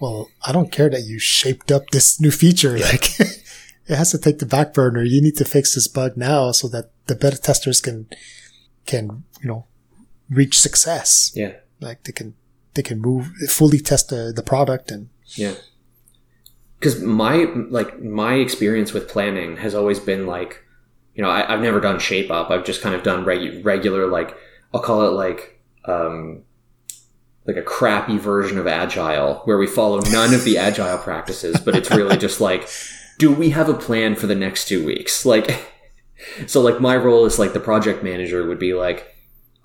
well, 0.00 0.28
I 0.46 0.52
don't 0.52 0.70
care 0.70 0.90
that 0.90 1.02
you 1.02 1.18
shaped 1.18 1.72
up 1.72 1.90
this 1.90 2.20
new 2.20 2.30
feature. 2.30 2.78
Like 2.78 3.10
it 3.86 3.96
has 3.96 4.10
to 4.12 4.18
take 4.18 4.38
the 4.38 4.46
back 4.46 4.72
burner. 4.72 5.02
You 5.02 5.20
need 5.20 5.36
to 5.36 5.44
fix 5.44 5.74
this 5.74 5.88
bug 5.88 6.16
now 6.16 6.52
so 6.52 6.68
that 6.68 6.90
the 7.06 7.14
beta 7.14 7.36
testers 7.36 7.80
can 7.80 8.06
can 8.86 9.24
you 9.40 9.48
know 9.48 9.66
reach 10.30 10.58
success 10.58 11.30
yeah 11.34 11.52
like 11.80 12.02
they 12.04 12.12
can 12.12 12.34
they 12.74 12.82
can 12.82 13.00
move 13.00 13.30
fully 13.48 13.78
test 13.78 14.08
the, 14.08 14.32
the 14.34 14.42
product 14.42 14.90
and 14.90 15.08
Yeah. 15.36 15.54
Cause 16.80 17.00
my, 17.00 17.44
like, 17.70 18.02
my 18.02 18.34
experience 18.34 18.92
with 18.92 19.08
planning 19.08 19.56
has 19.58 19.72
always 19.72 20.00
been 20.00 20.26
like, 20.26 20.64
you 21.14 21.22
know, 21.22 21.30
I, 21.30 21.52
I've 21.52 21.60
never 21.60 21.80
done 21.80 22.00
shape 22.00 22.28
up. 22.28 22.50
I've 22.50 22.64
just 22.64 22.82
kind 22.82 22.94
of 22.96 23.04
done 23.04 23.24
regu- 23.24 23.64
regular, 23.64 24.08
like, 24.08 24.36
I'll 24.74 24.80
call 24.80 25.06
it 25.06 25.12
like, 25.12 25.62
um, 25.84 26.42
like 27.46 27.56
a 27.56 27.62
crappy 27.62 28.18
version 28.18 28.58
of 28.58 28.66
agile 28.66 29.42
where 29.44 29.58
we 29.58 29.68
follow 29.68 30.00
none 30.10 30.34
of 30.34 30.42
the 30.42 30.58
agile 30.58 30.98
practices, 30.98 31.60
but 31.60 31.76
it's 31.76 31.90
really 31.90 32.16
just 32.16 32.40
like, 32.40 32.68
do 33.22 33.32
we 33.32 33.50
have 33.50 33.68
a 33.68 33.74
plan 33.74 34.16
for 34.16 34.26
the 34.26 34.34
next 34.34 34.66
two 34.66 34.84
weeks? 34.84 35.24
Like, 35.32 35.68
so 36.46 36.60
like 36.60 36.80
my 36.80 36.96
role 36.96 37.24
is 37.24 37.38
like 37.38 37.52
the 37.52 37.60
project 37.60 38.02
manager 38.02 38.46
would 38.46 38.58
be 38.58 38.74
like, 38.74 39.14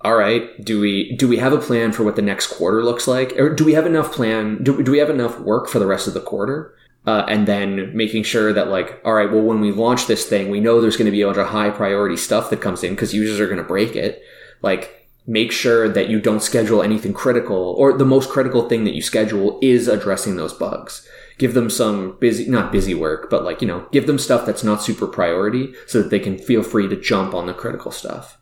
all 0.00 0.14
right, 0.14 0.64
do 0.64 0.80
we 0.80 1.16
do 1.16 1.26
we 1.26 1.38
have 1.38 1.52
a 1.52 1.58
plan 1.58 1.92
for 1.92 2.04
what 2.04 2.14
the 2.16 2.22
next 2.22 2.46
quarter 2.46 2.84
looks 2.84 3.08
like, 3.08 3.32
or 3.36 3.54
do 3.54 3.64
we 3.64 3.74
have 3.74 3.86
enough 3.86 4.12
plan? 4.12 4.62
Do, 4.62 4.82
do 4.82 4.92
we 4.92 4.98
have 4.98 5.10
enough 5.10 5.40
work 5.40 5.68
for 5.68 5.80
the 5.80 5.86
rest 5.86 6.06
of 6.06 6.14
the 6.14 6.20
quarter? 6.20 6.74
Uh, 7.06 7.24
and 7.28 7.46
then 7.48 7.96
making 7.96 8.22
sure 8.22 8.52
that 8.52 8.68
like, 8.68 9.00
all 9.04 9.14
right, 9.14 9.30
well, 9.30 9.42
when 9.42 9.60
we 9.60 9.72
launch 9.72 10.06
this 10.06 10.26
thing, 10.26 10.50
we 10.50 10.60
know 10.60 10.80
there's 10.80 10.96
going 10.96 11.06
to 11.06 11.18
be 11.18 11.22
a 11.22 11.26
bunch 11.26 11.38
of 11.38 11.48
high 11.48 11.70
priority 11.70 12.16
stuff 12.16 12.50
that 12.50 12.60
comes 12.60 12.84
in 12.84 12.94
because 12.94 13.14
users 13.14 13.40
are 13.40 13.46
going 13.46 13.58
to 13.58 13.74
break 13.74 13.96
it. 13.96 14.22
Like, 14.62 15.08
make 15.26 15.52
sure 15.52 15.88
that 15.88 16.08
you 16.08 16.20
don't 16.20 16.42
schedule 16.42 16.82
anything 16.82 17.12
critical, 17.12 17.74
or 17.78 17.92
the 17.92 18.04
most 18.04 18.30
critical 18.30 18.68
thing 18.68 18.84
that 18.84 18.94
you 18.94 19.02
schedule 19.02 19.58
is 19.60 19.88
addressing 19.88 20.36
those 20.36 20.54
bugs. 20.54 21.06
Give 21.38 21.54
them 21.54 21.70
some 21.70 22.16
busy, 22.20 22.48
not 22.48 22.72
busy 22.72 22.94
work, 22.94 23.30
but 23.30 23.44
like, 23.44 23.62
you 23.62 23.68
know, 23.68 23.86
give 23.92 24.06
them 24.06 24.18
stuff 24.18 24.44
that's 24.44 24.64
not 24.64 24.82
super 24.82 25.06
priority 25.06 25.72
so 25.86 26.02
that 26.02 26.10
they 26.10 26.18
can 26.18 26.36
feel 26.38 26.62
free 26.62 26.88
to 26.88 27.00
jump 27.00 27.32
on 27.34 27.46
the 27.46 27.54
critical 27.54 27.90
stuff. 27.92 28.38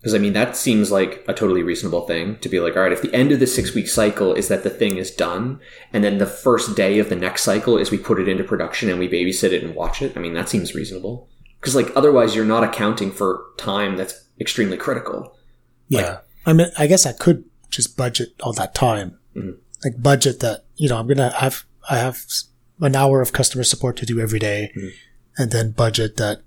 Because 0.00 0.14
I 0.14 0.18
mean, 0.18 0.32
that 0.32 0.56
seems 0.56 0.90
like 0.90 1.24
a 1.28 1.34
totally 1.34 1.62
reasonable 1.62 2.06
thing 2.08 2.36
to 2.38 2.48
be 2.48 2.58
like, 2.58 2.74
all 2.76 2.82
right, 2.82 2.92
if 2.92 3.02
the 3.02 3.14
end 3.14 3.30
of 3.30 3.38
the 3.38 3.46
six 3.46 3.72
week 3.74 3.86
cycle 3.86 4.34
is 4.34 4.48
that 4.48 4.64
the 4.64 4.70
thing 4.70 4.96
is 4.96 5.10
done, 5.12 5.60
and 5.92 6.02
then 6.02 6.18
the 6.18 6.26
first 6.26 6.74
day 6.74 6.98
of 6.98 7.08
the 7.08 7.14
next 7.14 7.42
cycle 7.44 7.78
is 7.78 7.90
we 7.92 7.98
put 7.98 8.18
it 8.18 8.28
into 8.28 8.42
production 8.42 8.88
and 8.88 8.98
we 8.98 9.08
babysit 9.08 9.52
it 9.52 9.62
and 9.62 9.76
watch 9.76 10.02
it, 10.02 10.16
I 10.16 10.20
mean, 10.20 10.34
that 10.34 10.48
seems 10.48 10.74
reasonable. 10.74 11.28
because 11.60 11.76
like 11.76 11.92
otherwise 11.94 12.34
you're 12.34 12.44
not 12.44 12.64
accounting 12.64 13.12
for 13.12 13.44
time 13.56 13.96
that's 13.96 14.24
extremely 14.40 14.76
critical. 14.76 15.36
Yeah. 15.88 16.18
I 16.44 16.52
mean, 16.54 16.66
I 16.76 16.88
guess 16.88 17.06
I 17.06 17.12
could 17.12 17.44
just 17.70 17.96
budget 17.96 18.30
all 18.42 18.52
that 18.54 18.74
time. 18.74 19.18
Mhm. 19.36 19.58
Like 19.84 20.02
budget 20.02 20.40
that, 20.40 20.64
you 20.74 20.88
know, 20.88 20.96
I'm 20.96 21.06
going 21.06 21.18
to 21.18 21.30
have, 21.30 21.64
I 21.88 21.96
have 21.98 22.22
an 22.80 22.96
hour 22.96 23.20
of 23.20 23.32
customer 23.32 23.64
support 23.64 23.96
to 23.98 24.06
do 24.06 24.20
every 24.20 24.38
day, 24.38 24.72
Mhm. 24.76 24.92
and 25.38 25.50
then 25.50 25.70
budget 25.72 26.16
that 26.16 26.42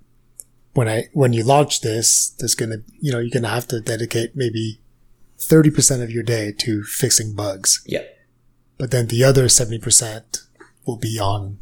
when 0.74 0.88
I, 0.88 1.08
when 1.12 1.32
you 1.32 1.42
launch 1.44 1.80
this, 1.80 2.28
there's 2.38 2.54
to, 2.70 2.82
you 3.00 3.10
know, 3.12 3.18
you're 3.18 3.30
going 3.30 3.42
to 3.44 3.48
have 3.48 3.66
to 3.68 3.80
dedicate 3.80 4.36
maybe 4.36 4.80
30% 5.38 6.02
of 6.02 6.10
your 6.10 6.22
day 6.22 6.52
to 6.58 6.82
fixing 6.82 7.34
bugs. 7.34 7.82
Yeah. 7.86 8.02
But 8.78 8.90
then 8.90 9.06
the 9.06 9.24
other 9.24 9.46
70% 9.48 10.42
will 10.84 10.98
be 10.98 11.18
on 11.18 11.58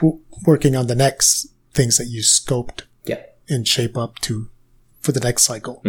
w- 0.00 0.20
working 0.46 0.74
on 0.74 0.86
the 0.86 0.94
next 0.94 1.48
things 1.74 1.98
that 1.98 2.06
you 2.06 2.22
scoped 2.22 2.82
Yeah. 3.04 3.20
and 3.48 3.68
shape 3.68 3.96
up 3.98 4.18
to 4.20 4.48
for 5.00 5.12
the 5.12 5.20
next 5.20 5.42
cycle. 5.42 5.82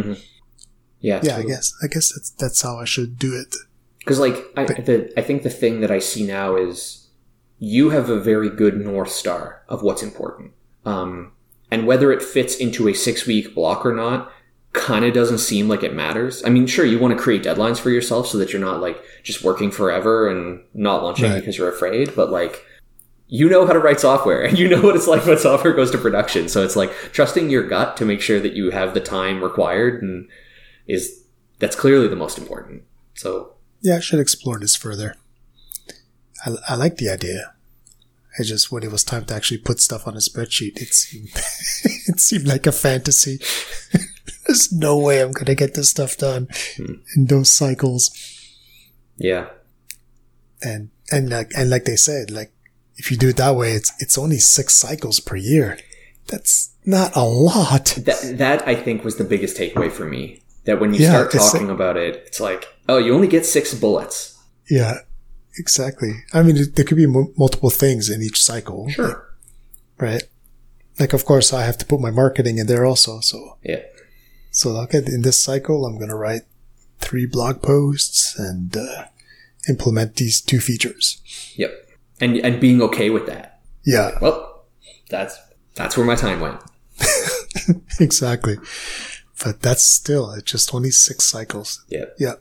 Yeah. 0.99 1.21
Yeah, 1.23 1.37
I 1.37 1.43
guess. 1.43 1.73
I 1.81 1.87
guess 1.87 2.11
that's 2.13 2.29
that's 2.31 2.61
how 2.61 2.77
I 2.79 2.85
should 2.85 3.17
do 3.17 3.33
it. 3.33 3.55
Because 3.99 4.19
like 4.19 4.35
I, 4.57 4.65
the, 4.65 5.11
I 5.17 5.21
think 5.21 5.43
the 5.43 5.49
thing 5.49 5.79
that 5.81 5.91
I 5.91 5.99
see 5.99 6.25
now 6.25 6.55
is 6.57 7.06
you 7.59 7.89
have 7.89 8.09
a 8.09 8.19
very 8.19 8.49
good 8.49 8.77
north 8.77 9.11
star 9.11 9.63
of 9.67 9.81
what's 9.81 10.03
important, 10.03 10.51
um, 10.85 11.31
and 11.71 11.85
whether 11.87 12.11
it 12.11 12.21
fits 12.21 12.55
into 12.55 12.87
a 12.87 12.93
six 12.93 13.25
week 13.25 13.53
block 13.55 13.85
or 13.85 13.93
not, 13.93 14.31
kind 14.73 15.03
of 15.05 15.13
doesn't 15.13 15.39
seem 15.39 15.67
like 15.67 15.83
it 15.83 15.93
matters. 15.93 16.43
I 16.45 16.49
mean, 16.49 16.67
sure, 16.67 16.85
you 16.85 16.99
want 16.99 17.17
to 17.17 17.21
create 17.21 17.43
deadlines 17.43 17.79
for 17.79 17.89
yourself 17.89 18.27
so 18.27 18.37
that 18.37 18.53
you're 18.53 18.61
not 18.61 18.79
like 18.81 19.01
just 19.23 19.43
working 19.43 19.71
forever 19.71 20.29
and 20.29 20.61
not 20.73 21.03
launching 21.03 21.31
Right. 21.31 21.39
because 21.39 21.57
you're 21.57 21.71
afraid, 21.71 22.15
but 22.15 22.29
like. 22.31 22.63
You 23.29 23.49
know 23.49 23.67
how 23.67 23.73
to 23.73 23.79
write 23.79 23.99
software 23.99 24.43
and 24.43 24.57
you 24.61 24.69
know 24.69 24.81
what 24.81 24.95
it's 24.95 25.05
like 25.05 25.25
when 25.25 25.37
software 25.37 25.73
goes 25.73 25.91
to 25.91 25.97
production. 25.97 26.47
So 26.47 26.63
it's 26.63 26.77
like 26.77 26.93
trusting 27.11 27.49
your 27.49 27.67
gut 27.67 27.97
to 27.97 28.05
make 28.05 28.21
sure 28.21 28.39
that 28.39 28.53
you 28.53 28.71
have 28.71 28.93
the 28.93 29.01
time 29.01 29.43
required 29.43 30.01
and 30.01 30.29
is 30.87 31.25
that's 31.59 31.75
clearly 31.75 32.07
the 32.07 32.15
most 32.15 32.37
important. 32.37 32.83
So 33.15 33.55
Yeah, 33.81 33.97
I 33.97 33.99
should 33.99 34.21
explore 34.21 34.59
this 34.59 34.77
further. 34.77 35.15
I, 36.47 36.73
I 36.73 36.75
like 36.75 36.97
the 36.97 37.09
idea. 37.09 37.53
I 38.39 38.43
just 38.43 38.71
when 38.71 38.83
it 38.83 38.91
was 38.91 39.03
time 39.03 39.25
to 39.25 39.33
actually 39.35 39.57
put 39.57 39.79
stuff 39.79 40.07
on 40.07 40.13
a 40.13 40.19
spreadsheet, 40.19 40.79
it 40.79 40.93
seemed 40.93 41.29
it 42.07 42.19
seemed 42.19 42.47
like 42.47 42.67
a 42.67 42.71
fantasy. 42.71 43.39
There's 44.47 44.71
no 44.71 44.97
way 44.97 45.21
I'm 45.21 45.31
gonna 45.31 45.55
get 45.55 45.73
this 45.73 45.89
stuff 45.89 46.17
done 46.17 46.47
hmm. 46.77 46.93
in 47.15 47.25
those 47.25 47.49
cycles. 47.49 48.11
yeah, 49.17 49.47
And 50.61 50.89
and 51.11 51.29
like 51.29 51.51
and 51.57 51.69
like 51.69 51.85
they 51.85 51.95
said, 51.95 52.31
like 52.31 52.51
if 52.95 53.11
you 53.11 53.17
do 53.17 53.29
it 53.29 53.37
that 53.37 53.55
way, 53.55 53.71
it's 53.71 53.91
it's 53.99 54.17
only 54.17 54.37
six 54.37 54.75
cycles 54.75 55.19
per 55.19 55.35
year. 55.35 55.77
That's 56.27 56.71
not 56.85 57.15
a 57.15 57.23
lot. 57.23 57.85
that 58.05 58.37
that 58.37 58.67
I 58.67 58.75
think 58.75 59.03
was 59.03 59.17
the 59.17 59.23
biggest 59.23 59.57
takeaway 59.57 59.91
for 59.91 60.05
me. 60.05 60.43
That 60.65 60.79
when 60.79 60.93
you 60.93 61.01
Yeah, 61.01 61.27
start 61.27 61.31
talking 61.31 61.69
about 61.69 61.97
it, 61.97 62.23
it's 62.27 62.39
like, 62.39 62.67
oh, 62.87 62.97
you 62.97 63.13
only 63.15 63.27
get 63.27 63.45
six 63.45 63.73
bullets. 63.73 64.37
Yeah, 64.69 64.99
exactly. 65.57 66.23
I 66.33 66.43
mean, 66.43 66.57
there 66.75 66.85
could 66.85 66.97
be 66.97 67.03
m- 67.05 67.33
multiple 67.37 67.69
things 67.69 68.09
in 68.09 68.21
each 68.21 68.41
cycle. 68.41 68.89
Sure. 68.89 69.23
right? 69.99 70.23
Like, 70.99 71.13
of 71.13 71.25
course, 71.25 71.53
I 71.53 71.63
have 71.63 71.77
to 71.79 71.85
put 71.85 71.99
my 72.01 72.11
marketing 72.11 72.57
in 72.57 72.67
there 72.67 72.85
also. 72.85 73.19
So, 73.21 73.57
Yeah. 73.63 73.81
so 74.51 74.75
okay, 74.83 74.99
in 75.05 75.21
this 75.21 75.43
cycle, 75.43 75.85
I'm 75.85 75.97
going 75.97 76.09
to 76.09 76.15
write 76.15 76.43
three 76.99 77.25
blog 77.27 77.61
posts 77.61 78.37
and 78.39 78.75
uh, 78.75 79.05
implement 79.69 80.15
these 80.15 80.41
two 80.41 80.59
features. 80.59 81.21
Yep. 81.55 81.71
And 82.19 82.37
and 82.37 82.59
being 82.59 82.81
okay 82.81 83.09
with 83.11 83.25
that. 83.27 83.59
Yeah, 83.85 84.17
Well, 84.21 84.65
that's 85.09 85.37
that's 85.75 85.95
where 85.95 86.05
my 86.05 86.15
time 86.15 86.39
went. 86.39 86.59
exactly. 87.99 88.57
But 89.43 89.61
that's 89.61 89.83
still 89.83 90.31
it's 90.31 90.51
just 90.51 90.73
only 90.73 90.89
six 90.91 91.25
cycles. 91.25 91.85
Yeah. 91.89 92.05
Yeah, 92.17 92.33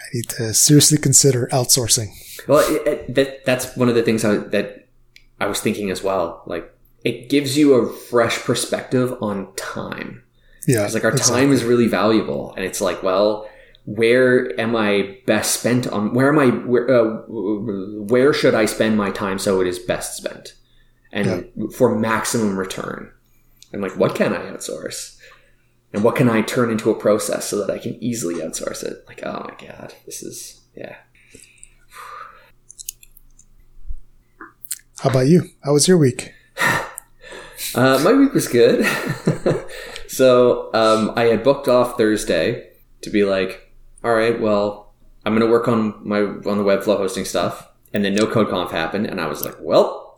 I 0.00 0.04
need 0.14 0.28
to 0.30 0.54
seriously 0.54 0.98
consider 0.98 1.48
outsourcing. 1.52 2.08
Well, 2.48 2.60
it, 2.74 2.86
it, 2.86 3.14
that 3.14 3.44
that's 3.44 3.76
one 3.76 3.88
of 3.88 3.94
the 3.94 4.02
things 4.02 4.24
I, 4.24 4.36
that 4.36 4.88
I 5.38 5.46
was 5.46 5.60
thinking 5.60 5.90
as 5.90 6.02
well. 6.02 6.42
Like, 6.46 6.72
it 7.04 7.28
gives 7.28 7.56
you 7.56 7.74
a 7.74 7.92
fresh 7.92 8.38
perspective 8.40 9.16
on 9.22 9.54
time. 9.56 10.22
Yeah, 10.66 10.84
It's 10.84 10.94
like 10.94 11.04
our 11.04 11.10
exactly. 11.10 11.40
time 11.40 11.52
is 11.52 11.64
really 11.64 11.86
valuable, 11.86 12.54
and 12.54 12.64
it's 12.64 12.80
like, 12.80 13.02
well, 13.02 13.48
where 13.86 14.58
am 14.60 14.76
I 14.76 15.18
best 15.26 15.60
spent 15.60 15.86
on? 15.86 16.14
Where 16.14 16.28
am 16.28 16.38
I? 16.38 16.46
Where 16.46 16.90
uh, 16.90 17.22
where 17.28 18.32
should 18.32 18.54
I 18.54 18.66
spend 18.66 18.96
my 18.96 19.10
time 19.10 19.38
so 19.38 19.60
it 19.60 19.66
is 19.66 19.78
best 19.78 20.16
spent, 20.16 20.54
and 21.12 21.50
for 21.74 21.98
maximum 21.98 22.58
return? 22.58 23.10
And 23.72 23.80
like, 23.82 23.96
what 23.96 24.14
can 24.14 24.34
I 24.34 24.50
outsource? 24.50 25.16
And 25.92 26.04
what 26.04 26.16
can 26.16 26.28
I 26.28 26.42
turn 26.42 26.70
into 26.70 26.90
a 26.90 26.94
process 26.94 27.48
so 27.48 27.58
that 27.58 27.72
I 27.72 27.78
can 27.78 28.02
easily 28.02 28.36
outsource 28.36 28.84
it? 28.84 29.04
Like, 29.08 29.22
oh 29.24 29.44
my 29.48 29.66
god, 29.66 29.94
this 30.06 30.22
is 30.22 30.60
yeah. 30.74 30.96
How 35.00 35.10
about 35.10 35.26
you? 35.26 35.48
How 35.64 35.72
was 35.72 35.88
your 35.88 35.98
week? 35.98 36.32
Uh, 37.72 38.00
my 38.02 38.12
week 38.12 38.32
was 38.32 38.48
good. 38.48 38.84
so 40.08 40.74
um, 40.74 41.12
I 41.14 41.26
had 41.26 41.44
booked 41.44 41.68
off 41.68 41.96
Thursday 41.96 42.68
to 43.02 43.10
be 43.10 43.22
like, 43.22 43.72
all 44.02 44.12
right, 44.12 44.40
well, 44.40 44.92
I'm 45.24 45.36
going 45.36 45.46
to 45.46 45.52
work 45.52 45.68
on 45.68 45.94
my 46.02 46.18
on 46.20 46.58
the 46.58 46.64
Webflow 46.64 46.96
hosting 46.96 47.24
stuff, 47.24 47.68
and 47.94 48.04
then 48.04 48.16
no 48.16 48.26
code 48.26 48.48
conf 48.48 48.72
happened, 48.72 49.06
and 49.06 49.20
I 49.20 49.26
was 49.26 49.44
like, 49.44 49.54
well. 49.60 50.09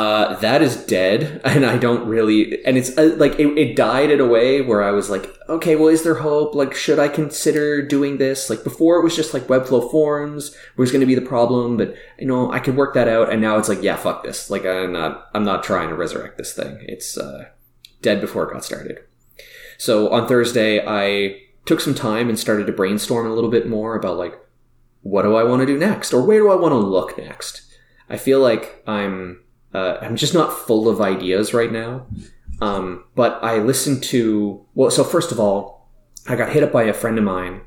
Uh, 0.00 0.34
that 0.36 0.62
is 0.62 0.76
dead, 0.86 1.42
and 1.44 1.66
I 1.66 1.76
don't 1.76 2.08
really, 2.08 2.64
and 2.64 2.78
it's 2.78 2.96
uh, 2.96 3.14
like 3.18 3.38
it, 3.38 3.48
it 3.58 3.76
died 3.76 4.10
in 4.10 4.18
a 4.18 4.26
way 4.26 4.62
where 4.62 4.82
I 4.82 4.92
was 4.92 5.10
like, 5.10 5.30
okay, 5.46 5.76
well, 5.76 5.88
is 5.88 6.04
there 6.04 6.14
hope? 6.14 6.54
Like, 6.54 6.74
should 6.74 6.98
I 6.98 7.08
consider 7.08 7.86
doing 7.86 8.16
this? 8.16 8.48
Like 8.48 8.64
before, 8.64 8.96
it 8.96 9.04
was 9.04 9.14
just 9.14 9.34
like 9.34 9.42
Webflow 9.42 9.90
forms 9.90 10.56
was 10.78 10.90
going 10.90 11.02
to 11.02 11.06
be 11.06 11.14
the 11.14 11.20
problem, 11.20 11.76
but 11.76 11.94
you 12.18 12.26
know, 12.26 12.50
I 12.50 12.60
could 12.60 12.78
work 12.78 12.94
that 12.94 13.08
out, 13.08 13.30
and 13.30 13.42
now 13.42 13.58
it's 13.58 13.68
like, 13.68 13.82
yeah, 13.82 13.96
fuck 13.96 14.24
this. 14.24 14.48
Like, 14.48 14.64
I'm 14.64 14.94
not, 14.94 15.28
I'm 15.34 15.44
not 15.44 15.64
trying 15.64 15.90
to 15.90 15.94
resurrect 15.94 16.38
this 16.38 16.54
thing. 16.54 16.78
It's 16.88 17.18
uh, 17.18 17.50
dead 18.00 18.22
before 18.22 18.48
it 18.48 18.54
got 18.54 18.64
started. 18.64 19.00
So 19.76 20.08
on 20.08 20.26
Thursday, 20.26 20.82
I 20.82 21.42
took 21.66 21.82
some 21.82 21.94
time 21.94 22.30
and 22.30 22.38
started 22.38 22.66
to 22.68 22.72
brainstorm 22.72 23.26
a 23.26 23.34
little 23.34 23.50
bit 23.50 23.68
more 23.68 23.96
about 23.96 24.16
like, 24.16 24.32
what 25.02 25.24
do 25.24 25.36
I 25.36 25.44
want 25.44 25.60
to 25.60 25.66
do 25.66 25.76
next, 25.76 26.14
or 26.14 26.24
where 26.24 26.38
do 26.38 26.50
I 26.50 26.56
want 26.56 26.72
to 26.72 26.78
look 26.78 27.18
next? 27.18 27.70
I 28.08 28.16
feel 28.16 28.40
like 28.40 28.82
I'm 28.86 29.42
uh, 29.72 29.98
I'm 30.00 30.16
just 30.16 30.34
not 30.34 30.52
full 30.52 30.88
of 30.88 31.00
ideas 31.00 31.54
right 31.54 31.70
now. 31.70 32.06
Um, 32.60 33.04
but 33.14 33.42
I 33.42 33.58
listened 33.58 34.02
to 34.04 34.64
well. 34.74 34.90
So 34.90 35.04
first 35.04 35.32
of 35.32 35.40
all, 35.40 35.88
I 36.28 36.36
got 36.36 36.52
hit 36.52 36.62
up 36.62 36.72
by 36.72 36.84
a 36.84 36.92
friend 36.92 37.16
of 37.18 37.24
mine 37.24 37.62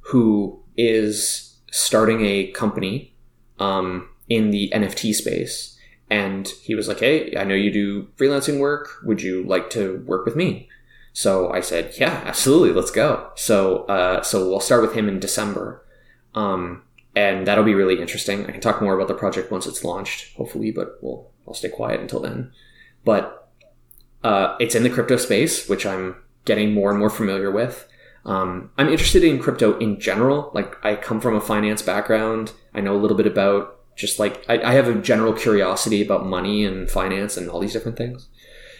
who 0.00 0.62
is 0.76 1.56
starting 1.70 2.24
a 2.24 2.48
company 2.48 3.14
um, 3.58 4.08
in 4.28 4.50
the 4.50 4.70
NFT 4.74 5.14
space, 5.14 5.78
and 6.10 6.48
he 6.62 6.74
was 6.74 6.86
like, 6.86 7.00
"Hey, 7.00 7.34
I 7.36 7.44
know 7.44 7.54
you 7.54 7.70
do 7.70 8.08
freelancing 8.18 8.58
work. 8.58 8.98
Would 9.04 9.22
you 9.22 9.42
like 9.44 9.70
to 9.70 10.04
work 10.06 10.26
with 10.26 10.36
me?" 10.36 10.68
So 11.14 11.50
I 11.50 11.60
said, 11.60 11.94
"Yeah, 11.98 12.22
absolutely. 12.26 12.72
Let's 12.72 12.90
go." 12.90 13.30
So 13.36 13.84
uh, 13.84 14.22
so 14.22 14.48
we'll 14.48 14.60
start 14.60 14.82
with 14.82 14.92
him 14.92 15.08
in 15.08 15.18
December. 15.18 15.82
Um, 16.34 16.82
and 17.14 17.46
that'll 17.46 17.64
be 17.64 17.72
really 17.72 17.98
interesting. 17.98 18.44
I 18.44 18.52
can 18.52 18.60
talk 18.60 18.82
more 18.82 18.94
about 18.94 19.08
the 19.08 19.14
project 19.14 19.50
once 19.50 19.66
it's 19.66 19.82
launched, 19.82 20.36
hopefully, 20.36 20.70
but 20.70 20.98
we'll 21.00 21.30
I'll 21.46 21.54
stay 21.54 21.68
quiet 21.68 22.00
until 22.00 22.20
then. 22.20 22.52
But 23.04 23.48
uh, 24.24 24.56
it's 24.58 24.74
in 24.74 24.82
the 24.82 24.90
crypto 24.90 25.16
space, 25.16 25.68
which 25.68 25.86
I'm 25.86 26.16
getting 26.44 26.72
more 26.72 26.90
and 26.90 26.98
more 26.98 27.10
familiar 27.10 27.50
with. 27.50 27.88
Um, 28.24 28.70
I'm 28.76 28.88
interested 28.88 29.22
in 29.22 29.38
crypto 29.38 29.78
in 29.78 30.00
general. 30.00 30.50
Like 30.52 30.84
I 30.84 30.96
come 30.96 31.20
from 31.20 31.36
a 31.36 31.40
finance 31.40 31.80
background. 31.80 32.52
I 32.74 32.80
know 32.80 32.96
a 32.96 32.98
little 32.98 33.16
bit 33.16 33.26
about 33.26 33.78
just 33.94 34.18
like 34.18 34.44
I, 34.48 34.60
I 34.60 34.72
have 34.72 34.88
a 34.88 35.00
general 35.00 35.32
curiosity 35.32 36.02
about 36.02 36.26
money 36.26 36.64
and 36.64 36.90
finance 36.90 37.36
and 37.36 37.48
all 37.48 37.60
these 37.60 37.72
different 37.72 37.96
things. 37.96 38.28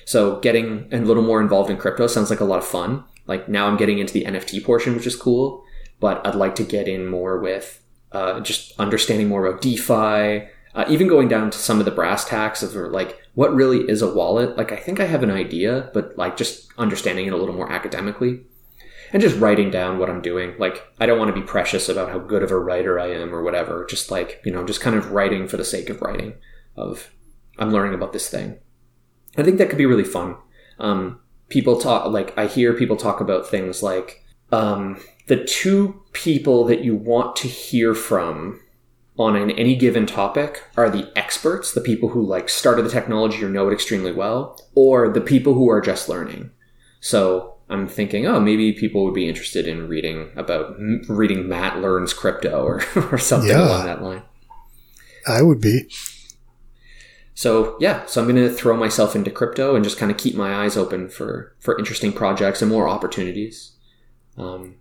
So 0.04 0.40
getting 0.40 0.88
a 0.92 0.98
little 0.98 1.22
more 1.22 1.40
involved 1.40 1.70
in 1.70 1.76
crypto 1.76 2.06
sounds 2.06 2.30
like 2.30 2.40
a 2.40 2.44
lot 2.44 2.58
of 2.58 2.66
fun. 2.66 3.04
Like 3.26 3.48
now 3.48 3.66
I'm 3.66 3.76
getting 3.76 3.98
into 3.98 4.12
the 4.12 4.24
NFT 4.24 4.64
portion, 4.64 4.94
which 4.94 5.06
is 5.06 5.16
cool. 5.16 5.64
But 6.00 6.26
I'd 6.26 6.34
like 6.34 6.56
to 6.56 6.64
get 6.64 6.88
in 6.88 7.06
more 7.06 7.38
with 7.38 7.82
uh, 8.12 8.40
just 8.40 8.78
understanding 8.78 9.28
more 9.28 9.46
about 9.46 9.62
DeFi, 9.62 10.48
uh, 10.76 10.84
even 10.88 11.08
going 11.08 11.26
down 11.26 11.50
to 11.50 11.58
some 11.58 11.78
of 11.78 11.86
the 11.86 11.90
brass 11.90 12.26
tacks 12.26 12.62
of 12.62 12.74
like 12.74 13.18
what 13.34 13.54
really 13.54 13.88
is 13.88 14.02
a 14.02 14.12
wallet. 14.12 14.56
Like 14.56 14.72
I 14.72 14.76
think 14.76 15.00
I 15.00 15.06
have 15.06 15.22
an 15.22 15.30
idea, 15.30 15.90
but 15.94 16.16
like 16.18 16.36
just 16.36 16.70
understanding 16.76 17.26
it 17.26 17.32
a 17.32 17.36
little 17.36 17.54
more 17.54 17.72
academically 17.72 18.42
and 19.12 19.22
just 19.22 19.38
writing 19.38 19.70
down 19.70 19.98
what 19.98 20.10
I'm 20.10 20.20
doing. 20.20 20.54
Like 20.58 20.86
I 21.00 21.06
don't 21.06 21.18
want 21.18 21.34
to 21.34 21.40
be 21.40 21.46
precious 21.46 21.88
about 21.88 22.10
how 22.10 22.18
good 22.18 22.42
of 22.42 22.50
a 22.50 22.58
writer 22.58 23.00
I 23.00 23.10
am 23.10 23.34
or 23.34 23.42
whatever. 23.42 23.86
Just 23.88 24.10
like 24.10 24.42
you 24.44 24.52
know, 24.52 24.66
just 24.66 24.82
kind 24.82 24.94
of 24.94 25.12
writing 25.12 25.48
for 25.48 25.56
the 25.56 25.64
sake 25.64 25.88
of 25.88 26.02
writing. 26.02 26.34
Of 26.76 27.10
I'm 27.58 27.72
learning 27.72 27.94
about 27.94 28.12
this 28.12 28.28
thing. 28.28 28.58
I 29.38 29.42
think 29.42 29.56
that 29.56 29.70
could 29.70 29.78
be 29.78 29.86
really 29.86 30.04
fun. 30.04 30.36
Um, 30.78 31.20
people 31.48 31.80
talk 31.80 32.12
like 32.12 32.36
I 32.36 32.46
hear 32.48 32.74
people 32.74 32.96
talk 32.96 33.22
about 33.22 33.48
things 33.48 33.82
like 33.82 34.22
um, 34.52 35.00
the 35.26 35.42
two 35.42 36.02
people 36.12 36.64
that 36.64 36.84
you 36.84 36.94
want 36.94 37.34
to 37.36 37.48
hear 37.48 37.94
from 37.94 38.60
on 39.18 39.34
an, 39.36 39.50
any 39.52 39.74
given 39.76 40.06
topic 40.06 40.62
are 40.76 40.90
the 40.90 41.10
experts, 41.16 41.72
the 41.72 41.80
people 41.80 42.10
who 42.10 42.24
like 42.24 42.48
started 42.48 42.84
the 42.84 42.90
technology 42.90 43.42
or 43.44 43.48
know 43.48 43.68
it 43.68 43.72
extremely 43.72 44.12
well, 44.12 44.60
or 44.74 45.08
the 45.08 45.20
people 45.20 45.54
who 45.54 45.68
are 45.70 45.80
just 45.80 46.08
learning. 46.08 46.50
So 47.00 47.54
I'm 47.70 47.88
thinking, 47.88 48.26
oh, 48.26 48.40
maybe 48.40 48.72
people 48.72 49.04
would 49.04 49.14
be 49.14 49.28
interested 49.28 49.66
in 49.66 49.88
reading 49.88 50.30
about 50.36 50.76
reading 51.08 51.48
Matt 51.48 51.78
learns 51.80 52.12
crypto 52.12 52.62
or, 52.62 52.82
or 53.12 53.18
something 53.18 53.50
Yeah. 53.50 53.66
along 53.66 53.86
that 53.86 54.02
line. 54.02 54.22
I 55.26 55.42
would 55.42 55.60
be. 55.60 55.88
So 57.34 57.76
yeah, 57.80 58.06
so 58.06 58.20
I'm 58.22 58.28
going 58.28 58.48
to 58.48 58.52
throw 58.54 58.76
myself 58.76 59.14
into 59.14 59.30
crypto 59.30 59.74
and 59.74 59.84
just 59.84 59.98
kind 59.98 60.10
of 60.10 60.16
keep 60.16 60.34
my 60.34 60.54
eyes 60.64 60.76
open 60.76 61.08
for 61.08 61.54
for 61.60 61.78
interesting 61.78 62.12
projects 62.12 62.62
and 62.62 62.70
more 62.70 62.88
opportunities. 62.88 63.72
Um, 64.38 64.76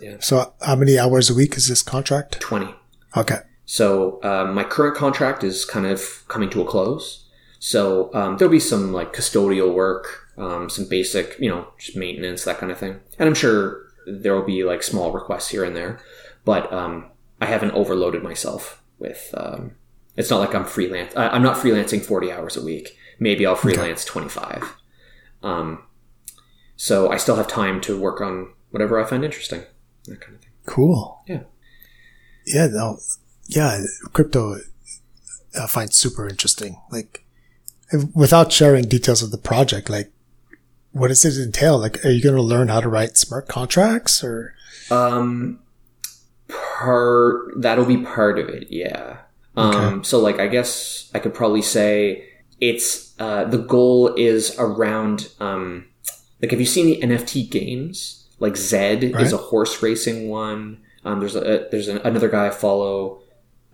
yeah, 0.00 0.16
So 0.20 0.54
how 0.62 0.76
many 0.76 0.98
hours 0.98 1.30
a 1.30 1.34
week 1.34 1.56
is 1.56 1.68
this 1.68 1.82
contract? 1.82 2.40
twenty. 2.40 2.74
Okay. 3.16 3.38
So 3.66 4.22
um, 4.22 4.54
my 4.54 4.64
current 4.64 4.96
contract 4.96 5.42
is 5.42 5.64
kind 5.64 5.86
of 5.86 6.24
coming 6.28 6.50
to 6.50 6.62
a 6.62 6.66
close. 6.66 7.28
So 7.58 8.12
um, 8.12 8.36
there'll 8.36 8.52
be 8.52 8.60
some 8.60 8.92
like 8.92 9.14
custodial 9.14 9.72
work, 9.72 10.28
um, 10.36 10.68
some 10.68 10.86
basic, 10.86 11.38
you 11.38 11.48
know, 11.48 11.68
just 11.78 11.96
maintenance, 11.96 12.44
that 12.44 12.58
kind 12.58 12.70
of 12.70 12.78
thing. 12.78 13.00
And 13.18 13.26
I'm 13.26 13.34
sure 13.34 13.86
there 14.06 14.34
will 14.34 14.44
be 14.44 14.64
like 14.64 14.82
small 14.82 15.12
requests 15.12 15.48
here 15.48 15.64
and 15.64 15.74
there, 15.74 15.98
but 16.44 16.70
um, 16.72 17.10
I 17.40 17.46
haven't 17.46 17.70
overloaded 17.70 18.22
myself 18.22 18.82
with. 18.98 19.34
Um, 19.36 19.76
it's 20.16 20.30
not 20.30 20.40
like 20.40 20.54
I'm 20.54 20.64
freelance. 20.64 21.16
I, 21.16 21.28
I'm 21.28 21.42
not 21.42 21.56
freelancing 21.56 22.02
40 22.02 22.30
hours 22.30 22.56
a 22.56 22.62
week. 22.62 22.96
Maybe 23.18 23.46
I'll 23.46 23.56
freelance 23.56 24.04
25. 24.04 24.76
Um, 25.42 25.84
so 26.76 27.10
I 27.10 27.16
still 27.16 27.36
have 27.36 27.48
time 27.48 27.80
to 27.82 27.98
work 27.98 28.20
on 28.20 28.52
whatever 28.70 29.00
I 29.00 29.08
find 29.08 29.24
interesting. 29.24 29.62
That 30.06 30.20
kind 30.20 30.34
of 30.34 30.42
thing. 30.42 30.50
Cool. 30.66 31.22
Yeah. 31.26 31.42
Yeah. 32.46 32.66
No. 32.66 32.98
Yeah. 33.46 33.80
Crypto, 34.12 34.56
I 35.60 35.66
find 35.66 35.92
super 35.92 36.28
interesting. 36.28 36.80
Like, 36.90 37.24
without 38.14 38.52
sharing 38.52 38.84
details 38.86 39.22
of 39.22 39.30
the 39.30 39.38
project, 39.38 39.88
like, 39.90 40.10
what 40.92 41.08
does 41.08 41.24
it 41.24 41.42
entail? 41.42 41.78
Like, 41.78 42.04
are 42.04 42.10
you 42.10 42.22
going 42.22 42.36
to 42.36 42.42
learn 42.42 42.68
how 42.68 42.80
to 42.80 42.88
write 42.88 43.16
smart 43.16 43.48
contracts 43.48 44.22
or? 44.22 44.54
Um, 44.90 45.60
part 46.48 47.52
that'll 47.56 47.84
be 47.84 47.98
part 47.98 48.38
of 48.38 48.48
it. 48.48 48.68
Yeah. 48.70 49.18
Um, 49.56 50.02
so 50.02 50.18
like 50.18 50.40
I 50.40 50.48
guess 50.48 51.10
I 51.14 51.20
could 51.20 51.32
probably 51.32 51.62
say 51.62 52.28
it's 52.60 53.14
uh 53.20 53.44
the 53.44 53.58
goal 53.58 54.12
is 54.14 54.54
around 54.58 55.28
um 55.40 55.86
like 56.42 56.50
have 56.50 56.60
you 56.60 56.66
seen 56.66 56.86
the 56.86 57.00
NFT 57.00 57.48
games? 57.50 58.26
Like 58.40 58.56
Zed 58.56 59.14
Right. 59.14 59.22
is 59.22 59.32
a 59.32 59.36
horse 59.36 59.80
racing 59.82 60.28
one. 60.28 60.80
Um, 61.04 61.20
there's 61.20 61.36
a 61.36 61.68
there's 61.70 61.88
an, 61.88 61.98
another 61.98 62.28
guy 62.28 62.48
I 62.48 62.50
follow. 62.50 63.20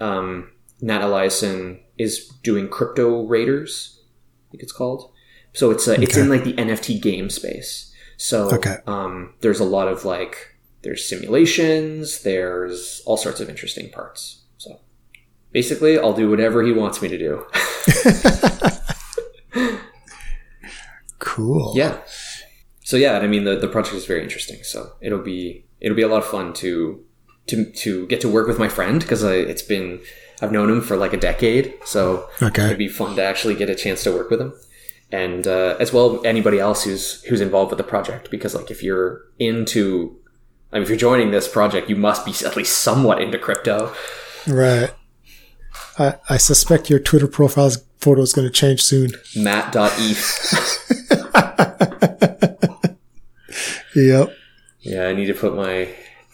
Um, 0.01 0.51
Nat 0.81 1.03
Eliason 1.03 1.81
is 1.99 2.29
doing 2.43 2.69
Crypto 2.69 3.27
Raiders. 3.27 4.01
I 4.49 4.53
think 4.53 4.63
it's 4.63 4.73
called. 4.73 5.13
So 5.53 5.71
it's 5.71 5.87
uh, 5.89 5.97
it's 6.01 6.17
in 6.17 6.29
like 6.29 6.45
the 6.45 6.55
NFT 6.55 7.01
game 7.03 7.29
space. 7.31 7.93
So 8.17 8.51
Okay. 8.55 8.77
um, 8.87 9.35
there's 9.41 9.61
a 9.61 9.65
lot 9.65 9.89
of 9.89 10.05
like 10.05 10.57
there's 10.83 11.05
simulations. 11.07 12.23
There's 12.23 13.03
all 13.07 13.17
sorts 13.17 13.41
of 13.41 13.49
interesting 13.51 13.91
parts. 13.91 14.43
So 14.59 14.81
basically, 15.53 15.99
I'll 15.99 16.13
do 16.15 16.31
whatever 16.31 16.63
he 16.63 16.73
wants 16.73 17.03
me 17.03 17.09
to 17.09 17.19
do. 17.19 17.47
Cool. 21.19 21.73
Yeah. 21.77 21.99
So 22.83 22.97
yeah, 22.97 23.19
I 23.19 23.27
mean 23.27 23.45
the, 23.45 23.57
the 23.57 23.69
project 23.69 23.95
is 23.95 24.07
very 24.07 24.23
interesting. 24.23 24.63
So 24.65 24.93
it'll 25.01 25.23
be 25.23 25.65
it'll 25.81 25.97
be 25.97 26.03
a 26.03 26.09
lot 26.09 26.19
of 26.23 26.27
fun 26.27 26.53
to 26.55 27.05
to 27.51 27.65
to 27.65 28.07
get 28.07 28.21
to 28.23 28.29
work 28.29 28.47
with 28.49 28.59
my 28.59 28.69
friend 28.69 29.01
because 29.01 29.23
it's 29.23 29.63
been 29.63 30.01
I've 30.43 30.53
known 30.53 30.71
him 30.71 30.81
for 30.81 30.97
like 30.97 31.13
a 31.13 31.17
decade. 31.19 31.75
So 31.85 32.29
Okay. 32.43 32.65
it'd 32.67 32.79
be 32.79 32.89
fun 32.89 33.15
to 33.17 33.23
actually 33.23 33.55
get 33.55 33.69
a 33.71 33.75
chance 33.75 34.03
to 34.05 34.13
work 34.13 34.31
with 34.31 34.41
him, 34.41 34.53
and 35.13 35.47
uh, 35.47 35.77
as 35.79 35.93
well 35.93 36.21
anybody 36.25 36.59
else 36.59 36.85
who's 36.85 37.23
who's 37.25 37.41
involved 37.41 37.71
with 37.71 37.79
the 37.79 37.85
project 37.85 38.31
because 38.31 38.55
like 38.55 38.71
if 38.71 38.83
you're 38.83 39.21
into 39.39 40.17
I 40.73 40.77
mean, 40.77 40.85
if 40.85 40.89
you're 40.89 40.99
joining 40.99 41.31
this 41.33 41.49
project, 41.49 41.91
you 41.91 41.97
must 41.97 42.25
be 42.25 42.33
at 42.47 42.57
least 42.57 42.79
somewhat 42.79 43.21
into 43.21 43.39
crypto. 43.39 43.93
Right. 44.47 44.91
I, 45.99 46.15
I 46.31 46.37
suspect 46.39 46.89
your 46.89 47.01
Twitter 47.01 47.27
profile's 47.27 47.85
photo 47.99 48.23
is 48.23 48.33
going 48.33 48.47
to 48.47 48.53
change 48.53 48.81
soon. 48.83 49.11
Matt.eth. 49.37 50.77
Yep. 53.95 54.33
Yeah, 54.83 55.09
I 55.09 55.13
need 55.15 55.27
to 55.27 55.35
put 55.35 55.55
my 55.57 55.89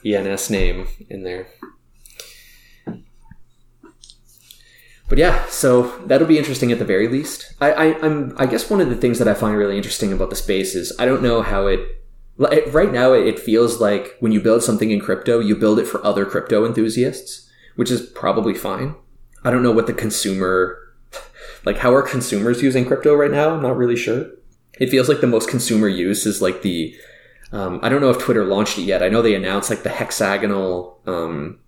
ENS 0.07 0.51
name 0.51 0.87
in 1.11 1.25
there. 1.25 1.49
But 5.09 5.19
yeah, 5.19 5.47
so 5.47 5.99
that'll 6.07 6.27
be 6.27 6.39
interesting 6.39 6.73
at 6.73 6.79
the 6.79 6.85
very 6.85 7.07
least. 7.07 7.55
I, 7.61 7.73
I, 7.73 8.05
I'm, 8.05 8.35
I 8.39 8.47
guess 8.47 8.69
one 8.69 8.81
of 8.81 8.89
the 8.89 8.97
things 8.97 9.19
that 9.19 9.29
I 9.29 9.35
find 9.35 9.57
really 9.57 9.77
interesting 9.77 10.13
about 10.13 10.31
the 10.31 10.37
space 10.37 10.75
is 10.75 10.93
I 10.99 11.05
don't 11.05 11.23
know 11.23 11.43
how 11.43 11.67
it. 11.67 11.81
Right 12.39 12.93
now, 12.93 13.13
it 13.13 13.39
feels 13.39 13.81
like 13.81 14.17
when 14.21 14.31
you 14.33 14.41
build 14.41 14.63
something 14.63 14.91
in 14.91 15.01
crypto, 15.01 15.39
you 15.39 15.57
build 15.57 15.79
it 15.79 15.87
for 15.87 16.05
other 16.05 16.27
crypto 16.27 16.67
enthusiasts, 16.67 17.49
which 17.77 17.91
is 17.91 18.03
probably 18.03 18.53
fine. 18.53 18.95
I 19.43 19.51
don't 19.51 19.63
know 19.63 19.73
what 19.73 19.87
the 19.87 19.95
consumer, 19.95 20.77
like, 21.65 21.79
how 21.79 21.95
are 21.95 22.03
consumers 22.03 22.63
using 22.63 22.85
crypto 22.85 23.15
right 23.15 23.31
now? 23.31 23.55
I'm 23.55 23.63
not 23.63 23.77
really 23.77 23.97
sure. 23.97 24.27
It 24.79 24.91
feels 24.91 25.09
like 25.09 25.23
the 25.23 25.27
most 25.27 25.49
consumer 25.49 25.89
use 25.89 26.27
is 26.27 26.43
like 26.43 26.61
the 26.61 26.95
um, 27.57 27.81
I 27.83 27.89
don't 27.89 28.03
know 28.03 28.11
if 28.11 28.19
Twitter 28.19 28.45
launched 28.45 28.77
it 28.77 28.83
yet. 28.83 29.03
I 29.03 29.09
know 29.09 29.23
they 29.23 29.35
announced 29.35 29.71
like 29.71 29.83
the 29.83 29.89
hexagonal 29.89 31.01
um, 31.07 31.59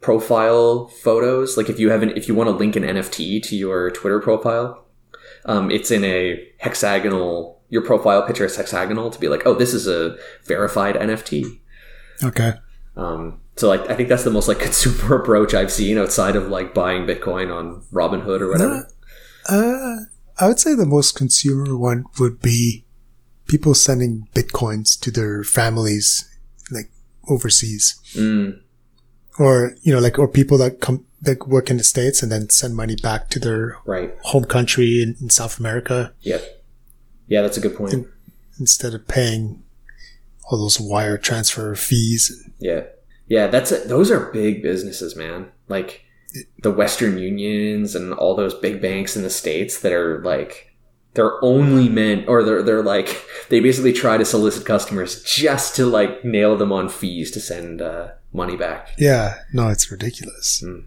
profile 0.00 0.88
photos. 0.88 1.56
Like 1.56 1.68
if 1.68 1.78
you 1.78 1.90
have 1.90 2.02
an, 2.02 2.10
if 2.16 2.26
you 2.26 2.34
want 2.34 2.48
to 2.48 2.56
link 2.56 2.74
an 2.74 2.82
NFT 2.82 3.40
to 3.44 3.54
your 3.54 3.92
Twitter 3.92 4.18
profile, 4.18 4.84
um, 5.44 5.70
it's 5.70 5.92
in 5.92 6.02
a 6.02 6.44
hexagonal. 6.58 7.62
Your 7.68 7.82
profile 7.82 8.26
picture 8.26 8.44
is 8.44 8.56
hexagonal 8.56 9.08
to 9.10 9.20
be 9.20 9.28
like, 9.28 9.46
oh, 9.46 9.54
this 9.54 9.72
is 9.72 9.86
a 9.86 10.16
verified 10.46 10.96
NFT. 10.96 11.60
Okay. 12.24 12.54
Um, 12.96 13.40
so 13.54 13.68
like, 13.68 13.88
I 13.88 13.94
think 13.94 14.08
that's 14.08 14.24
the 14.24 14.32
most 14.32 14.48
like 14.48 14.58
consumer 14.68 15.14
approach 15.14 15.54
I've 15.54 15.70
seen 15.70 15.96
outside 15.96 16.34
of 16.34 16.48
like 16.48 16.74
buying 16.74 17.06
Bitcoin 17.06 17.54
on 17.54 17.82
Robinhood 17.92 18.40
or 18.40 18.50
whatever. 18.50 18.88
Uh, 19.48 19.96
I 20.40 20.48
would 20.48 20.58
say 20.58 20.74
the 20.74 20.86
most 20.86 21.14
consumer 21.14 21.76
one 21.76 22.04
would 22.18 22.40
be 22.40 22.83
people 23.46 23.74
sending 23.74 24.28
bitcoins 24.34 24.98
to 25.00 25.10
their 25.10 25.42
families, 25.44 26.28
like 26.70 26.90
overseas, 27.28 28.00
Mm, 28.14 28.60
or 29.38 29.74
you 29.82 29.92
know, 29.92 30.00
like 30.00 30.18
or 30.18 30.28
people 30.28 30.58
that 30.58 30.80
come 30.80 31.04
that 31.22 31.48
work 31.48 31.70
in 31.70 31.78
the 31.78 31.84
states 31.84 32.22
and 32.22 32.30
then 32.30 32.50
send 32.50 32.76
money 32.76 32.96
back 32.96 33.30
to 33.30 33.38
their 33.38 33.78
right. 33.86 34.14
home 34.24 34.44
country 34.44 35.02
in, 35.02 35.16
in 35.22 35.30
South 35.30 35.58
America 35.58 36.12
Yeah. 36.20 36.38
Yeah, 37.28 37.40
that's 37.40 37.56
a 37.56 37.60
good 37.60 37.74
point. 37.74 38.06
instead 38.60 38.92
of 38.92 39.08
paying 39.08 39.62
all 40.50 40.58
those 40.58 40.78
wire 40.78 41.16
transfer 41.16 41.74
fees. 41.74 42.46
Yeah. 42.58 42.82
Yeah, 43.26 43.46
that's 43.46 43.72
a, 43.72 43.78
those 43.88 44.10
are 44.10 44.30
big 44.32 44.62
businesses, 44.62 45.16
man. 45.16 45.46
Like 45.68 46.04
the 46.62 46.70
Western 46.70 47.16
Unions 47.16 47.94
and 47.94 48.12
all 48.12 48.34
those 48.36 48.52
big 48.52 48.82
banks 48.82 49.16
in 49.16 49.22
the 49.22 49.30
states 49.30 49.80
that 49.80 49.92
are 49.92 50.22
like 50.22 50.73
they're 51.14 51.42
only 51.44 51.88
meant 51.88 52.28
or 52.28 52.42
they're 52.42 52.62
they're 52.62 52.82
like 52.82 53.24
they 53.48 53.60
basically 53.60 53.92
try 53.92 54.16
to 54.18 54.24
solicit 54.24 54.66
customers 54.66 55.22
just 55.22 55.76
to 55.76 55.86
like 55.86 56.24
nail 56.24 56.56
them 56.56 56.72
on 56.72 56.88
fees 56.88 57.30
to 57.32 57.40
send 57.40 57.80
uh, 57.80 58.08
money 58.32 58.56
back. 58.56 58.88
Yeah, 58.98 59.34
no, 59.52 59.68
it's 59.68 59.90
ridiculous. 59.90 60.62
Mm. 60.64 60.84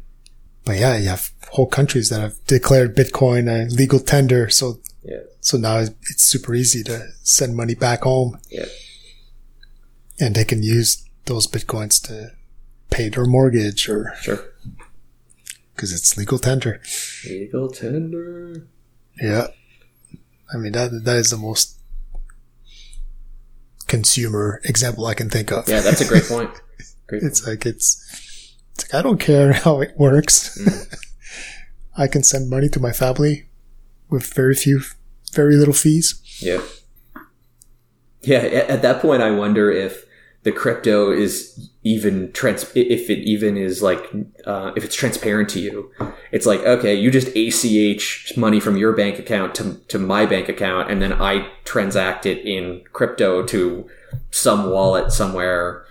But 0.66 0.78
yeah, 0.80 0.98
you 0.98 1.08
have 1.08 1.32
whole 1.52 1.68
countries 1.68 2.10
that 2.10 2.20
have 2.20 2.36
declared 2.46 2.96
Bitcoin 2.96 3.48
a 3.50 3.70
legal 3.74 4.00
tender, 4.00 4.50
so 4.50 4.80
Yeah. 5.04 5.24
so 5.40 5.58
now 5.58 5.78
it's 5.80 6.24
super 6.24 6.54
easy 6.54 6.84
to 6.84 7.08
send 7.24 7.56
money 7.56 7.76
back 7.76 8.02
home. 8.04 8.40
Yeah. 8.50 8.66
and 10.20 10.36
they 10.36 10.44
can 10.44 10.64
use 10.64 11.06
those 11.26 11.46
bitcoins 11.48 12.02
to 12.08 12.32
pay 12.90 13.08
their 13.10 13.26
mortgage 13.26 13.88
or 13.88 14.14
Sure. 14.22 14.40
because 15.76 15.94
it's 15.94 16.18
legal 16.18 16.40
tender. 16.40 16.82
Legal 17.26 17.70
tender. 17.70 18.68
Yeah, 19.22 19.48
I 20.54 20.58
mean 20.58 20.72
that 20.74 20.92
that 21.04 21.18
is 21.18 21.30
the 21.32 21.38
most 21.38 21.78
consumer 23.88 24.62
example 24.64 25.06
I 25.06 25.14
can 25.14 25.30
think 25.30 25.52
of. 25.52 25.68
Yeah, 25.68 25.82
that's 25.82 26.02
a 26.02 26.08
great 26.08 26.26
point. 26.26 26.52
Great. 27.08 27.24
It's 27.28 27.48
like 27.48 27.66
it's, 27.66 28.54
it's 28.76 28.84
like 28.84 29.00
I 29.00 29.02
don't 29.02 29.20
care 29.20 29.54
how 29.66 29.82
it 29.82 29.94
works. 29.98 30.58
Mm. 30.58 30.96
I 31.98 32.08
can 32.08 32.24
send 32.24 32.50
money 32.50 32.70
to 32.70 32.80
my 32.80 32.92
family 32.92 33.48
with 34.10 34.32
very 34.34 34.54
few, 34.54 34.82
very 35.34 35.56
little 35.56 35.74
fees. 35.74 36.22
Yeah. 36.40 36.62
Yeah, 38.22 38.40
at 38.40 38.82
that 38.82 39.02
point 39.02 39.22
I 39.22 39.32
wonder 39.32 39.72
if 39.72 40.06
the 40.48 40.54
crypto 40.54 41.12
is 41.12 41.70
even 41.84 42.32
trans 42.32 42.64
if 42.74 43.10
it 43.10 43.20
even 43.34 43.58
is 43.58 43.84
like 43.84 44.02
uh, 44.46 44.72
if 44.78 44.86
it's 44.86 44.96
transparent 44.96 45.50
to 45.50 45.60
you. 45.60 45.92
It's 46.32 46.46
like, 46.46 46.62
okay, 46.62 46.96
you 46.96 47.12
just 47.12 47.28
ACH 47.36 48.38
money 48.38 48.62
from 48.62 48.78
your 48.78 48.94
bank 48.94 49.20
account 49.20 49.56
to 49.56 49.64
to 49.92 50.00
my 50.00 50.26
bank 50.26 50.48
account 50.48 50.90
and 50.90 51.02
then 51.02 51.12
I 51.12 51.52
transact 51.66 52.26
it 52.26 52.40
in 52.56 52.84
crypto 52.94 53.44
to 53.54 53.90
some 54.32 54.70
wallet 54.72 55.12
somewhere 55.12 55.84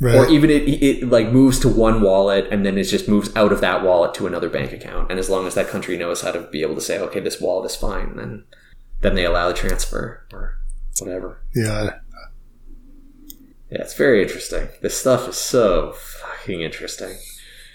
Right. 0.00 0.16
or 0.16 0.26
even 0.28 0.50
it, 0.50 0.64
it 0.68 1.08
like 1.08 1.28
moves 1.30 1.58
to 1.60 1.68
one 1.68 2.02
wallet 2.02 2.48
and 2.50 2.66
then 2.66 2.76
it 2.76 2.84
just 2.84 3.08
moves 3.08 3.34
out 3.36 3.52
of 3.52 3.60
that 3.62 3.82
wallet 3.84 4.12
to 4.16 4.26
another 4.26 4.50
bank 4.50 4.72
account. 4.72 5.08
And 5.10 5.18
as 5.20 5.30
long 5.30 5.46
as 5.46 5.54
that 5.54 5.68
country 5.68 5.96
knows 5.96 6.20
how 6.20 6.32
to 6.32 6.40
be 6.54 6.62
able 6.62 6.74
to 6.74 6.80
say, 6.88 6.98
okay, 6.98 7.20
this 7.20 7.40
wallet 7.40 7.70
is 7.70 7.76
fine, 7.76 8.16
then 8.16 8.44
then 9.02 9.14
they 9.14 9.24
allow 9.24 9.46
the 9.48 9.54
transfer 9.54 10.26
or 10.32 10.58
whatever. 11.00 11.40
yeah. 11.54 12.00
Yeah, 13.74 13.82
it's 13.82 13.94
very 13.94 14.22
interesting. 14.22 14.68
This 14.82 14.96
stuff 14.96 15.28
is 15.28 15.36
so 15.36 15.94
fucking 15.94 16.60
interesting. 16.60 17.16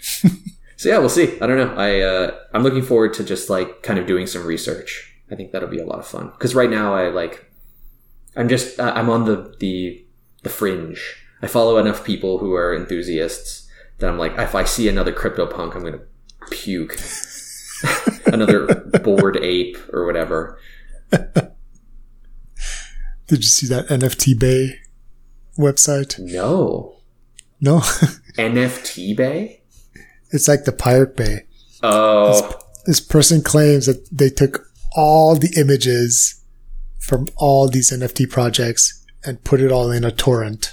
so 0.00 0.88
yeah, 0.88 0.96
we'll 0.96 1.10
see. 1.10 1.38
I 1.42 1.46
don't 1.46 1.58
know. 1.58 1.74
I 1.76 2.00
uh, 2.00 2.38
I'm 2.54 2.62
looking 2.62 2.80
forward 2.80 3.12
to 3.14 3.24
just 3.24 3.50
like 3.50 3.82
kind 3.82 3.98
of 3.98 4.06
doing 4.06 4.26
some 4.26 4.46
research. 4.46 5.14
I 5.30 5.34
think 5.34 5.52
that'll 5.52 5.68
be 5.68 5.78
a 5.78 5.84
lot 5.84 5.98
of 5.98 6.06
fun 6.06 6.30
because 6.30 6.54
right 6.54 6.70
now 6.70 6.94
I 6.94 7.08
like 7.10 7.52
I'm 8.34 8.48
just 8.48 8.80
uh, 8.80 8.94
I'm 8.96 9.10
on 9.10 9.26
the 9.26 9.54
the 9.60 10.02
the 10.42 10.48
fringe. 10.48 11.16
I 11.42 11.48
follow 11.48 11.76
enough 11.76 12.02
people 12.02 12.38
who 12.38 12.54
are 12.54 12.74
enthusiasts 12.74 13.68
that 13.98 14.08
I'm 14.08 14.16
like 14.16 14.38
if 14.38 14.54
I 14.54 14.64
see 14.64 14.88
another 14.88 15.12
crypto 15.12 15.44
punk, 15.44 15.74
I'm 15.74 15.84
gonna 15.84 16.00
puke. 16.50 16.98
another 18.24 18.66
bored 19.04 19.36
ape 19.36 19.76
or 19.92 20.06
whatever. 20.06 20.58
Did 21.10 21.50
you 23.28 23.42
see 23.42 23.66
that 23.66 23.88
NFT 23.88 24.38
Bay 24.38 24.78
website? 25.60 26.18
No 26.18 26.96
No, 27.60 27.78
NFT 28.38 29.16
Bay. 29.16 29.60
it's 30.30 30.48
like 30.48 30.64
the 30.64 30.72
Pirate 30.72 31.16
Bay. 31.16 31.46
Oh, 31.82 32.58
This 32.86 33.00
person 33.00 33.42
claims 33.42 33.86
that 33.86 34.08
they 34.10 34.28
took 34.30 34.66
all 34.96 35.34
the 35.36 35.52
images 35.56 36.42
from 36.98 37.26
all 37.36 37.68
these 37.68 37.90
NFT 37.90 38.28
projects 38.30 39.04
and 39.24 39.42
put 39.44 39.60
it 39.60 39.70
all 39.72 39.90
in 39.90 40.04
a 40.04 40.10
torrent, 40.10 40.72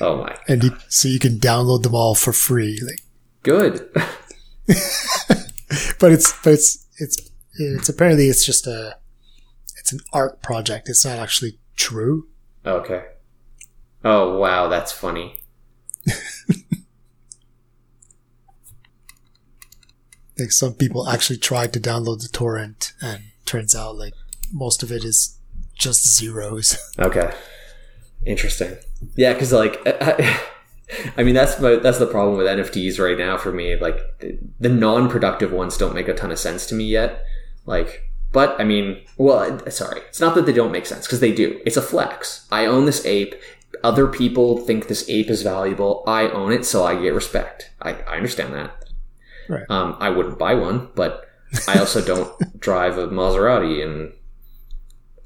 oh 0.00 0.18
my. 0.18 0.36
and 0.48 0.62
you, 0.64 0.76
so 0.88 1.08
you 1.08 1.18
can 1.18 1.38
download 1.38 1.82
them 1.82 1.94
all 1.94 2.14
for 2.14 2.32
free. 2.32 2.80
Like, 2.84 3.00
Good. 3.42 3.88
but 6.00 6.12
it's 6.12 6.32
but 6.42 6.52
it's 6.52 6.86
it's 6.98 7.30
it's 7.54 7.88
apparently 7.88 8.28
it's 8.28 8.44
just 8.44 8.66
a 8.66 8.96
it's 9.78 9.92
an 9.92 10.00
art 10.12 10.42
project. 10.42 10.88
It's 10.88 11.04
not 11.04 11.18
actually 11.18 11.58
true. 11.76 12.26
Okay. 12.64 13.04
Oh 14.08 14.38
wow, 14.38 14.68
that's 14.68 14.92
funny. 14.92 15.40
Like 20.38 20.52
some 20.52 20.74
people 20.74 21.08
actually 21.08 21.38
tried 21.38 21.72
to 21.72 21.80
download 21.80 22.22
the 22.22 22.28
torrent, 22.28 22.92
and 23.00 23.24
turns 23.46 23.74
out 23.74 23.96
like 23.96 24.14
most 24.52 24.84
of 24.84 24.92
it 24.92 25.02
is 25.02 25.38
just 25.74 26.06
zeros. 26.16 26.78
Okay. 27.00 27.32
Interesting. 28.24 28.76
Yeah, 29.16 29.32
because 29.32 29.52
like, 29.52 29.80
I, 29.86 30.40
I 31.16 31.24
mean, 31.24 31.34
that's 31.34 31.60
my, 31.60 31.76
that's 31.76 31.98
the 31.98 32.06
problem 32.06 32.38
with 32.38 32.46
NFTs 32.46 32.98
right 32.98 33.18
now 33.18 33.36
for 33.36 33.52
me. 33.52 33.76
Like, 33.76 33.98
the, 34.20 34.38
the 34.60 34.68
non-productive 34.68 35.52
ones 35.52 35.76
don't 35.76 35.94
make 35.94 36.08
a 36.08 36.14
ton 36.14 36.32
of 36.32 36.38
sense 36.38 36.66
to 36.66 36.74
me 36.74 36.84
yet. 36.84 37.24
Like, 37.66 38.06
but 38.32 38.60
I 38.60 38.64
mean, 38.64 39.02
well, 39.16 39.58
sorry, 39.70 40.00
it's 40.08 40.20
not 40.20 40.34
that 40.34 40.44
they 40.44 40.52
don't 40.52 40.72
make 40.72 40.86
sense 40.86 41.06
because 41.06 41.20
they 41.20 41.32
do. 41.32 41.60
It's 41.64 41.76
a 41.76 41.82
flex. 41.82 42.46
I 42.50 42.66
own 42.66 42.84
this 42.84 43.04
ape. 43.06 43.34
Other 43.84 44.06
people 44.06 44.58
think 44.58 44.88
this 44.88 45.08
ape 45.08 45.30
is 45.30 45.42
valuable. 45.42 46.02
I 46.06 46.28
own 46.28 46.52
it, 46.52 46.64
so 46.64 46.84
I 46.84 47.00
get 47.00 47.14
respect. 47.14 47.70
I, 47.80 47.92
I 47.92 48.16
understand 48.16 48.54
that. 48.54 48.84
Right. 49.48 49.64
Um, 49.68 49.96
I 50.00 50.10
wouldn't 50.10 50.38
buy 50.38 50.54
one, 50.54 50.88
but 50.94 51.28
I 51.68 51.78
also 51.78 52.00
don't 52.04 52.60
drive 52.60 52.98
a 52.98 53.08
Maserati, 53.08 53.82
and 53.82 54.12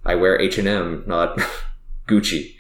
I 0.04 0.14
wear 0.14 0.38
H 0.40 0.58
and 0.58 0.68
M, 0.68 1.04
not 1.06 1.38
Gucci. 2.08 2.54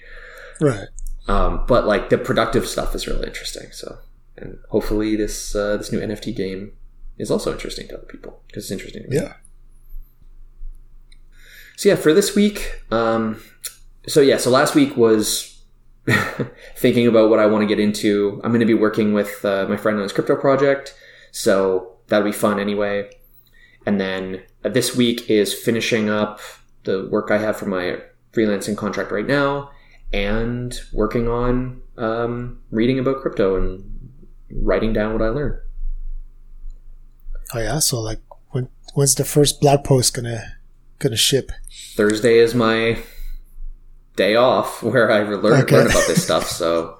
right. 0.60 0.88
Um, 1.28 1.64
but 1.68 1.86
like 1.86 2.08
the 2.08 2.18
productive 2.18 2.66
stuff 2.66 2.94
is 2.94 3.06
really 3.06 3.26
interesting. 3.26 3.70
So, 3.70 3.98
and 4.36 4.58
hopefully 4.70 5.14
this 5.14 5.54
uh, 5.54 5.76
this 5.76 5.92
new 5.92 6.00
NFT 6.00 6.34
game 6.34 6.72
is 7.18 7.30
also 7.30 7.52
interesting 7.52 7.86
to 7.88 7.98
other 7.98 8.06
people 8.06 8.42
because 8.48 8.64
it's 8.64 8.72
interesting 8.72 9.04
to 9.04 9.08
me. 9.10 9.16
Yeah. 9.16 9.34
So 11.76 11.88
yeah, 11.88 11.94
for 11.96 12.12
this 12.12 12.34
week, 12.34 12.82
um, 12.90 13.40
so 14.06 14.20
yeah, 14.20 14.38
so 14.38 14.50
last 14.50 14.74
week 14.74 14.96
was 14.96 15.49
thinking 16.76 17.06
about 17.06 17.30
what 17.30 17.38
I 17.38 17.46
want 17.46 17.62
to 17.62 17.66
get 17.66 17.80
into. 17.80 18.40
I'm 18.44 18.50
going 18.50 18.60
to 18.60 18.66
be 18.66 18.74
working 18.74 19.12
with 19.12 19.44
uh, 19.44 19.66
my 19.68 19.76
friend 19.76 19.96
on 19.96 20.02
his 20.02 20.12
crypto 20.12 20.36
project, 20.36 20.94
so 21.32 21.96
that'll 22.08 22.24
be 22.24 22.32
fun 22.32 22.60
anyway. 22.60 23.10
And 23.86 24.00
then 24.00 24.42
uh, 24.64 24.68
this 24.68 24.96
week 24.96 25.30
is 25.30 25.54
finishing 25.54 26.08
up 26.10 26.40
the 26.84 27.08
work 27.08 27.30
I 27.30 27.38
have 27.38 27.56
for 27.56 27.66
my 27.66 27.98
freelancing 28.32 28.76
contract 28.76 29.10
right 29.10 29.26
now, 29.26 29.70
and 30.12 30.78
working 30.92 31.28
on 31.28 31.82
um, 31.96 32.60
reading 32.70 32.98
about 32.98 33.20
crypto 33.20 33.56
and 33.56 34.10
writing 34.50 34.92
down 34.92 35.12
what 35.12 35.22
I 35.22 35.28
learned. 35.28 35.60
Oh 37.54 37.58
yeah. 37.58 37.78
So 37.78 38.00
like, 38.00 38.20
when 38.50 38.68
when's 38.94 39.14
the 39.14 39.24
first 39.24 39.60
blog 39.60 39.84
post 39.84 40.14
gonna 40.14 40.56
gonna 40.98 41.16
ship? 41.16 41.52
Thursday 41.94 42.38
is 42.38 42.54
my 42.54 43.02
day 44.24 44.34
off 44.36 44.82
where 44.90 45.10
I 45.10 45.20
learn, 45.22 45.62
Okay. 45.62 45.76
learn 45.76 45.86
about 45.90 46.06
this 46.10 46.22
stuff. 46.28 46.46
So 46.60 46.98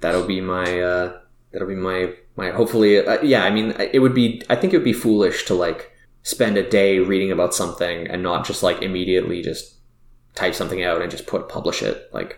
that'll 0.00 0.26
be 0.36 0.40
my 0.40 0.66
uh, 0.92 1.06
that'll 1.52 1.68
be 1.76 1.82
my 1.90 1.98
my 2.36 2.50
hopefully 2.50 2.98
uh, 2.98 3.20
yeah. 3.22 3.42
I 3.44 3.50
mean, 3.56 3.74
it 3.96 4.00
would 4.04 4.14
be 4.22 4.42
I 4.52 4.56
think 4.56 4.72
it 4.72 4.76
would 4.78 4.90
be 4.92 4.92
foolish 5.06 5.44
to 5.48 5.54
like 5.66 5.80
spend 6.22 6.56
a 6.56 6.68
day 6.78 6.98
reading 7.10 7.30
about 7.36 7.54
something 7.54 8.06
and 8.10 8.22
not 8.22 8.46
just 8.48 8.62
like 8.62 8.78
immediately 8.82 9.42
just 9.42 9.74
type 10.34 10.54
something 10.54 10.82
out 10.82 11.00
and 11.02 11.10
just 11.10 11.26
put 11.26 11.48
publish 11.48 11.82
it. 11.82 11.96
Like 12.18 12.30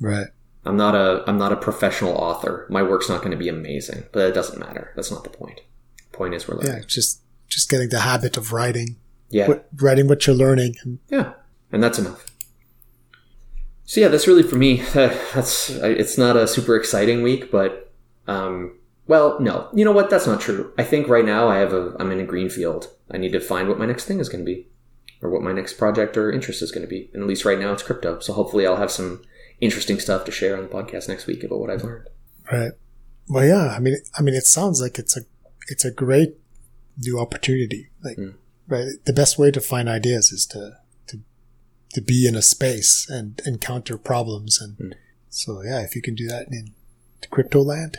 Right. 0.00 0.28
I'm 0.64 0.76
not 0.76 0.94
a 0.94 1.22
I'm 1.28 1.38
not 1.44 1.52
a 1.52 1.56
professional 1.68 2.14
author. 2.28 2.66
My 2.70 2.82
work's 2.82 3.08
not 3.08 3.20
going 3.22 3.30
to 3.38 3.42
be 3.44 3.48
amazing, 3.48 4.00
but 4.12 4.22
it 4.30 4.34
doesn't 4.34 4.58
matter. 4.66 4.84
That's 4.96 5.10
not 5.14 5.22
the 5.24 5.30
point. 5.42 5.60
point 6.12 6.34
is 6.34 6.48
we're 6.48 6.58
Yeah. 6.64 6.80
Just 6.86 7.20
just 7.54 7.70
getting 7.70 7.90
the 7.90 8.00
habit 8.00 8.36
of 8.36 8.52
writing, 8.52 8.90
Yeah. 9.30 9.46
what, 9.48 9.68
writing 9.84 10.08
what 10.08 10.26
you're 10.26 10.34
learning, 10.44 10.72
and 10.82 10.98
Yeah, 11.08 11.28
and 11.72 11.80
that's 11.84 11.98
enough. 12.00 12.20
So 13.88 14.00
yeah, 14.00 14.08
that's 14.08 14.26
really 14.26 14.42
for 14.42 14.56
me. 14.56 14.82
That's 14.92 15.70
it's 15.70 16.18
not 16.18 16.36
a 16.36 16.46
super 16.48 16.74
exciting 16.76 17.22
week, 17.22 17.50
but 17.52 17.92
um, 18.26 18.76
well, 19.06 19.38
no, 19.40 19.68
you 19.72 19.84
know 19.84 19.92
what? 19.92 20.10
That's 20.10 20.26
not 20.26 20.40
true. 20.40 20.72
I 20.76 20.82
think 20.82 21.08
right 21.08 21.24
now 21.24 21.48
I 21.48 21.58
have 21.58 21.72
a 21.72 21.94
I'm 22.00 22.10
in 22.10 22.18
a 22.20 22.24
green 22.24 22.48
field. 22.50 22.88
I 23.12 23.16
need 23.16 23.32
to 23.32 23.40
find 23.40 23.68
what 23.68 23.78
my 23.78 23.86
next 23.86 24.06
thing 24.06 24.18
is 24.18 24.28
going 24.28 24.44
to 24.44 24.52
be, 24.52 24.66
or 25.22 25.30
what 25.30 25.42
my 25.42 25.52
next 25.52 25.74
project 25.74 26.16
or 26.16 26.32
interest 26.32 26.62
is 26.62 26.72
going 26.72 26.84
to 26.84 26.88
be. 26.90 27.10
And 27.14 27.22
at 27.22 27.28
least 27.28 27.44
right 27.44 27.58
now 27.60 27.72
it's 27.72 27.84
crypto. 27.84 28.18
So 28.18 28.32
hopefully 28.32 28.66
I'll 28.66 28.76
have 28.76 28.90
some 28.90 29.22
interesting 29.60 30.00
stuff 30.00 30.24
to 30.24 30.32
share 30.32 30.56
on 30.56 30.64
the 30.64 30.68
podcast 30.68 31.08
next 31.08 31.26
week 31.28 31.44
about 31.44 31.60
what 31.60 31.70
I've 31.70 31.84
learned. 31.84 32.08
right. 32.52 32.72
Well, 33.28 33.46
yeah. 33.46 33.68
I 33.68 33.78
mean, 33.78 33.96
I 34.18 34.22
mean, 34.22 34.34
it 34.34 34.46
sounds 34.46 34.80
like 34.82 34.98
it's 34.98 35.16
a 35.16 35.20
it's 35.68 35.84
a 35.84 35.90
great 35.92 36.36
new 36.98 37.20
opportunity. 37.20 37.90
Like, 38.02 38.16
Mm. 38.16 38.34
right. 38.66 38.88
The 39.04 39.12
best 39.12 39.38
way 39.38 39.52
to 39.52 39.60
find 39.60 39.88
ideas 39.88 40.32
is 40.32 40.44
to 40.46 40.78
to 41.96 42.02
be 42.02 42.26
in 42.28 42.36
a 42.36 42.42
space 42.42 43.08
and 43.08 43.40
encounter 43.46 43.96
problems, 43.98 44.60
and 44.60 44.76
Mm. 44.78 44.92
so 45.30 45.62
yeah, 45.62 45.80
if 45.82 45.96
you 45.96 46.02
can 46.02 46.14
do 46.14 46.28
that 46.28 46.46
in 46.52 46.74
crypto 47.30 47.62
land, 47.62 47.98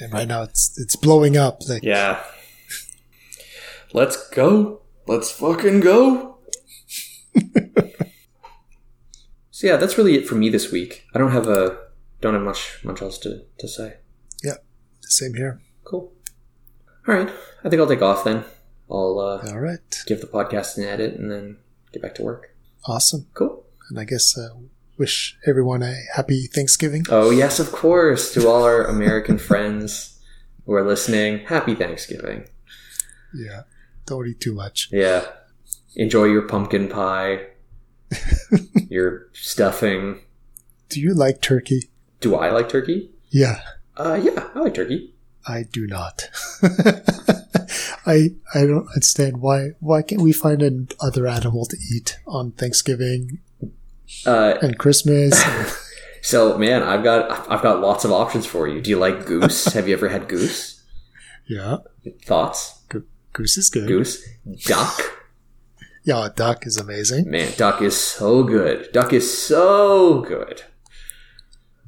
and 0.00 0.12
right 0.12 0.28
now 0.28 0.42
it's 0.42 0.78
it's 0.78 0.94
blowing 0.96 1.36
up. 1.36 1.62
Like, 1.68 1.82
Yeah. 1.82 2.22
Let's 3.92 4.28
go. 4.30 4.82
Let's 5.06 5.30
fucking 5.30 5.80
go. 5.80 6.38
so 9.50 9.66
yeah, 9.66 9.76
that's 9.76 9.96
really 9.96 10.14
it 10.16 10.26
for 10.28 10.34
me 10.34 10.48
this 10.50 10.70
week. 10.72 11.06
I 11.14 11.18
don't 11.18 11.32
have 11.32 11.48
a 11.48 11.78
don't 12.20 12.34
have 12.34 12.42
much 12.42 12.80
much 12.84 13.00
else 13.02 13.18
to, 13.20 13.44
to 13.58 13.68
say. 13.68 13.94
Yeah, 14.42 14.56
same 15.02 15.34
here. 15.34 15.60
Cool. 15.84 16.12
All 17.06 17.14
right. 17.14 17.30
I 17.64 17.68
think 17.68 17.80
I'll 17.80 17.88
take 17.88 18.02
off 18.02 18.24
then. 18.24 18.44
I'll 18.90 19.18
uh, 19.18 19.48
All 19.50 19.60
right. 19.60 20.02
give 20.06 20.20
the 20.20 20.26
podcast 20.26 20.76
an 20.76 20.84
edit 20.84 21.14
and 21.18 21.30
then 21.30 21.58
get 21.92 22.02
back 22.02 22.14
to 22.16 22.22
work. 22.22 22.53
Awesome. 22.86 23.26
Cool. 23.34 23.64
And 23.88 23.98
I 23.98 24.04
guess 24.04 24.36
uh, 24.36 24.48
wish 24.98 25.36
everyone 25.46 25.82
a 25.82 25.94
happy 26.14 26.46
Thanksgiving. 26.46 27.04
Oh 27.08 27.30
yes, 27.30 27.58
of 27.58 27.72
course. 27.72 28.32
To 28.34 28.48
all 28.48 28.64
our 28.64 28.84
American 28.84 29.38
friends 29.38 30.18
who 30.66 30.72
are 30.74 30.84
listening, 30.86 31.40
happy 31.46 31.74
Thanksgiving. 31.74 32.44
Yeah. 33.34 33.62
Don't 34.06 34.26
eat 34.28 34.40
too 34.40 34.54
much. 34.54 34.88
Yeah. 34.92 35.24
Enjoy 35.96 36.24
your 36.24 36.42
pumpkin 36.42 36.88
pie, 36.88 37.46
your 38.90 39.28
stuffing. 39.32 40.20
Do 40.88 41.00
you 41.00 41.14
like 41.14 41.40
turkey? 41.40 41.90
Do 42.20 42.34
I 42.34 42.50
like 42.50 42.68
turkey? 42.68 43.10
Yeah, 43.30 43.60
Uh, 43.96 44.20
yeah, 44.22 44.48
I 44.54 44.58
like 44.60 44.74
turkey. 44.74 45.13
I 45.46 45.64
do 45.70 45.86
not. 45.86 46.28
I 48.06 48.30
I 48.54 48.60
don't 48.66 48.88
understand 48.88 49.38
why 49.40 49.70
why 49.80 50.02
can't 50.02 50.20
we 50.22 50.32
find 50.32 50.62
an 50.62 50.88
other 51.00 51.26
animal 51.26 51.64
to 51.66 51.76
eat 51.92 52.18
on 52.26 52.52
Thanksgiving 52.52 53.38
Uh, 54.26 54.54
and 54.62 54.78
Christmas? 54.78 55.42
so 56.22 56.56
man, 56.58 56.82
I've 56.82 57.02
got 57.04 57.50
I've 57.50 57.62
got 57.62 57.80
lots 57.80 58.04
of 58.04 58.12
options 58.12 58.46
for 58.46 58.68
you. 58.68 58.80
Do 58.80 58.90
you 58.90 58.98
like 58.98 59.26
goose? 59.26 59.64
Have 59.74 59.88
you 59.88 59.94
ever 59.94 60.08
had 60.08 60.28
goose? 60.28 60.82
yeah, 61.46 61.78
Thoughts? 62.24 62.80
goose 63.32 63.56
is 63.58 63.68
good. 63.70 63.88
Goose, 63.88 64.22
duck. 64.66 65.00
Yeah, 66.04 66.28
duck 66.34 66.66
is 66.66 66.76
amazing. 66.76 67.30
Man, 67.30 67.52
duck 67.56 67.80
is 67.82 67.96
so 67.96 68.42
good. 68.44 68.88
Duck 68.92 69.12
is 69.12 69.26
so 69.36 70.20
good. 70.20 70.62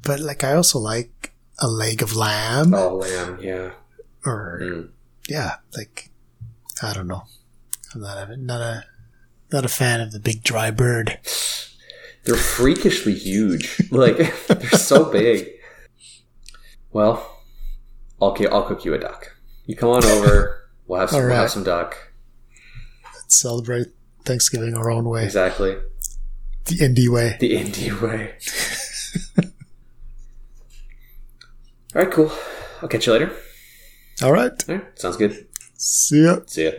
but 0.03 0.19
like 0.19 0.43
I 0.43 0.53
also 0.53 0.79
like 0.79 1.26
a 1.59 1.67
leg 1.67 2.01
of 2.01 2.15
lamb 2.15 2.73
Oh, 2.73 2.95
lamb. 2.97 3.39
Yeah. 3.41 3.71
or 4.25 4.59
Mm. 4.61 4.89
yeah, 5.27 5.55
like 5.75 6.09
I 6.81 6.93
don't 6.93 7.07
know. 7.07 7.23
I'm 7.93 8.01
not 8.01 8.29
a 8.29 8.37
not 8.37 8.61
a 8.61 8.83
not 9.51 9.65
a 9.65 9.69
fan 9.69 10.01
of 10.01 10.11
the 10.11 10.19
big 10.19 10.43
dry 10.43 10.69
bird. 10.71 11.19
They're 12.25 12.35
freakishly 12.35 13.13
huge. 13.13 13.81
Like 13.91 14.17
they're 14.47 14.69
so 14.71 15.05
big. 15.11 15.49
Well, 16.91 17.39
I'll 18.21 18.33
ki- 18.33 18.47
I'll 18.47 18.63
cook 18.63 18.83
you 18.85 18.93
a 18.93 18.97
duck. 18.99 19.35
You 19.65 19.75
come 19.75 19.89
on 19.89 20.03
over. 20.05 20.53
We'll 20.87 21.01
have 21.01 21.09
some, 21.09 21.19
All 21.21 21.27
we'll 21.27 21.35
have 21.35 21.51
some 21.51 21.65
duck. 21.65 21.97
Let's 23.13 23.35
celebrate 23.37 23.87
Thanksgiving 24.23 24.73
our 24.73 24.89
own 24.89 25.03
way, 25.03 25.25
Exactly. 25.25 25.75
the 26.63 26.77
indie 26.77 27.09
way. 27.09 27.35
The 27.41 27.57
indie 27.57 27.91
way. 28.01 28.35
All 31.97 32.03
right, 32.03 32.11
cool. 32.13 32.31
I'll 32.83 32.87
catch 32.87 33.07
you 33.07 33.13
later. 33.13 33.31
All 34.21 34.31
right, 34.31 34.51
All 34.69 34.75
right, 34.75 34.99
sounds 34.99 35.17
good. 35.17 35.47
see 35.73 36.23
ya. 36.25 36.41
See 36.45 36.65
ya. 36.65 36.71